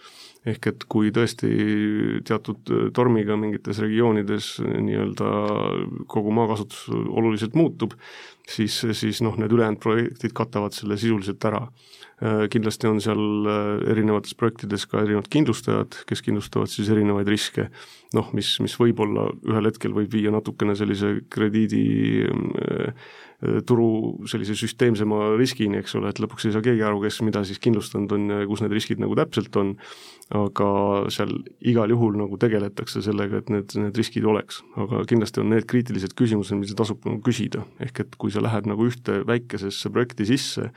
ehk 0.50 0.70
et 0.70 0.84
kui 0.90 1.12
tõesti 1.14 1.50
teatud 2.26 2.72
tormiga 2.96 3.36
mingites 3.40 3.80
regioonides 3.82 4.52
nii-öelda 4.66 5.30
kogu 6.10 6.34
maakasutus 6.34 6.88
oluliselt 6.90 7.56
muutub, 7.58 7.96
siis, 8.48 8.80
siis 8.98 9.22
noh, 9.24 9.38
need 9.40 9.52
ülejäänud 9.54 9.82
projektid 9.82 10.34
katavad 10.36 10.76
selle 10.76 10.98
sisuliselt 11.00 11.44
ära. 11.50 11.66
Kindlasti 12.20 12.84
on 12.84 12.98
seal 13.00 13.48
erinevates 13.88 14.34
projektides 14.36 14.82
ka 14.90 14.98
erinevad 15.00 15.30
kindlustajad, 15.32 16.02
kes 16.04 16.20
kindlustavad 16.26 16.68
siis 16.68 16.90
erinevaid 16.92 17.28
riske, 17.32 17.70
noh, 18.12 18.28
mis, 18.36 18.50
mis 18.60 18.74
võib-olla 18.76 19.30
ühel 19.48 19.70
hetkel 19.70 19.94
võib 19.96 20.12
viia 20.12 20.28
natukene 20.34 20.76
sellise 20.76 21.14
krediidi 21.32 21.80
Äh, 23.40 23.62
turu 23.64 24.20
sellise 24.28 24.52
süsteemsema 24.58 25.30
riskini, 25.40 25.78
eks 25.80 25.94
ole, 25.96 26.10
et 26.12 26.18
lõpuks 26.20 26.44
ei 26.44 26.52
saa 26.52 26.64
keegi 26.64 26.82
aru, 26.84 26.98
kes 27.00 27.22
mida 27.24 27.40
siis 27.48 27.60
kindlustanud 27.64 28.12
on 28.12 28.26
ja 28.34 28.40
kus 28.48 28.60
need 28.60 28.74
riskid 28.76 29.00
nagu 29.00 29.16
täpselt 29.16 29.56
on, 29.56 29.70
aga 30.36 30.66
seal 31.14 31.32
igal 31.72 31.88
juhul 31.88 32.18
nagu 32.20 32.36
tegeletakse 32.40 33.00
sellega, 33.06 33.40
et 33.40 33.48
need, 33.48 33.72
need 33.80 33.96
riskid 33.96 34.28
oleks. 34.28 34.60
aga 34.76 35.06
kindlasti 35.08 35.40
on 35.40 35.54
need 35.54 35.64
kriitilised 35.72 36.12
küsimused, 36.20 36.60
mida 36.60 36.76
tasub 36.76 37.00
nagu 37.08 37.22
küsida, 37.24 37.64
ehk 37.80 38.04
et 38.04 38.20
kui 38.20 38.34
sa 38.34 38.44
lähed 38.44 38.68
nagu 38.68 38.90
ühte 38.90 39.22
väikesesse 39.24 39.88
projekti 39.88 40.28
sisse, 40.28 40.68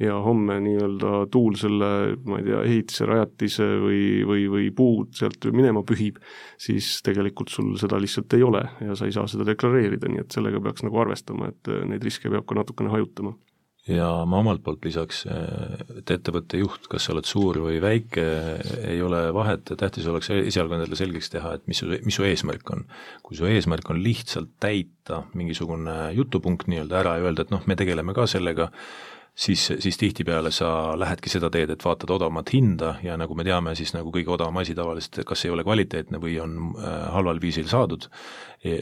ja 0.00 0.18
homme 0.20 0.58
nii-öelda 0.60 1.22
tuul 1.32 1.56
selle, 1.56 1.90
ma 2.28 2.40
ei 2.40 2.44
tea, 2.50 2.60
ehitise, 2.68 3.06
rajatise 3.08 3.68
või, 3.80 4.02
või, 4.28 4.44
või 4.52 4.68
puud 4.76 5.14
sealt 5.16 5.48
minema 5.56 5.80
pühib, 5.88 6.20
siis 6.60 6.98
tegelikult 7.06 7.52
sul 7.52 7.72
seda 7.80 8.00
lihtsalt 8.02 8.36
ei 8.36 8.44
ole 8.44 8.62
ja 8.84 8.98
sa 8.98 9.08
ei 9.08 9.16
saa 9.16 9.28
seda 9.30 9.46
deklareerida, 9.48 10.10
nii 10.12 10.26
et 10.26 10.36
sellega 10.36 10.60
peaks 10.60 10.84
nagu 10.84 11.00
arvestama, 11.00 11.52
et 11.52 11.72
neid 11.88 12.04
riske 12.04 12.32
peab 12.32 12.44
ka 12.48 12.60
natukene 12.60 12.92
hajutama 12.92 13.36
ja 13.86 14.08
ma 14.28 14.40
omalt 14.42 14.62
poolt 14.66 14.84
lisaks, 14.86 15.22
et 15.96 16.10
ettevõtte 16.10 16.58
juht, 16.58 16.88
kas 16.90 17.06
sa 17.06 17.14
oled 17.14 17.28
suur 17.28 17.60
või 17.62 17.78
väike, 17.82 18.24
ei 18.90 18.98
ole 19.04 19.20
vahet, 19.34 19.70
tähtis 19.78 20.08
oleks 20.10 20.30
esialgu 20.34 20.76
endale 20.76 20.98
selgeks 20.98 21.30
teha, 21.32 21.54
et 21.56 21.66
mis 21.70 21.82
su, 21.82 21.90
mis 22.04 22.18
su 22.18 22.26
eesmärk 22.26 22.72
on. 22.74 22.86
kui 23.22 23.38
su 23.38 23.46
eesmärk 23.48 23.90
on 23.94 24.02
lihtsalt 24.02 24.56
täita 24.62 25.22
mingisugune 25.38 25.96
jutupunkt 26.18 26.70
nii-öelda 26.70 26.98
ära 27.02 27.16
ja 27.20 27.28
öelda, 27.28 27.46
et 27.46 27.54
noh, 27.54 27.62
me 27.66 27.78
tegeleme 27.78 28.14
ka 28.16 28.26
sellega, 28.30 28.70
siis, 29.36 29.66
siis 29.78 29.98
tihtipeale 30.00 30.50
sa 30.54 30.68
lähedki 30.98 31.30
seda 31.30 31.50
teed, 31.52 31.70
et 31.72 31.84
vaatad 31.84 32.10
odavamat 32.16 32.52
hinda 32.54 32.94
ja 33.04 33.16
nagu 33.20 33.36
me 33.36 33.44
teame, 33.46 33.74
siis 33.78 33.92
nagu 33.96 34.12
kõige 34.14 34.32
odavam 34.34 34.62
asi 34.62 34.74
tavaliselt 34.74 35.20
kas 35.28 35.44
ei 35.44 35.52
ole 35.52 35.64
kvaliteetne 35.66 36.20
või 36.22 36.38
on 36.42 36.56
äh, 36.72 36.98
halval 37.14 37.40
viisil 37.42 37.68
saadud, 37.70 38.08
e, 38.64 38.76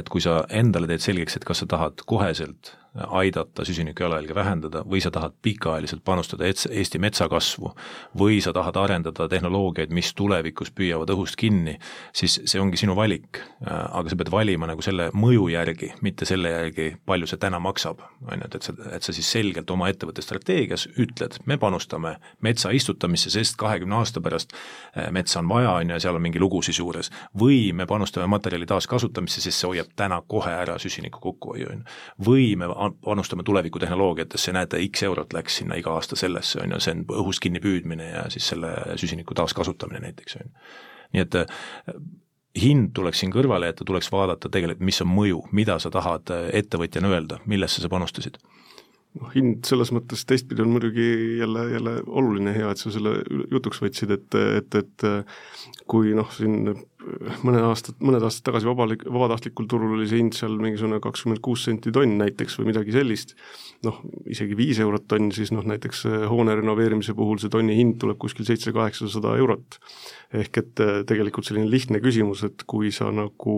et 0.00 0.08
kui 0.08 0.24
sa 0.24 0.40
endale 0.48 0.88
teed 0.90 1.04
selgeks, 1.04 1.36
et 1.36 1.48
kas 1.48 1.62
sa 1.62 1.68
tahad 1.70 2.04
koheselt 2.08 2.74
aidata 2.94 3.64
süsiniku 3.64 4.02
jalajälge 4.02 4.34
vähendada 4.34 4.82
või 4.82 5.00
sa 5.02 5.10
tahad 5.14 5.36
pikaajaliselt 5.42 6.02
panustada 6.04 6.48
Eesti 6.48 6.98
metsakasvu 6.98 7.70
või 8.18 8.40
sa 8.42 8.52
tahad 8.52 8.76
arendada 8.76 9.28
tehnoloogiaid, 9.28 9.92
mis 9.94 10.10
tulevikus 10.14 10.72
püüavad 10.74 11.10
õhust 11.14 11.38
kinni, 11.38 11.76
siis 12.12 12.40
see 12.44 12.60
ongi 12.60 12.80
sinu 12.80 12.96
valik. 12.96 13.38
aga 13.60 14.08
sa 14.08 14.16
pead 14.16 14.30
valima 14.32 14.66
nagu 14.66 14.82
selle 14.82 15.10
mõju 15.14 15.48
järgi, 15.52 15.92
mitte 16.02 16.24
selle 16.26 16.50
järgi, 16.50 16.96
palju 17.06 17.28
see 17.30 17.38
täna 17.38 17.60
maksab, 17.62 18.00
on 18.26 18.40
ju, 18.40 18.48
et, 18.48 18.54
et 18.54 18.66
sa, 18.66 18.74
et 18.96 19.06
sa 19.06 19.12
siis 19.12 19.30
selgelt 19.30 19.70
oma 19.70 19.88
ettevõtte 19.92 20.22
strateegias 20.24 20.88
ütled, 20.98 21.38
me 21.46 21.58
panustame 21.60 22.16
metsa 22.40 22.72
istutamisse, 22.74 23.30
sest 23.30 23.58
kahekümne 23.60 24.00
aasta 24.00 24.22
pärast 24.24 24.54
eh, 24.96 25.10
metsa 25.14 25.40
on 25.40 25.48
vaja, 25.48 25.76
on 25.76 25.90
ju, 25.90 25.94
ja 25.94 26.00
seal 26.00 26.18
on 26.18 26.24
mingi 26.24 26.42
lugu 26.42 26.62
siis 26.66 26.80
juures, 26.80 27.12
või 27.38 27.70
me 27.76 27.86
panustame 27.86 28.26
materjali 28.30 28.66
taaskasutamisse, 28.66 29.44
sest 29.44 29.62
see 29.62 29.70
hoiab 29.74 29.92
täna 29.96 30.22
kohe 30.26 30.52
ära 30.56 30.78
süsiniku 30.82 31.20
kokkuhoiu, 31.28 31.70
on 31.70 31.84
ju. 31.84 31.98
või 32.30 32.48
me 32.58 32.70
panustame 33.04 33.44
tulevikutehnoloogiatesse, 33.46 34.52
näete, 34.56 34.80
X 34.88 35.02
eurot 35.08 35.32
läks 35.36 35.60
sinna 35.60 35.76
iga 35.80 35.92
aasta 35.94 36.16
sellesse, 36.16 36.62
on 36.62 36.74
ju, 36.74 36.80
see 36.80 36.94
on 36.96 37.04
õhust 37.22 37.42
kinni 37.44 37.60
püüdmine 37.60 38.10
ja 38.12 38.24
siis 38.32 38.48
selle 38.52 38.72
süsiniku 39.00 39.36
taaskasutamine 39.36 40.00
näiteks, 40.06 40.38
on 40.40 40.46
ju. 40.46 40.64
nii 41.16 41.24
et 41.26 41.38
äh, 41.42 41.60
hind 42.62 42.94
tuleks 42.96 43.22
siin 43.22 43.34
kõrvale 43.34 43.70
jätta, 43.70 43.84
tuleks 43.84 44.10
vaadata 44.12 44.48
tegelikult, 44.48 44.86
mis 44.86 45.02
on 45.04 45.12
mõju, 45.12 45.44
mida 45.56 45.78
sa 45.82 45.92
tahad 45.92 46.32
äh, 46.34 46.48
ettevõtjana 46.62 47.12
öelda, 47.12 47.40
millesse 47.50 47.82
sa 47.82 47.92
panustasid 47.92 48.40
noh, 49.18 49.30
hind 49.34 49.66
selles 49.66 49.90
mõttes 49.94 50.22
teistpidi 50.28 50.62
on 50.62 50.70
muidugi 50.74 51.08
jälle, 51.40 51.64
jälle 51.74 51.96
oluline, 52.06 52.54
hea, 52.54 52.70
et 52.70 52.82
sa 52.82 52.92
selle 52.94 53.16
jutuks 53.50 53.82
võtsid, 53.82 54.12
et, 54.14 54.38
et, 54.60 54.78
et 54.78 55.06
kui 55.90 56.14
noh, 56.14 56.30
siin 56.34 56.74
mõned 57.46 57.64
aastad, 57.64 57.96
mõned 58.04 58.22
aastad 58.26 58.44
tagasi 58.50 58.68
vabalik, 58.68 59.02
vabatahtlikul 59.08 59.66
turul 59.70 59.96
oli 59.96 60.08
see 60.08 60.20
hind 60.20 60.36
seal 60.36 60.56
mingisugune 60.60 61.00
kakskümmend 61.02 61.40
kuus 61.44 61.64
senti 61.66 61.92
tonn 61.94 62.18
näiteks 62.20 62.58
või 62.60 62.70
midagi 62.70 62.94
sellist, 62.94 63.34
noh, 63.86 63.98
isegi 64.30 64.58
viis 64.58 64.78
eurot 64.84 65.08
tonn, 65.10 65.32
siis 65.34 65.52
noh, 65.54 65.64
näiteks 65.66 66.04
hoone 66.30 66.54
renoveerimise 66.60 67.16
puhul 67.18 67.40
see 67.42 67.52
tonni 67.52 67.78
hind 67.78 67.98
tuleb 68.02 68.20
kuskil 68.20 68.46
seitse-kaheksasada 68.48 69.34
eurot. 69.40 69.80
ehk 70.30 70.58
et 70.60 70.80
tegelikult 71.10 71.48
selline 71.48 71.66
lihtne 71.66 71.98
küsimus, 71.98 72.44
et 72.46 72.62
kui 72.70 72.92
sa 72.94 73.08
nagu 73.10 73.56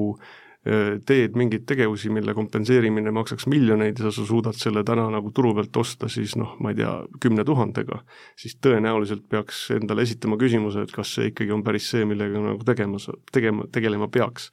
teed 0.62 1.34
mingeid 1.34 1.64
tegevusi, 1.66 2.10
mille 2.14 2.34
kompenseerimine 2.38 3.10
maksaks 3.10 3.48
miljoneid 3.50 3.98
ja 3.98 4.12
sa 4.14 4.26
suudad 4.26 4.54
selle 4.54 4.84
täna 4.86 5.08
nagu 5.10 5.32
turu 5.34 5.50
pealt 5.56 5.76
osta 5.82 6.06
siis 6.12 6.36
noh, 6.38 6.52
ma 6.62 6.70
ei 6.70 6.78
tea, 6.78 6.92
kümne 7.24 7.42
tuhandega, 7.46 7.98
siis 8.38 8.54
tõenäoliselt 8.62 9.24
peaks 9.32 9.64
endale 9.74 10.06
esitama 10.06 10.38
küsimuse, 10.38 10.84
et 10.86 10.94
kas 10.94 11.16
see 11.16 11.32
ikkagi 11.32 11.50
on 11.56 11.64
päris 11.66 11.90
see, 11.90 12.06
millega 12.06 12.44
nagu 12.46 12.62
tegema, 12.68 13.02
tegema, 13.34 13.66
tegelema 13.74 14.06
peaks 14.12 14.52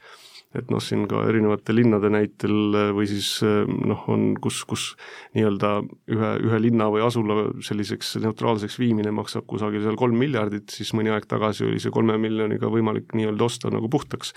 et 0.57 0.71
noh, 0.73 0.81
siin 0.81 1.03
ka 1.09 1.21
erinevate 1.29 1.75
linnade 1.75 2.09
näitel 2.09 2.73
või 2.97 3.05
siis 3.09 3.27
noh, 3.43 4.01
on 4.09 4.31
kus, 4.41 4.63
kus 4.69 4.85
nii-öelda 5.37 5.71
ühe, 6.09 6.31
ühe 6.47 6.59
linna 6.63 6.87
või 6.89 7.03
asula 7.05 7.49
selliseks 7.65 8.15
neutraalseks 8.23 8.79
viimine 8.81 9.13
maksab 9.13 9.45
kusagil 9.49 9.83
seal 9.85 9.99
kolm 9.99 10.17
miljardit, 10.17 10.73
siis 10.73 10.89
mõni 10.97 11.13
aeg 11.13 11.27
tagasi 11.29 11.67
oli 11.67 11.81
see 11.83 11.93
kolme 11.93 12.17
miljoniga 12.21 12.71
võimalik 12.73 13.13
nii-öelda 13.17 13.45
osta 13.45 13.69
nagu 13.73 13.91
puhtaks, 13.93 14.33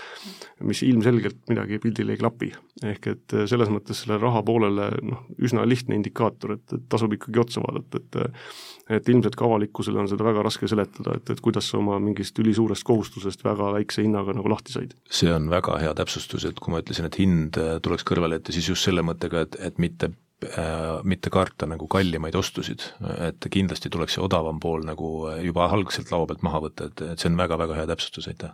mis 0.61 0.83
ilmselgelt 0.85 1.41
midagi 1.49 1.81
pildil 1.81 2.13
ei 2.13 2.21
klapi. 2.21 2.51
ehk 2.83 3.07
et 3.07 3.35
selles 3.49 3.69
mõttes 3.73 4.03
selle 4.03 4.19
raha 4.21 4.43
poolele 4.45 4.91
noh, 5.01 5.25
üsna 5.41 5.65
lihtne 5.65 5.97
indikaator, 5.97 6.57
et, 6.57 6.65
et 6.77 6.87
tasub 6.89 7.13
ikkagi 7.17 7.41
otsa 7.41 7.63
vaadata, 7.65 8.01
et 8.01 8.72
et 8.91 9.09
ilmselt 9.09 9.37
ka 9.39 9.45
avalikkusele 9.47 10.01
on 10.01 10.09
seda 10.11 10.25
väga 10.27 10.43
raske 10.43 10.67
seletada, 10.67 11.15
et, 11.17 11.29
et 11.31 11.41
kuidas 11.43 11.69
sa 11.71 11.79
oma 11.79 11.99
mingist 12.03 12.39
ülisuurest 12.43 12.83
kohustusest 12.87 13.45
väga 13.45 13.71
väikse 13.77 14.03
hinnaga 14.03 14.35
nagu 14.35 14.51
lahti 14.51 14.75
said. 14.75 14.97
see 15.09 15.31
on 15.31 15.47
väga 15.51 15.77
hea 15.79 15.93
täpsustus, 15.95 16.45
et 16.49 16.59
kui 16.59 16.73
ma 16.73 16.83
ütlesin, 16.83 17.07
et 17.07 17.19
hind 17.19 17.59
äh, 17.61 17.77
tuleks 17.83 18.03
kõrvale 18.07 18.39
jätta, 18.39 18.55
siis 18.55 18.67
just 18.73 18.89
selle 18.89 19.05
mõttega, 19.05 19.45
et, 19.47 19.55
et 19.71 19.79
mitte 19.79 20.11
äh, 20.49 20.99
mitte 21.07 21.31
karta 21.31 21.69
nagu 21.69 21.87
kallimaid 21.87 22.35
ostusid, 22.35 22.83
et 23.29 23.47
kindlasti 23.53 23.91
tuleks 23.93 24.17
see 24.17 24.25
odavam 24.25 24.59
pool 24.63 24.83
nagu 24.87 25.13
juba 25.43 25.69
algselt 25.71 26.11
laua 26.11 26.27
pealt 26.27 26.43
maha 26.43 26.65
võtta, 26.67 26.91
et, 26.91 27.07
et 27.13 27.23
see 27.23 27.31
on 27.31 27.39
väga-väga 27.39 27.79
hea 27.79 27.89
täpsustus, 27.93 28.27
aitäh 28.33 28.51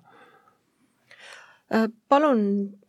äh, 1.74 1.88
palun 2.12 2.44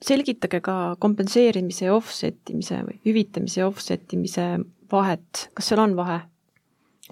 selgitage 0.04 0.60
ka 0.66 0.76
kompenseerimise 1.00 1.88
ja 1.88 1.96
offset 1.96 2.52
imise 2.52 2.82
või 2.84 3.00
hüvitamise 3.08 3.64
ja 3.64 3.70
offset 3.72 4.12
imise 4.12 4.50
vahet, 4.92 5.48
kas 5.56 5.72
seal 5.72 5.80
on 5.86 5.96
vahe? 5.96 6.20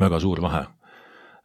Väga 0.00 0.20
suur 0.20 0.42
vahe. 0.42 0.64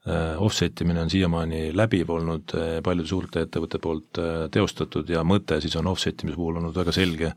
Äh, 0.03 0.41
offset 0.43 0.81
imine 0.83 0.99
on 0.99 1.09
siiamaani 1.09 1.69
läbiv 1.71 2.09
olnud 2.11 2.51
äh, 2.59 2.79
paljude 2.83 3.07
suurte 3.07 3.45
ettevõtte 3.45 3.79
poolt 3.79 4.19
äh, 4.19 4.49
teostatud 4.51 5.07
ja 5.07 5.21
mõte 5.23 5.61
siis 5.63 5.77
on 5.79 5.87
offset 5.87 6.25
imise 6.25 6.35
puhul 6.35 6.59
olnud 6.59 6.75
väga 6.75 6.91
selge, 6.91 7.29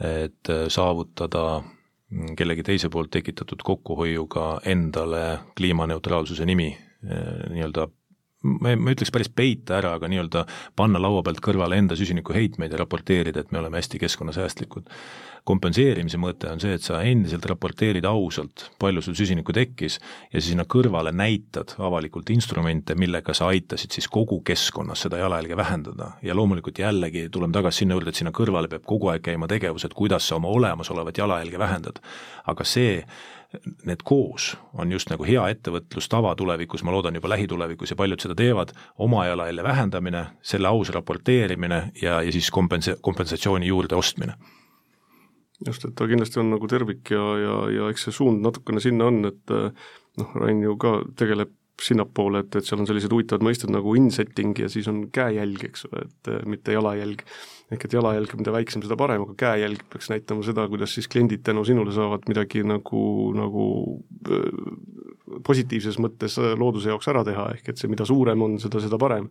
et 0.00 0.48
saavutada 0.72 1.60
mm, 1.60 2.34
kellegi 2.38 2.64
teise 2.66 2.88
poolt 2.90 3.12
tekitatud 3.14 3.62
kokkuhoiuga 3.62 4.46
endale 4.72 5.22
kliimaneutraalsuse 5.58 6.46
nimi 6.48 6.70
nii-öelda 7.04 7.84
ma 8.42 8.72
ei, 8.72 8.76
ma 8.80 8.94
ütleks 8.94 9.12
päris 9.12 9.32
peita 9.32 9.78
ära, 9.78 9.94
aga 9.98 10.08
nii-öelda 10.08 10.46
panna 10.76 11.00
laua 11.02 11.22
pealt 11.26 11.42
kõrvale 11.44 11.76
enda 11.80 11.98
süsinikuheitmeid 11.98 12.72
ja 12.72 12.80
raporteerida, 12.80 13.44
et 13.44 13.52
me 13.52 13.60
oleme 13.60 13.80
hästi 13.80 14.00
keskkonnasäästlikud 14.00 14.88
kompenseerimise 15.48 16.18
mõte 16.20 16.50
on 16.50 16.60
see, 16.62 16.74
et 16.76 16.84
sa 16.84 17.00
endiselt 17.06 17.46
raporteerid 17.48 18.04
ausalt, 18.08 18.66
palju 18.80 19.02
sul 19.04 19.16
süsinikku 19.18 19.54
tekkis 19.56 19.98
ja 20.32 20.42
sinna 20.44 20.66
kõrvale 20.68 21.12
näitad 21.16 21.74
avalikult 21.80 22.30
instrumente, 22.34 22.94
millega 22.98 23.34
sa 23.36 23.50
aitasid 23.54 23.96
siis 23.96 24.08
kogu 24.12 24.40
keskkonnas 24.46 25.06
seda 25.06 25.20
jalajälge 25.22 25.56
vähendada. 25.56 26.12
ja 26.22 26.34
loomulikult 26.34 26.78
jällegi 26.78 27.28
tuleme 27.28 27.52
tagasi 27.52 27.82
sinna 27.82 27.96
juurde, 27.96 28.10
et 28.10 28.20
sinna 28.20 28.32
kõrvale 28.36 28.68
peab 28.68 28.84
kogu 28.84 29.08
aeg 29.08 29.22
käima 29.22 29.48
tegevused, 29.48 29.94
kuidas 29.94 30.28
sa 30.28 30.36
oma 30.36 30.48
olemasolevat 30.48 31.18
jalajälge 31.18 31.58
vähendad. 31.58 32.00
aga 32.46 32.64
see, 32.64 33.04
need 33.84 34.04
koos 34.04 34.52
on 34.78 34.92
just 34.92 35.10
nagu 35.10 35.26
hea 35.26 35.42
ettevõtlustava 35.54 36.34
tulevikus, 36.38 36.84
ma 36.86 36.94
loodan 36.94 37.18
juba 37.18 37.32
lähitulevikus 37.32 37.90
ja 37.90 37.98
paljud 37.98 38.22
seda 38.22 38.36
teevad, 38.38 38.72
oma 39.02 39.24
jalajälje 39.26 39.64
vähendamine, 39.66 40.24
selle 40.42 40.70
aus 40.70 40.92
raporteerimine 40.94 41.82
ja, 42.02 42.20
ja 42.22 42.32
siis 42.32 42.50
kompensa-, 42.54 42.96
kompensatsiooni 43.00 43.66
juurde 43.66 43.98
ostmine. 43.98 44.36
Just, 45.66 45.84
et 45.84 45.94
ta 45.98 46.06
kindlasti 46.08 46.40
on 46.40 46.54
nagu 46.54 46.68
tervik 46.70 47.10
ja, 47.12 47.24
ja, 47.42 47.56
ja 47.74 47.88
eks 47.92 48.06
see 48.06 48.16
suund 48.16 48.40
natukene 48.44 48.80
sinna 48.80 49.10
on, 49.10 49.24
et 49.28 49.56
noh, 50.20 50.36
Rain 50.40 50.62
ju 50.64 50.76
ka 50.80 51.00
tegeleb 51.18 51.52
sinnapoole, 51.84 52.44
et, 52.44 52.58
et 52.58 52.66
seal 52.66 52.82
on 52.82 52.88
sellised 52.88 53.12
huvitavad 53.12 53.44
mõisted 53.46 53.72
nagu 53.72 53.94
insetting 53.98 54.58
ja 54.58 54.68
siis 54.72 54.88
on 54.90 55.06
käejälg, 55.14 55.64
eks 55.70 55.86
ole, 55.88 56.04
et 56.06 56.30
mitte 56.48 56.76
jalajälg. 56.76 57.24
ehk 57.70 57.84
et 57.86 57.92
jalajälg, 57.94 58.32
mida 58.34 58.52
väiksem, 58.52 58.82
seda 58.82 58.96
parem, 58.98 59.22
aga 59.22 59.36
käejälg 59.38 59.84
peaks 59.92 60.10
näitama 60.10 60.42
seda, 60.42 60.66
kuidas 60.68 60.94
siis 60.94 61.06
kliendid 61.08 61.44
tänu 61.46 61.62
sinule 61.64 61.92
saavad 61.94 62.26
midagi 62.28 62.64
nagu, 62.66 63.02
nagu 63.36 63.66
positiivses 65.46 66.00
mõttes 66.02 66.38
looduse 66.58 66.90
jaoks 66.90 67.08
ära 67.12 67.22
teha, 67.26 67.50
ehk 67.54 67.70
et 67.70 67.78
see, 67.78 67.90
mida 67.92 68.06
suurem 68.08 68.42
on, 68.42 68.58
seda, 68.62 68.82
seda 68.82 68.98
parem. 68.98 69.30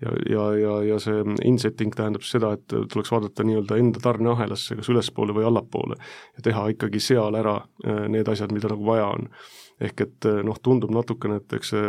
Ja, 0.00 0.12
ja, 0.28 0.42
ja, 0.60 0.72
ja 0.84 0.96
see 1.00 1.22
insetting 1.48 1.94
tähendab 1.96 2.24
seda, 2.28 2.50
et 2.58 2.68
tuleks 2.68 3.08
vaadata 3.12 3.44
nii-öelda 3.48 3.78
enda 3.80 4.02
tarneahelasse, 4.04 4.76
kas 4.76 4.90
ülespoole 4.92 5.32
või 5.32 5.46
allapoole 5.48 5.96
ja 6.36 6.44
teha 6.44 6.66
ikkagi 6.74 7.00
seal 7.00 7.38
ära 7.38 7.54
need 8.12 8.28
asjad, 8.28 8.52
mida 8.52 8.68
nagu 8.68 8.84
vaja 8.84 9.06
on 9.14 9.30
ehk 9.80 10.00
et 10.00 10.26
eh, 10.28 10.38
noh, 10.46 10.56
tundub 10.64 10.92
natukene, 10.94 11.36
et 11.42 11.54
eks 11.58 11.72
see 11.74 11.88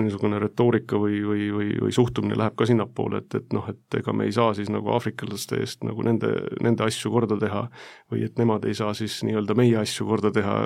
niisugune 0.00 0.40
retoorika 0.42 0.98
või, 0.98 1.20
või, 1.22 1.46
või, 1.54 1.68
või 1.84 1.94
suhtumine 1.94 2.38
läheb 2.38 2.56
ka 2.58 2.66
sinnapoole, 2.66 3.22
et, 3.22 3.36
et 3.38 3.54
noh, 3.54 3.68
et 3.70 3.98
ega 4.00 4.14
me 4.16 4.26
ei 4.26 4.34
saa 4.34 4.50
siis 4.58 4.70
nagu 4.72 4.90
aafriklaste 4.96 5.60
eest 5.62 5.86
nagu 5.86 6.02
nende, 6.06 6.32
nende 6.64 6.86
asju 6.86 7.12
korda 7.14 7.38
teha 7.40 7.64
või 8.10 8.24
et 8.26 8.40
nemad 8.40 8.66
ei 8.66 8.74
saa 8.74 8.94
siis 8.98 9.20
nii-öelda 9.26 9.54
meie 9.58 9.78
asju 9.78 10.08
korda 10.10 10.34
teha, 10.34 10.56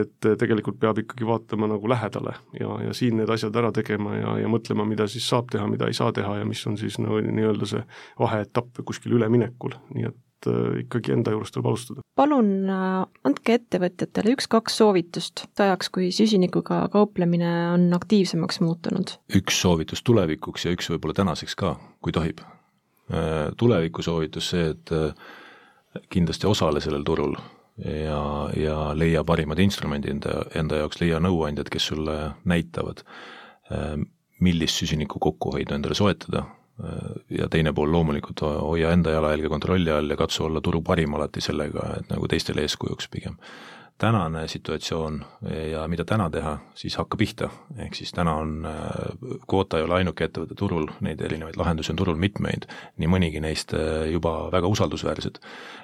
et 0.00 0.30
tegelikult 0.40 0.80
peab 0.80 1.02
ikkagi 1.04 1.28
vaatama 1.28 1.68
nagu 1.74 1.92
lähedale 1.92 2.38
ja, 2.56 2.80
ja 2.88 2.96
siin 2.96 3.20
need 3.20 3.32
asjad 3.32 3.56
ära 3.60 3.72
tegema 3.76 4.16
ja, 4.16 4.36
ja 4.42 4.52
mõtlema, 4.52 4.88
mida 4.88 5.08
siis 5.10 5.28
saab 5.28 5.52
teha, 5.52 5.68
mida 5.68 5.90
ei 5.90 5.98
saa 5.98 6.12
teha 6.16 6.38
ja 6.40 6.48
mis 6.48 6.64
on 6.66 6.80
siis 6.80 6.96
nagu 7.02 7.20
nii-öelda 7.20 7.68
see 7.68 7.84
vaheetapp 8.20 8.80
kuskil 8.88 9.18
üleminekul, 9.20 9.76
nii 9.92 10.08
et 10.08 10.22
et 10.46 10.52
äh, 10.52 10.80
ikkagi 10.84 11.12
enda 11.12 11.32
juurest 11.34 11.54
tuleb 11.54 11.70
alustada. 11.70 12.02
palun 12.16 12.50
äh, 12.70 13.06
andke 13.26 13.56
ettevõtjatele 13.58 14.34
üks-kaks 14.36 14.78
soovitust 14.80 15.46
ajaks, 15.58 15.90
kui 15.90 16.10
süsinikuga 16.14 16.86
kauplemine 16.92 17.52
on 17.72 17.88
aktiivsemaks 17.96 18.60
muutunud. 18.60 19.16
üks 19.34 19.60
soovitus 19.60 20.02
tulevikuks 20.02 20.66
ja 20.66 20.74
üks 20.76 20.90
võib-olla 20.92 21.20
tänaseks 21.22 21.56
ka, 21.58 21.76
kui 22.00 22.14
tohib. 22.16 22.42
Äh, 23.12 23.52
tuleviku 23.56 24.02
soovitus 24.02 24.50
see, 24.54 24.72
et 24.74 24.94
kindlasti 26.12 26.46
osale 26.46 26.80
sellel 26.84 27.04
turul 27.06 27.36
ja, 27.80 28.20
ja 28.56 28.76
leia 28.94 29.22
parimad 29.24 29.60
instrumendid 29.62 30.16
enda, 30.16 30.42
enda 30.58 30.82
jaoks, 30.82 31.00
leia 31.00 31.20
nõuandjad, 31.22 31.70
kes 31.72 31.86
sulle 31.92 32.16
näitavad, 32.44 33.00
millist 34.44 34.82
süsiniku 34.82 35.18
kokkuhoidu 35.22 35.74
endale 35.74 35.96
soetada 35.96 36.42
ja 37.32 37.48
teine 37.48 37.72
pool 37.72 37.92
loomulikult 37.92 38.42
hoia 38.44 38.90
enda 38.92 39.14
jalajälge 39.14 39.48
kontrolli 39.48 39.90
all 39.90 40.10
ja 40.10 40.16
katsu 40.16 40.44
olla 40.44 40.60
turu 40.60 40.82
parim 40.82 41.14
alati 41.14 41.40
sellega, 41.40 41.94
et 42.00 42.10
nagu 42.12 42.28
teistele 42.28 42.66
eeskujuks 42.66 43.08
pigem 43.08 43.38
tänane 43.98 44.48
situatsioon 44.48 45.24
ja 45.70 45.86
mida 45.88 46.04
täna 46.04 46.28
teha, 46.30 46.58
siis 46.76 46.96
hakka 47.00 47.16
pihta, 47.16 47.48
ehk 47.80 47.94
siis 47.96 48.12
täna 48.12 48.34
on, 48.36 48.66
äh, 48.68 49.38
Quota 49.52 49.78
ei 49.78 49.86
ole 49.86 49.94
ainuke 49.94 50.26
ettevõte 50.26 50.54
turul, 50.58 50.90
neid 51.00 51.20
erinevaid 51.24 51.56
lahendusi 51.56 51.94
on 51.94 52.00
turul 52.02 52.18
mitmeid, 52.20 52.66
nii 53.00 53.08
mõnigi 53.08 53.40
neist 53.40 53.72
äh, 53.72 54.04
juba 54.12 54.50
väga 54.52 54.68
usaldusväärsed. 54.68 55.40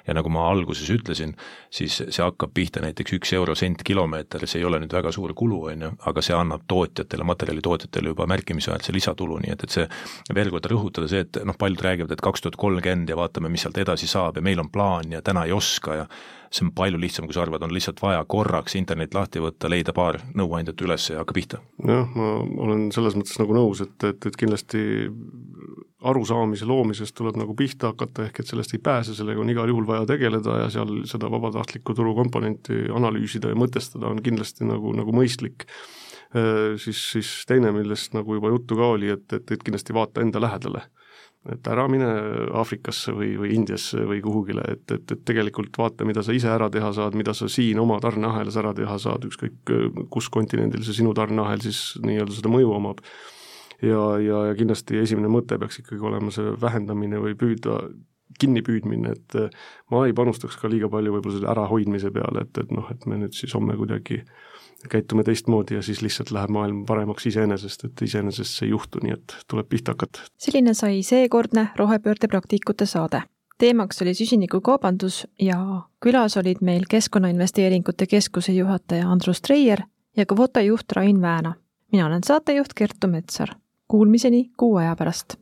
ja 0.07 0.13
nagu 0.13 0.29
ma 0.29 0.49
alguses 0.51 0.89
ütlesin, 0.89 1.33
siis 1.71 1.95
see 2.09 2.23
hakkab 2.23 2.53
pihta 2.53 2.81
näiteks 2.83 3.13
üks 3.17 3.33
euro 3.33 3.55
sent 3.55 3.83
kilomeeter, 3.83 4.45
see 4.47 4.59
ei 4.59 4.65
ole 4.65 4.81
nüüd 4.83 4.93
väga 4.93 5.11
suur 5.11 5.33
kulu, 5.33 5.63
on 5.71 5.87
ju, 5.87 5.91
aga 6.05 6.21
see 6.21 6.35
annab 6.37 6.67
tootjatele, 6.67 7.23
materjalitootjatele 7.23 8.13
juba 8.13 8.27
märkimisväärse 8.29 8.93
lisatulu, 8.93 9.39
nii 9.41 9.55
et, 9.55 9.63
et 9.63 9.77
see, 9.79 9.87
veel 10.35 10.51
kord 10.53 10.69
rõhutada 10.69 11.09
see, 11.09 11.25
et 11.25 11.41
noh, 11.47 11.57
paljud 11.57 11.81
räägivad, 11.81 12.13
et 12.13 12.21
kaks 12.21 12.45
tuhat 12.45 12.59
kolmkümmend 12.61 13.09
ja 13.09 13.17
vaatame, 13.17 13.49
mis 13.49 13.65
sealt 13.65 13.79
edasi 13.79 14.11
saab 14.11 14.37
ja 14.37 14.45
meil 14.45 14.59
on 14.59 14.69
plaan 14.69 15.17
ja 15.17 15.21
täna 15.25 15.47
ei 15.47 15.55
oska 15.55 16.01
ja 16.03 16.07
see 16.53 16.67
on 16.67 16.73
palju 16.75 16.99
lihtsam, 17.01 17.25
kui 17.27 17.35
sa 17.35 17.43
arvad, 17.43 17.63
on 17.65 17.73
lihtsalt 17.73 18.01
vaja 18.03 18.21
korraks 18.29 18.75
internet 18.77 19.15
lahti 19.17 19.41
võtta, 19.41 19.71
leida 19.71 19.93
paar 19.95 20.19
nõuandjat 20.37 20.83
üles 20.85 21.09
ja 21.09 21.21
hakka 21.23 21.35
pihta. 21.37 21.61
jah, 21.87 22.11
ma 22.13 22.35
olen 22.67 22.89
selles 22.95 23.17
mõttes 23.17 23.39
nagu 23.41 23.55
nõus, 23.57 23.81
et, 23.85 23.95
et, 24.09 24.29
et 24.29 24.37
kindlasti 24.39 24.83
arusaamise 26.03 26.67
loomisest 26.67 27.15
tuleb 27.15 27.39
nagu 27.39 27.55
pihta 27.57 27.93
hakata, 27.93 28.27
ehk 28.27 28.43
et 28.43 28.51
sellest 28.51 28.75
ei 28.75 28.81
pääse, 28.83 29.15
sellega 29.15 29.41
on 29.41 29.49
igal 29.49 29.71
juhul 29.71 29.87
vaja 29.87 30.05
tegeleda 30.09 30.63
ja 30.65 30.71
seal 30.73 31.03
seda 31.09 31.31
vabatahtlikku 31.31 31.95
turukomponenti 31.95 32.87
analüüsida 32.93 33.53
ja 33.53 33.59
mõtestada 33.59 34.11
on 34.11 34.19
kindlasti 34.23 34.67
nagu, 34.67 34.93
nagu 34.97 35.15
mõistlik 35.15 35.65
siis, 36.81 36.99
siis 37.13 37.29
teine, 37.47 37.71
millest 37.75 38.15
nagu 38.17 38.35
juba 38.35 38.49
juttu 38.51 38.75
ka 38.77 38.93
oli, 38.95 39.11
et, 39.13 39.25
et, 39.37 39.51
et 39.53 39.63
kindlasti 39.63 39.95
vaata 39.95 40.23
enda 40.25 40.41
lähedale 40.41 40.83
et 41.51 41.67
ära 41.67 41.85
mine 41.91 42.07
Aafrikasse 42.55 43.11
või, 43.15 43.33
või 43.39 43.51
Indiasse 43.57 44.05
või 44.07 44.21
kuhugile, 44.23 44.63
et, 44.75 44.85
et, 44.95 45.03
et 45.11 45.25
tegelikult 45.27 45.75
vaata, 45.79 46.07
mida 46.07 46.23
sa 46.23 46.35
ise 46.35 46.47
ära 46.51 46.69
teha 46.71 46.93
saad, 46.95 47.17
mida 47.19 47.35
sa 47.35 47.49
siin 47.51 47.81
oma 47.83 47.99
tarneahelas 48.03 48.57
ära 48.61 48.71
teha 48.77 48.95
saad, 49.01 49.27
ükskõik 49.27 49.73
kus 50.13 50.29
kontinendil 50.31 50.85
see 50.87 51.01
sinu 51.01 51.11
tarneahel 51.17 51.63
siis 51.65 51.81
nii-öelda 52.03 52.37
seda 52.37 52.53
mõju 52.53 52.71
omab. 52.77 53.03
ja, 53.83 54.01
ja, 54.23 54.45
ja 54.49 54.55
kindlasti 54.55 55.01
esimene 55.01 55.31
mõte 55.31 55.59
peaks 55.59 55.81
ikkagi 55.83 56.07
olema 56.07 56.31
see 56.31 56.55
vähendamine 56.61 57.19
või 57.19 57.35
püüda 57.35 57.81
kinnipüüdmine, 58.39 59.11
et 59.11 59.35
ma 59.91 60.07
ei 60.07 60.15
panustaks 60.15 60.55
ka 60.57 60.71
liiga 60.71 60.87
palju 60.89 61.11
võib-olla 61.13 61.35
selle 61.35 61.51
ärahoidmise 61.51 62.09
peale, 62.15 62.47
et, 62.47 62.57
et 62.57 62.71
noh, 62.73 62.87
et 62.89 63.03
me 63.05 63.19
nüüd 63.19 63.35
siis 63.37 63.53
homme 63.53 63.75
kuidagi 63.77 64.23
äh, 64.23 64.52
käitume 64.89 65.23
teistmoodi 65.23 65.75
ja 65.75 65.81
siis 65.81 66.01
lihtsalt 66.01 66.31
läheb 66.31 66.49
maailm 66.49 66.85
paremaks 66.85 67.25
iseenesest, 67.27 67.85
et 67.85 68.01
iseenesest 68.01 68.57
see 68.57 68.67
ei 68.67 68.71
juhtu, 68.71 68.99
nii 69.03 69.13
et 69.13 69.35
tuleb 69.47 69.69
pihta 69.69 69.95
hakata. 69.95 70.25
selline 70.37 70.73
sai 70.73 71.03
seekordne 71.03 71.67
rohepöörde 71.75 72.27
praktikute 72.27 72.85
saade. 72.85 73.23
teemaks 73.57 74.01
oli 74.01 74.13
süsinikukaubandus 74.13 75.27
ja 75.39 75.81
külas 76.05 76.37
olid 76.37 76.61
meil 76.61 76.83
Keskkonnainvesteeringute 76.89 78.07
Keskuse 78.07 78.51
juhataja 78.51 79.09
Andrus 79.09 79.41
Treier 79.41 79.81
ja 80.17 80.25
Kvota 80.25 80.61
juht 80.61 80.91
Rain 80.91 81.21
Vääna. 81.21 81.53
mina 81.91 82.05
olen 82.07 82.23
saatejuht 82.23 82.73
Kertu 82.75 83.07
Metsar. 83.07 83.49
Kuulmiseni 83.87 84.51
kuu 84.57 84.75
aja 84.77 84.95
pärast 84.95 85.35